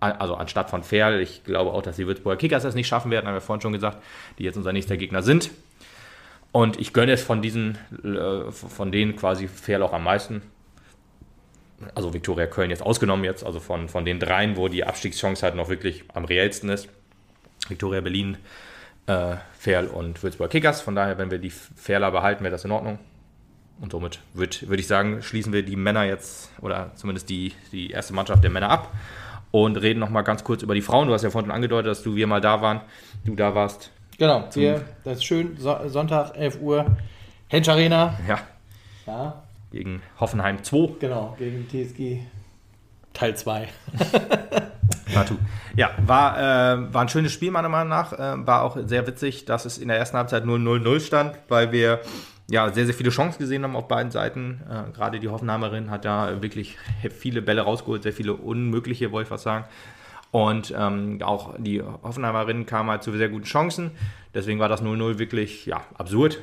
also 0.00 0.34
anstatt 0.34 0.70
von 0.70 0.82
Ferl. 0.82 1.20
Ich 1.20 1.44
glaube 1.44 1.72
auch, 1.72 1.82
dass 1.82 1.96
die 1.96 2.06
Würzburger 2.06 2.36
Kickers 2.36 2.62
das 2.62 2.74
nicht 2.74 2.86
schaffen 2.86 3.10
werden, 3.10 3.26
haben 3.26 3.34
wir 3.34 3.40
vorhin 3.40 3.62
schon 3.62 3.72
gesagt, 3.72 4.02
die 4.38 4.44
jetzt 4.44 4.56
unser 4.56 4.72
nächster 4.72 4.96
Gegner 4.96 5.22
sind. 5.22 5.50
Und 6.52 6.78
ich 6.80 6.92
gönne 6.92 7.12
es 7.12 7.22
von 7.22 7.42
diesen, 7.42 7.78
äh, 8.02 8.50
von 8.50 8.92
denen 8.92 9.16
quasi 9.16 9.48
Ferl 9.48 9.82
auch 9.82 9.92
am 9.92 10.04
meisten. 10.04 10.42
Also 11.94 12.14
Viktoria 12.14 12.46
Köln 12.46 12.70
jetzt 12.70 12.82
ausgenommen 12.82 13.24
jetzt, 13.24 13.44
also 13.44 13.60
von, 13.60 13.88
von 13.88 14.06
den 14.06 14.18
dreien, 14.18 14.56
wo 14.56 14.68
die 14.68 14.84
Abstiegschance 14.84 15.42
halt 15.42 15.54
noch 15.54 15.68
wirklich 15.68 16.04
am 16.14 16.24
reellsten 16.24 16.70
ist. 16.70 16.88
Viktoria 17.68 18.00
Berlin, 18.00 18.38
äh, 19.06 19.36
Ferl 19.58 19.88
und 19.88 20.22
Würzburger 20.22 20.50
Kickers. 20.50 20.80
Von 20.80 20.94
daher, 20.94 21.18
wenn 21.18 21.30
wir 21.30 21.38
die 21.38 21.50
Ferler 21.50 22.10
behalten, 22.10 22.42
wäre 22.42 22.52
das 22.52 22.64
in 22.64 22.70
Ordnung. 22.70 22.98
Und 23.78 23.92
somit 23.92 24.20
würde 24.32 24.56
würd 24.62 24.80
ich 24.80 24.86
sagen, 24.86 25.22
schließen 25.22 25.52
wir 25.52 25.62
die 25.62 25.76
Männer 25.76 26.04
jetzt, 26.04 26.50
oder 26.62 26.92
zumindest 26.94 27.28
die, 27.28 27.52
die 27.72 27.90
erste 27.90 28.14
Mannschaft 28.14 28.42
der 28.42 28.50
Männer 28.50 28.70
ab 28.70 28.90
und 29.50 29.76
reden 29.76 30.00
noch 30.00 30.10
mal 30.10 30.22
ganz 30.22 30.44
kurz 30.44 30.62
über 30.62 30.74
die 30.74 30.82
Frauen. 30.82 31.08
Du 31.08 31.14
hast 31.14 31.22
ja 31.22 31.30
vorhin 31.30 31.50
angedeutet, 31.50 31.90
dass 31.90 32.02
du 32.02 32.14
wir 32.16 32.26
mal 32.26 32.40
da 32.40 32.60
waren, 32.60 32.80
du 33.24 33.34
da 33.34 33.54
warst. 33.54 33.90
Genau, 34.18 34.48
wir, 34.54 34.82
das 35.04 35.18
ist 35.18 35.24
schön, 35.24 35.56
so, 35.58 35.76
Sonntag, 35.86 36.36
11 36.36 36.60
Uhr, 36.60 36.86
Hensch 37.48 37.68
Arena. 37.68 38.18
Ja. 38.26 38.38
ja. 39.06 39.42
Gegen 39.72 40.02
Hoffenheim 40.18 40.64
2. 40.64 40.94
Genau, 41.00 41.36
gegen 41.38 41.68
TSG 41.68 42.20
Teil 43.12 43.36
2. 43.36 43.68
ja, 45.76 45.90
war, 45.98 46.38
äh, 46.38 46.94
war 46.94 47.02
ein 47.02 47.08
schönes 47.08 47.32
Spiel 47.32 47.50
meiner 47.50 47.68
Meinung 47.68 47.88
nach. 47.88 48.12
Äh, 48.12 48.46
war 48.46 48.62
auch 48.62 48.76
sehr 48.84 49.06
witzig, 49.06 49.44
dass 49.44 49.64
es 49.64 49.78
in 49.78 49.88
der 49.88 49.96
ersten 49.98 50.16
Halbzeit 50.16 50.44
0-0-0 50.44 51.00
stand, 51.00 51.38
weil 51.48 51.72
wir 51.72 52.00
ja, 52.48 52.72
sehr, 52.72 52.86
sehr 52.86 52.94
viele 52.94 53.10
Chancen 53.10 53.38
gesehen 53.38 53.64
haben 53.64 53.74
auf 53.74 53.88
beiden 53.88 54.12
Seiten. 54.12 54.60
Äh, 54.70 54.92
gerade 54.92 55.18
die 55.18 55.28
Hoffenheimerin 55.28 55.90
hat 55.90 56.04
da 56.04 56.42
wirklich 56.42 56.76
viele 57.10 57.42
Bälle 57.42 57.62
rausgeholt, 57.62 58.02
sehr 58.02 58.12
viele 58.12 58.34
unmögliche, 58.34 59.12
wollte 59.12 59.28
ich 59.28 59.30
was 59.30 59.42
sagen. 59.42 59.64
Und 60.30 60.74
ähm, 60.76 61.20
auch 61.22 61.54
die 61.58 61.82
Hoffenheimerin 61.82 62.66
kam 62.66 62.90
halt 62.90 63.02
zu 63.02 63.12
sehr 63.12 63.28
guten 63.28 63.44
Chancen. 63.44 63.92
Deswegen 64.34 64.60
war 64.60 64.68
das 64.68 64.82
0-0 64.82 65.18
wirklich 65.18 65.66
ja, 65.66 65.82
absurd. 65.96 66.40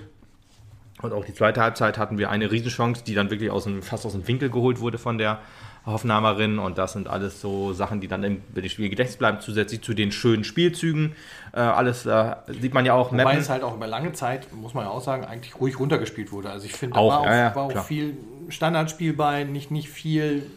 Und 1.02 1.14
auch 1.14 1.26
die 1.26 1.34
zweite 1.34 1.62
Halbzeit 1.62 1.98
hatten 1.98 2.18
wir 2.18 2.30
eine 2.30 2.52
Riesenchance, 2.52 3.04
die 3.04 3.14
dann 3.14 3.30
wirklich 3.30 3.52
aus 3.52 3.66
dem, 3.66 3.84
fast 3.84 4.06
aus 4.06 4.14
dem 4.14 4.28
Winkel 4.28 4.50
geholt 4.50 4.80
wurde 4.80 4.98
von 4.98 5.18
der 5.18 5.40
Hoffenheimerin 5.86 6.60
und 6.60 6.78
das 6.78 6.94
sind 6.94 7.08
alles 7.10 7.42
so 7.42 7.74
Sachen, 7.74 8.00
die 8.00 8.08
dann 8.08 8.24
im, 8.24 8.42
Spiel 8.68 8.90
Gedächtnis 8.90 9.18
bleiben, 9.18 9.40
zusätzlich 9.42 9.82
zu 9.82 9.94
den 9.94 10.12
schönen 10.12 10.46
Spielzügen. 10.46 11.14
Äh, 11.52 11.60
alles 11.60 12.06
äh, 12.06 12.36
sieht 12.48 12.74
man 12.74 12.86
ja 12.86 12.94
auch. 12.94 13.12
Wobei 13.12 13.36
es 13.36 13.50
halt 13.50 13.64
auch 13.64 13.76
über 13.76 13.88
lange 13.88 14.14
Zeit, 14.14 14.54
muss 14.54 14.74
man 14.74 14.86
ja 14.86 14.92
auch 14.92 15.02
sagen, 15.02 15.26
eigentlich 15.26 15.60
ruhig 15.60 15.78
runtergespielt 15.80 16.32
wurde. 16.32 16.50
Also 16.50 16.66
ich 16.66 16.74
finde, 16.74 16.96
da 16.96 17.02
auch, 17.02 17.12
war, 17.12 17.20
auch, 17.20 17.26
ja, 17.26 17.36
ja, 17.36 17.56
war 17.56 17.64
auch 17.66 17.84
viel 17.84 18.18
Standardspiel 18.48 19.14
bei, 19.14 19.44
nicht, 19.44 19.72
nicht 19.72 19.90
viel 19.90 20.50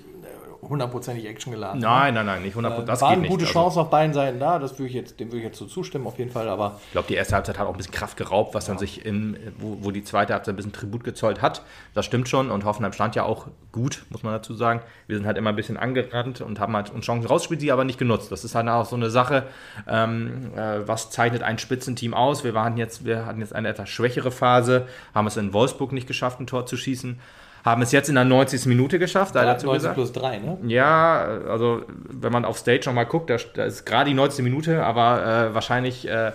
hundertprozentig 0.69 1.27
Action 1.27 1.53
geladen. 1.53 1.81
Nein, 1.81 2.15
nein, 2.15 2.27
nein, 2.27 2.43
nicht 2.43 2.55
hundertprozentig. 2.55 2.93
Das 2.93 3.03
waren 3.03 3.27
gute 3.27 3.45
Chancen 3.45 3.81
auf 3.81 3.91
beiden 3.91 4.15
Seiten 4.15 4.39
da, 4.39 4.59
das 4.59 4.79
würde 4.79 4.89
ich 4.89 4.95
jetzt, 4.95 5.21
dem 5.21 5.29
würde 5.29 5.39
ich 5.39 5.45
jetzt 5.45 5.59
so 5.59 5.67
zustimmen, 5.67 6.07
auf 6.07 6.19
jeden 6.19 6.31
Fall. 6.31 6.49
Aber 6.49 6.81
ich 6.87 6.93
glaube, 6.93 7.09
die 7.09 7.15
erste 7.15 7.35
Halbzeit 7.35 7.59
hat 7.59 7.67
auch 7.67 7.73
ein 7.73 7.77
bisschen 7.77 7.93
Kraft 7.93 8.17
geraubt, 8.17 8.55
was 8.55 8.67
dann 8.67 8.79
sich 8.79 9.05
in, 9.05 9.37
wo, 9.59 9.79
wo 9.81 9.91
die 9.91 10.05
zweite 10.05 10.33
Halbzeit 10.33 10.55
ein 10.55 10.57
bisschen 10.57 10.73
Tribut 10.73 11.05
gezollt 11.05 11.43
hat. 11.43 11.63
Das 11.95 12.05
stimmt 12.05 12.29
schon 12.29 12.51
und 12.51 12.65
Hoffenheim 12.65 12.93
stand 12.93 13.15
ja 13.15 13.25
auch 13.25 13.47
gut, 13.73 14.05
muss 14.11 14.23
man 14.23 14.33
dazu 14.33 14.55
sagen. 14.55 14.81
Wir 15.07 15.17
sind 15.17 15.27
halt 15.27 15.37
immer 15.37 15.51
ein 15.51 15.57
bisschen 15.57 15.77
angerannt 15.77 16.41
und 16.41 16.61
haben 16.61 16.75
halt 16.75 16.91
uns 16.91 17.05
Chancen 17.05 17.27
rausgespielt, 17.27 17.63
die 17.63 17.73
aber 17.73 17.85
nicht 17.85 17.99
genutzt. 17.99 18.33
Das 18.33 18.45
ist 18.45 18.55
halt 18.55 18.69
auch 18.69 18.87
so 18.87 18.97
eine 18.97 19.11
Sache, 19.11 19.45
ähm, 19.89 20.53
äh, 20.57 20.87
was 20.87 21.11
zeichnet 21.11 21.43
ein 21.43 21.59
Spitzenteam 21.59 22.15
aus. 22.15 22.45
Wir, 22.45 22.55
waren 22.55 22.77
jetzt, 22.77 23.05
wir 23.05 23.27
hatten 23.27 23.41
jetzt 23.41 23.55
eine 23.55 23.69
etwas 23.69 23.89
schwächere 23.89 24.31
Phase, 24.31 24.87
haben 25.15 25.27
es 25.27 25.37
in 25.37 25.53
Wolfsburg 25.53 25.93
nicht 25.93 26.07
geschafft, 26.07 26.41
ein 26.41 26.47
Tor 26.47 26.67
zu 26.67 26.77
schießen 26.77 27.19
haben 27.67 27.83
es 27.83 27.91
jetzt 27.91 28.09
in 28.09 28.15
der 28.15 28.25
90. 28.25 28.67
Minute 28.67 29.01
geschafft, 29.01 29.35
da 29.35 29.45
dazu 29.45 29.67
90 29.67 29.79
gesagt. 29.81 29.95
plus 29.97 30.13
3, 30.13 30.39
ne? 30.39 30.59
Ja, 30.69 31.19
also 31.49 31.83
wenn 32.09 32.33
man 32.33 32.45
auf 32.45 32.59
Stage 32.59 32.83
nochmal 32.87 33.07
guckt, 33.07 33.29
da, 33.29 33.39
da, 33.55 33.65
ist 33.65 33.85
gerade 33.85 34.09
die 34.09 34.15
90. 34.15 34.45
Minute, 34.45 34.85
aber 34.85 35.49
äh, 35.51 35.55
wahrscheinlich 35.55 36.07
äh, 36.07 36.31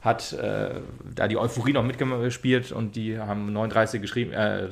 hat 0.00 0.32
äh, 0.32 0.70
da 1.14 1.28
die 1.28 1.36
Euphorie 1.36 1.74
noch 1.74 1.84
mitgespielt 1.84 2.72
und 2.72 2.96
die 2.96 3.18
haben 3.18 3.52
39 3.52 4.00
geschrieben, 4.00 4.32
äh, 4.32 4.66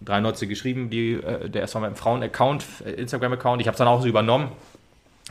93 0.00 0.48
geschrieben, 0.48 0.88
die, 0.88 1.12
äh, 1.12 1.50
der 1.50 1.60
erstmal 1.60 1.82
beim 1.82 1.96
Frauen-Account, 1.96 2.64
äh, 2.86 2.92
Instagram-Account. 2.92 3.60
Ich 3.60 3.68
habe 3.68 3.74
es 3.74 3.78
dann 3.78 3.88
auch 3.88 4.00
so 4.00 4.08
übernommen, 4.08 4.52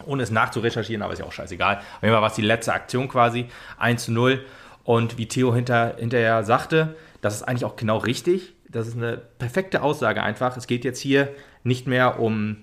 ohne 0.06 0.22
es 0.22 0.30
nachzurecherchieren, 0.30 1.02
aber 1.02 1.14
ist 1.14 1.20
ja 1.20 1.26
auch 1.26 1.32
scheißegal. 1.32 1.78
Auf 1.78 2.04
jeden 2.04 2.14
Fall 2.14 2.22
war 2.22 2.30
es 2.30 2.36
die 2.36 2.44
letzte 2.44 2.74
Aktion 2.74 3.08
quasi, 3.08 3.48
1 3.80 4.06
zu 4.06 4.12
0. 4.12 4.46
Und 4.84 5.18
wie 5.18 5.28
Theo 5.28 5.56
hinter, 5.56 5.96
hinterher 5.98 6.44
sagte, 6.44 6.96
das 7.22 7.34
ist 7.34 7.42
eigentlich 7.42 7.66
auch 7.66 7.76
genau 7.76 7.98
richtig 7.98 8.55
das 8.76 8.88
ist 8.88 8.98
eine 8.98 9.18
perfekte 9.40 9.82
Aussage 9.82 10.22
einfach. 10.22 10.58
Es 10.58 10.68
geht 10.68 10.84
jetzt 10.84 11.00
hier 11.00 11.30
nicht 11.64 11.88
mehr 11.88 12.20
um 12.20 12.58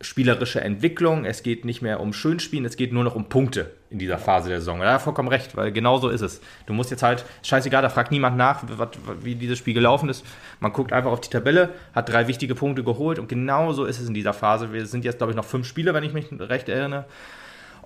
spielerische 0.00 0.60
Entwicklung, 0.60 1.24
es 1.24 1.42
geht 1.42 1.64
nicht 1.64 1.80
mehr 1.80 2.00
um 2.00 2.12
Schönspielen, 2.12 2.64
es 2.64 2.76
geht 2.76 2.92
nur 2.92 3.04
noch 3.04 3.14
um 3.14 3.28
Punkte 3.28 3.70
in 3.88 3.98
dieser 3.98 4.18
Phase 4.18 4.48
der 4.48 4.58
Saison. 4.58 4.80
Da 4.80 4.94
hat 4.94 5.02
vollkommen 5.02 5.28
recht, 5.28 5.56
weil 5.56 5.70
genau 5.70 5.98
so 5.98 6.08
ist 6.08 6.20
es. 6.20 6.40
Du 6.66 6.72
musst 6.72 6.90
jetzt 6.90 7.04
halt, 7.04 7.24
scheißegal, 7.42 7.80
da 7.80 7.88
fragt 7.88 8.10
niemand 8.10 8.36
nach, 8.36 8.64
wie 9.22 9.36
dieses 9.36 9.56
Spiel 9.58 9.72
gelaufen 9.72 10.08
ist. 10.08 10.26
Man 10.58 10.72
guckt 10.72 10.92
einfach 10.92 11.12
auf 11.12 11.20
die 11.20 11.30
Tabelle, 11.30 11.70
hat 11.94 12.08
drei 12.08 12.26
wichtige 12.26 12.56
Punkte 12.56 12.82
geholt 12.82 13.20
und 13.20 13.28
genau 13.28 13.72
so 13.72 13.84
ist 13.84 14.00
es 14.00 14.08
in 14.08 14.14
dieser 14.14 14.32
Phase. 14.32 14.72
Wir 14.72 14.86
sind 14.86 15.04
jetzt, 15.04 15.18
glaube 15.18 15.32
ich, 15.32 15.36
noch 15.36 15.44
fünf 15.44 15.66
Spiele, 15.66 15.94
wenn 15.94 16.04
ich 16.04 16.12
mich 16.12 16.26
recht 16.38 16.68
erinnere. 16.68 17.06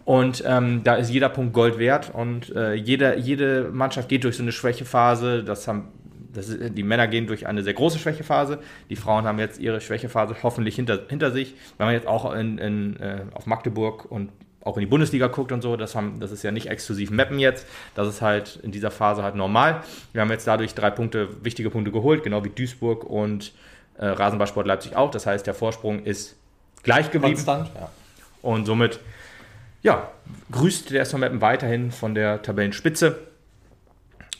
Und 0.06 0.42
ähm, 0.46 0.82
da 0.84 0.94
ist 0.94 1.10
jeder 1.10 1.28
Punkt 1.28 1.52
Gold 1.52 1.78
wert 1.78 2.10
und 2.14 2.56
äh, 2.56 2.72
jede, 2.72 3.18
jede 3.18 3.68
Mannschaft 3.70 4.08
geht 4.08 4.24
durch 4.24 4.38
so 4.38 4.42
eine 4.42 4.52
Schwächephase. 4.52 5.44
Das 5.44 5.68
haben 5.68 5.88
ist, 6.36 6.76
die 6.76 6.82
Männer 6.82 7.06
gehen 7.08 7.26
durch 7.26 7.46
eine 7.46 7.62
sehr 7.62 7.74
große 7.74 7.98
Schwächephase. 7.98 8.58
Die 8.90 8.96
Frauen 8.96 9.24
haben 9.24 9.38
jetzt 9.38 9.58
ihre 9.58 9.80
Schwächephase 9.80 10.36
hoffentlich 10.42 10.76
hinter, 10.76 11.00
hinter 11.08 11.30
sich. 11.30 11.54
Wenn 11.78 11.86
man 11.86 11.94
jetzt 11.94 12.06
auch 12.06 12.32
in, 12.34 12.58
in, 12.58 12.96
äh, 13.00 13.22
auf 13.32 13.46
Magdeburg 13.46 14.10
und 14.10 14.30
auch 14.62 14.76
in 14.76 14.80
die 14.80 14.86
Bundesliga 14.86 15.28
guckt 15.28 15.52
und 15.52 15.62
so, 15.62 15.76
das, 15.76 15.94
haben, 15.94 16.20
das 16.20 16.30
ist 16.30 16.42
ja 16.42 16.50
nicht 16.50 16.66
exklusiv 16.66 17.10
Mappen 17.10 17.38
jetzt. 17.38 17.66
Das 17.94 18.08
ist 18.08 18.20
halt 18.20 18.58
in 18.62 18.70
dieser 18.70 18.90
Phase 18.90 19.22
halt 19.22 19.34
normal. 19.34 19.82
Wir 20.12 20.20
haben 20.20 20.30
jetzt 20.30 20.46
dadurch 20.46 20.74
drei 20.74 20.90
Punkte, 20.90 21.42
wichtige 21.44 21.70
Punkte 21.70 21.90
geholt, 21.90 22.22
genau 22.22 22.44
wie 22.44 22.50
Duisburg 22.50 23.04
und 23.04 23.52
äh, 23.96 24.06
Rasenballsport 24.06 24.66
Leipzig 24.66 24.96
auch. 24.96 25.10
Das 25.10 25.26
heißt, 25.26 25.46
der 25.46 25.54
Vorsprung 25.54 26.04
ist 26.04 26.36
gleich 26.82 27.10
geblieben. 27.10 27.34
Konstant, 27.34 27.70
ja. 27.74 27.90
Und 28.42 28.66
somit, 28.66 29.00
ja, 29.82 30.10
grüßt 30.52 30.90
der 30.90 31.02
SV 31.02 31.18
Mappen 31.18 31.40
weiterhin 31.40 31.90
von 31.90 32.14
der 32.14 32.42
Tabellenspitze. 32.42 33.18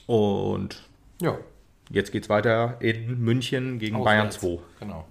Und 0.07 0.83
ja, 1.21 1.39
Jetzt 1.91 2.13
geht 2.13 2.25
es 2.25 2.29
weiter 2.29 2.77
in 2.81 3.19
München 3.21 3.79
gegen 3.79 3.97
Auswärts. 3.97 4.39
Bayern 4.39 4.59
2. 4.59 4.63
Genau. 4.81 5.07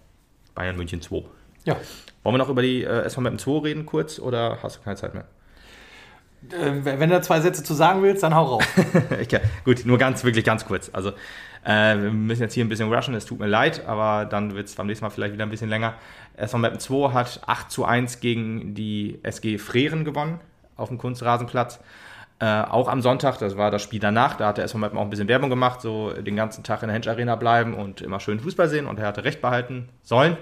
Bayern 0.54 0.78
München 0.78 1.02
2. 1.02 1.24
Ja. 1.66 1.76
Wollen 2.24 2.36
wir 2.36 2.38
noch 2.38 2.50
über 2.50 2.62
die 2.62 2.84
äh, 2.84 3.04
SV 3.04 3.22
Mappen 3.22 3.40
2 3.40 3.60
reden 3.60 3.86
kurz 3.86 4.20
oder 4.20 4.60
hast 4.62 4.78
du 4.78 4.82
keine 4.82 4.96
Zeit 4.96 5.14
mehr? 5.14 5.26
Äh, 6.52 7.00
wenn 7.00 7.10
du 7.10 7.20
zwei 7.22 7.42
Sätze 7.42 7.64
zu 7.64 7.74
sagen 7.74 8.04
willst, 8.04 8.24
dann 8.24 8.36
hau 8.36 8.44
raus. 8.44 8.64
ja, 9.32 9.40
gut, 9.66 9.86
nur 9.86 9.98
ganz, 9.98 10.24
wirklich 10.24 10.46
ganz 10.46 10.66
kurz. 10.66 10.90
Also, 10.94 11.10
äh, 11.66 11.98
wir 11.98 12.12
müssen 12.12 12.44
jetzt 12.44 12.54
hier 12.54 12.64
ein 12.64 12.70
bisschen 12.70 12.94
rushen, 12.94 13.16
es 13.16 13.26
tut 13.26 13.40
mir 13.40 13.48
leid, 13.48 13.86
aber 13.86 14.26
dann 14.26 14.56
wird 14.56 14.68
es 14.68 14.76
beim 14.76 14.88
nächsten 14.88 15.04
Mal 15.04 15.10
vielleicht 15.10 15.34
wieder 15.34 15.46
ein 15.46 15.50
bisschen 15.50 15.70
länger. 15.70 15.96
SV 16.38 16.58
Mappen 16.60 16.80
2 16.80 17.12
hat 17.14 17.42
8 17.46 17.72
zu 17.72 17.86
1 17.86 18.20
gegen 18.20 18.76
die 18.76 19.20
SG 19.24 19.58
Freren 19.58 20.06
gewonnen 20.06 20.40
auf 20.76 20.90
dem 20.90 21.00
Kunstrasenplatz. 21.00 21.80
Äh, 22.40 22.46
auch 22.46 22.88
am 22.88 23.02
Sonntag, 23.02 23.40
das 23.40 23.58
war 23.58 23.72
das 23.72 23.82
Spiel 23.82 24.00
danach, 24.00 24.36
da 24.36 24.48
hat 24.48 24.58
der 24.58 24.66
SV 24.66 24.78
Meppen 24.78 25.00
auch 25.00 25.02
ein 25.02 25.10
bisschen 25.10 25.28
Werbung 25.28 25.50
gemacht, 25.50 25.82
so 25.82 26.14
den 26.14 26.36
ganzen 26.36 26.64
Tag 26.64 26.84
in 26.84 26.88
der 26.88 26.94
Hensch 26.94 27.08
Arena 27.08 27.36
bleiben 27.36 27.74
und 27.74 28.02
immer 28.02 28.20
schön 28.20 28.40
Fußball 28.40 28.70
sehen 28.70 28.86
und 28.86 29.00
er 29.00 29.08
hatte 29.08 29.24
recht 29.24 29.42
behalten 29.42 29.90
sollen. 30.04 30.38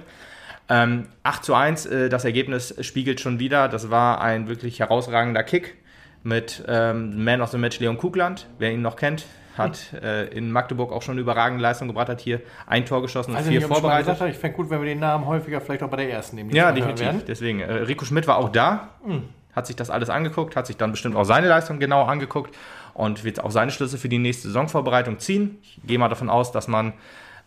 Ähm, 0.67 1.07
8 1.23 1.45
zu 1.45 1.55
1, 1.55 1.85
äh, 1.85 2.09
das 2.09 2.25
Ergebnis 2.25 2.75
spiegelt 2.81 3.21
schon 3.21 3.39
wieder, 3.39 3.69
das 3.69 3.91
war 3.91 4.19
ein 4.19 4.49
wirklich 4.49 4.81
herausragender 4.81 5.43
Kick 5.43 5.75
mit 6.21 6.65
ähm, 6.67 7.23
Man 7.23 7.41
of 7.41 7.51
the 7.51 7.57
Match 7.57 7.79
Leon 7.79 7.97
Kugland, 7.97 8.47
wer 8.57 8.71
ihn 8.71 8.81
noch 8.81 8.97
kennt, 8.97 9.25
hat 9.57 9.93
äh, 9.93 10.25
in 10.25 10.51
Magdeburg 10.51 10.91
auch 10.91 11.01
schon 11.01 11.13
eine 11.13 11.21
überragende 11.21 11.61
Leistung 11.61 11.87
gebracht, 11.87 12.09
hat 12.09 12.19
hier 12.19 12.41
ein 12.67 12.85
Tor 12.85 13.03
geschossen 13.03 13.31
und 13.31 13.37
also 13.37 13.49
vier 13.49 13.59
nicht, 13.61 13.69
vorbereitet. 13.69 14.17
Ich, 14.19 14.31
ich 14.31 14.37
fände 14.37 14.57
gut, 14.57 14.69
wenn 14.69 14.81
wir 14.81 14.87
den 14.87 14.99
Namen 14.99 15.25
häufiger 15.27 15.61
vielleicht 15.61 15.81
auch 15.81 15.89
bei 15.89 15.97
der 15.97 16.09
ersten 16.09 16.35
nehmen. 16.35 16.49
Ja, 16.49 16.73
definitiv. 16.73 17.23
Deswegen, 17.25 17.61
äh, 17.61 17.71
Rico 17.71 18.03
Schmidt 18.03 18.27
war 18.27 18.35
auch 18.35 18.49
da. 18.49 18.89
Mhm 19.05 19.29
hat 19.55 19.67
sich 19.67 19.75
das 19.75 19.89
alles 19.89 20.09
angeguckt, 20.09 20.55
hat 20.55 20.67
sich 20.67 20.77
dann 20.77 20.91
bestimmt 20.91 21.15
auch 21.15 21.23
seine 21.23 21.47
Leistung 21.47 21.79
genau 21.79 22.03
angeguckt 22.03 22.55
und 22.93 23.23
wird 23.23 23.43
auch 23.43 23.51
seine 23.51 23.71
Schlüsse 23.71 23.97
für 23.97 24.09
die 24.09 24.17
nächste 24.17 24.47
Saisonvorbereitung 24.49 25.19
ziehen. 25.19 25.57
Ich 25.63 25.79
gehe 25.85 25.97
mal 25.97 26.09
davon 26.09 26.29
aus, 26.29 26.51
dass 26.51 26.67
man 26.67 26.93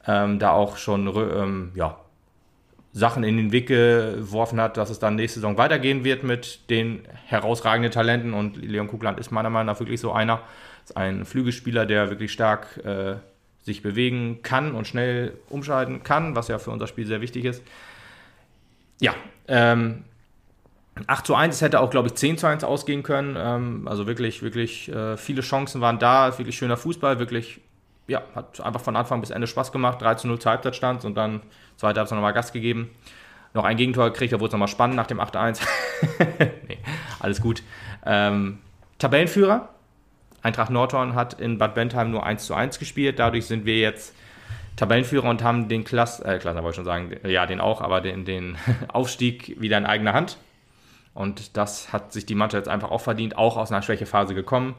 ähm, 0.07 0.39
da 0.39 0.53
auch 0.53 0.77
schon 0.77 1.07
ähm, 1.07 1.73
ja, 1.75 1.99
Sachen 2.93 3.25
in 3.25 3.37
den 3.37 3.53
Weg 3.53 3.69
geworfen 3.69 4.61
hat, 4.61 4.77
dass 4.77 4.91
es 4.91 4.99
dann 4.99 5.17
nächste 5.17 5.41
Saison 5.41 5.59
weitergehen 5.59 6.05
wird 6.05 6.23
mit 6.23 6.71
den 6.71 7.07
herausragenden 7.27 7.93
Talenten 7.93 8.33
und 8.35 8.57
Leon 8.57 8.89
Kugland 8.89 9.19
ist 9.19 9.31
meiner 9.31 9.51
Meinung 9.51 9.67
nach 9.67 9.81
wirklich 9.81 10.01
so 10.01 10.13
einer. 10.13 10.41
Ist 10.85 10.97
ein 10.97 11.27
Flügelspieler, 11.27 11.85
der 11.85 12.09
wirklich 12.09 12.33
stark 12.33 12.79
äh, 12.85 13.17
sich 13.63 13.83
bewegen 13.83 14.41
kann 14.43 14.75
und 14.75 14.87
schnell 14.87 15.35
umschalten 15.51 16.03
kann, 16.03 16.35
was 16.35 16.49
ja 16.49 16.59
für 16.59 16.71
unser 16.71 16.87
Spiel 16.87 17.07
sehr 17.07 17.21
wichtig 17.21 17.45
ist. 17.45 17.63
Ja, 19.01 19.15
ähm, 19.47 20.05
8 21.07 21.27
zu 21.27 21.35
1, 21.35 21.55
es 21.55 21.63
hätte 21.63 21.81
auch, 21.81 21.91
glaube 21.91 22.09
ich, 22.09 22.15
10 22.15 22.39
zu 22.39 22.47
1 22.47 22.65
ausgehen 22.65 23.03
können. 23.03 23.37
Ähm, 23.39 23.89
also 23.89 24.07
wirklich, 24.07 24.43
wirklich 24.43 24.91
äh, 24.91 25.17
viele 25.17 25.43
Chancen 25.43 25.81
waren 25.81 25.99
da, 25.99 26.37
wirklich 26.39 26.57
schöner 26.57 26.77
Fußball, 26.77 27.19
wirklich, 27.19 27.61
ja, 28.07 28.23
hat 28.35 28.61
einfach 28.61 28.81
von 28.81 28.97
Anfang 28.97 29.21
bis 29.21 29.31
Ende 29.31 29.47
Spaß 29.47 29.73
gemacht. 29.73 30.01
3 30.01 30.15
zu 30.15 30.29
0 30.29 30.39
zur 30.39 30.53
Halbzeitstand 30.53 31.05
und 31.05 31.15
dann 31.15 31.43
zweite 31.77 32.01
Halbzeit 32.01 32.17
nochmal 32.17 32.33
Gas 32.33 32.53
gegeben. 32.53 32.91
Noch 33.55 33.65
ein 33.65 33.77
Gegentor 33.77 34.11
gekriegt, 34.11 34.33
da 34.33 34.41
wurde 34.41 34.49
es 34.49 34.53
nochmal 34.53 34.69
spannend 34.69 34.97
nach 34.97 35.07
dem 35.07 35.21
8-1. 35.21 35.61
nee, 36.69 36.79
alles 37.21 37.41
gut. 37.41 37.63
Ähm, 38.05 38.59
Tabellenführer, 38.99 39.69
Eintracht 40.43 40.71
Nordhorn 40.71 41.15
hat 41.15 41.41
in 41.41 41.59
Bad 41.59 41.75
Bentheim 41.75 42.11
nur 42.11 42.25
1 42.25 42.45
zu 42.47 42.55
1 42.55 42.79
gespielt. 42.79 43.19
Dadurch 43.19 43.47
sind 43.47 43.65
wir 43.65 43.79
jetzt 43.79 44.15
Tabellenführer 44.77 45.29
und 45.29 45.43
haben 45.43 45.69
den 45.69 45.85
Klass, 45.85 46.21
äh, 46.21 46.39
Klasse 46.39 46.63
wollte 46.63 46.71
ich 46.71 46.77
schon 46.77 46.85
sagen, 46.85 47.17
ja, 47.25 47.47
den 47.47 47.61
auch, 47.61 47.81
aber 47.81 48.01
den, 48.01 48.25
den 48.25 48.57
Aufstieg 48.89 49.61
wieder 49.61 49.77
in 49.77 49.87
eigener 49.87 50.13
Hand. 50.13 50.39
Und 51.19 51.57
das 51.57 51.93
hat 51.93 52.13
sich 52.13 52.27
die 52.27 52.37
Mannschaft 52.37 52.67
jetzt 52.67 52.73
einfach 52.73 52.93
auch 52.93 53.01
verdient, 53.01 53.37
auch 53.37 53.57
aus 53.57 53.73
einer 53.73 53.83
Schwächephase 53.83 54.37
gekommen 54.37 54.77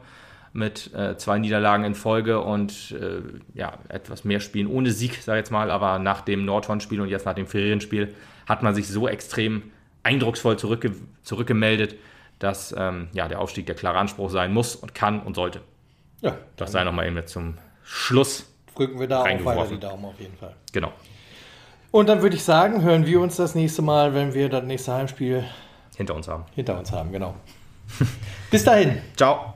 mit 0.54 0.92
äh, 0.94 1.18
zwei 1.18 1.38
Niederlagen 1.38 1.84
in 1.84 1.94
Folge 1.94 2.40
und 2.40 2.92
äh, 2.92 3.20
ja, 3.52 3.74
etwas 3.88 4.24
mehr 4.24 4.40
Spielen 4.40 4.66
ohne 4.66 4.90
Sieg, 4.90 5.20
sag 5.22 5.34
ich 5.34 5.40
jetzt 5.40 5.50
mal. 5.50 5.70
Aber 5.70 5.98
nach 5.98 6.22
dem 6.22 6.46
Nordhorn-Spiel 6.46 6.98
und 7.02 7.08
jetzt 7.08 7.26
nach 7.26 7.34
dem 7.34 7.46
Ferienspiel 7.46 8.14
hat 8.48 8.62
man 8.62 8.74
sich 8.74 8.88
so 8.88 9.06
extrem 9.06 9.70
eindrucksvoll 10.02 10.58
zurückge 10.58 10.92
zurückgemeldet, 11.22 11.96
dass 12.38 12.74
ähm, 12.76 13.08
ja, 13.12 13.28
der 13.28 13.38
Aufstieg 13.38 13.66
der 13.66 13.74
klare 13.74 13.98
Anspruch 13.98 14.30
sein 14.30 14.54
muss 14.54 14.74
und 14.74 14.94
kann 14.94 15.20
und 15.20 15.36
sollte. 15.36 15.60
Ja. 16.22 16.38
Das 16.56 16.72
sei 16.72 16.84
nochmal 16.84 17.06
eben 17.06 17.26
zum 17.26 17.58
Schluss. 17.84 18.50
Drücken 18.74 18.98
wir 18.98 19.08
da 19.08 19.20
auch 19.20 19.44
weiter 19.44 19.66
die 19.66 19.78
Daumen 19.78 20.06
auf 20.06 20.18
jeden 20.18 20.38
Fall. 20.38 20.56
Genau. 20.72 20.90
Und 21.90 22.08
dann 22.08 22.22
würde 22.22 22.36
ich 22.36 22.44
sagen, 22.44 22.80
hören 22.80 23.04
wir 23.04 23.20
uns 23.20 23.36
das 23.36 23.54
nächste 23.54 23.82
Mal, 23.82 24.14
wenn 24.14 24.32
wir 24.32 24.48
das 24.48 24.64
nächste 24.64 24.94
Heimspiel 24.94 25.44
hinter 26.00 26.14
uns 26.14 26.28
haben. 26.28 26.44
Hinter 26.54 26.78
uns 26.78 26.90
haben, 26.92 27.12
genau. 27.12 27.34
Bis 28.50 28.64
dahin. 28.64 28.98
Ciao. 29.16 29.54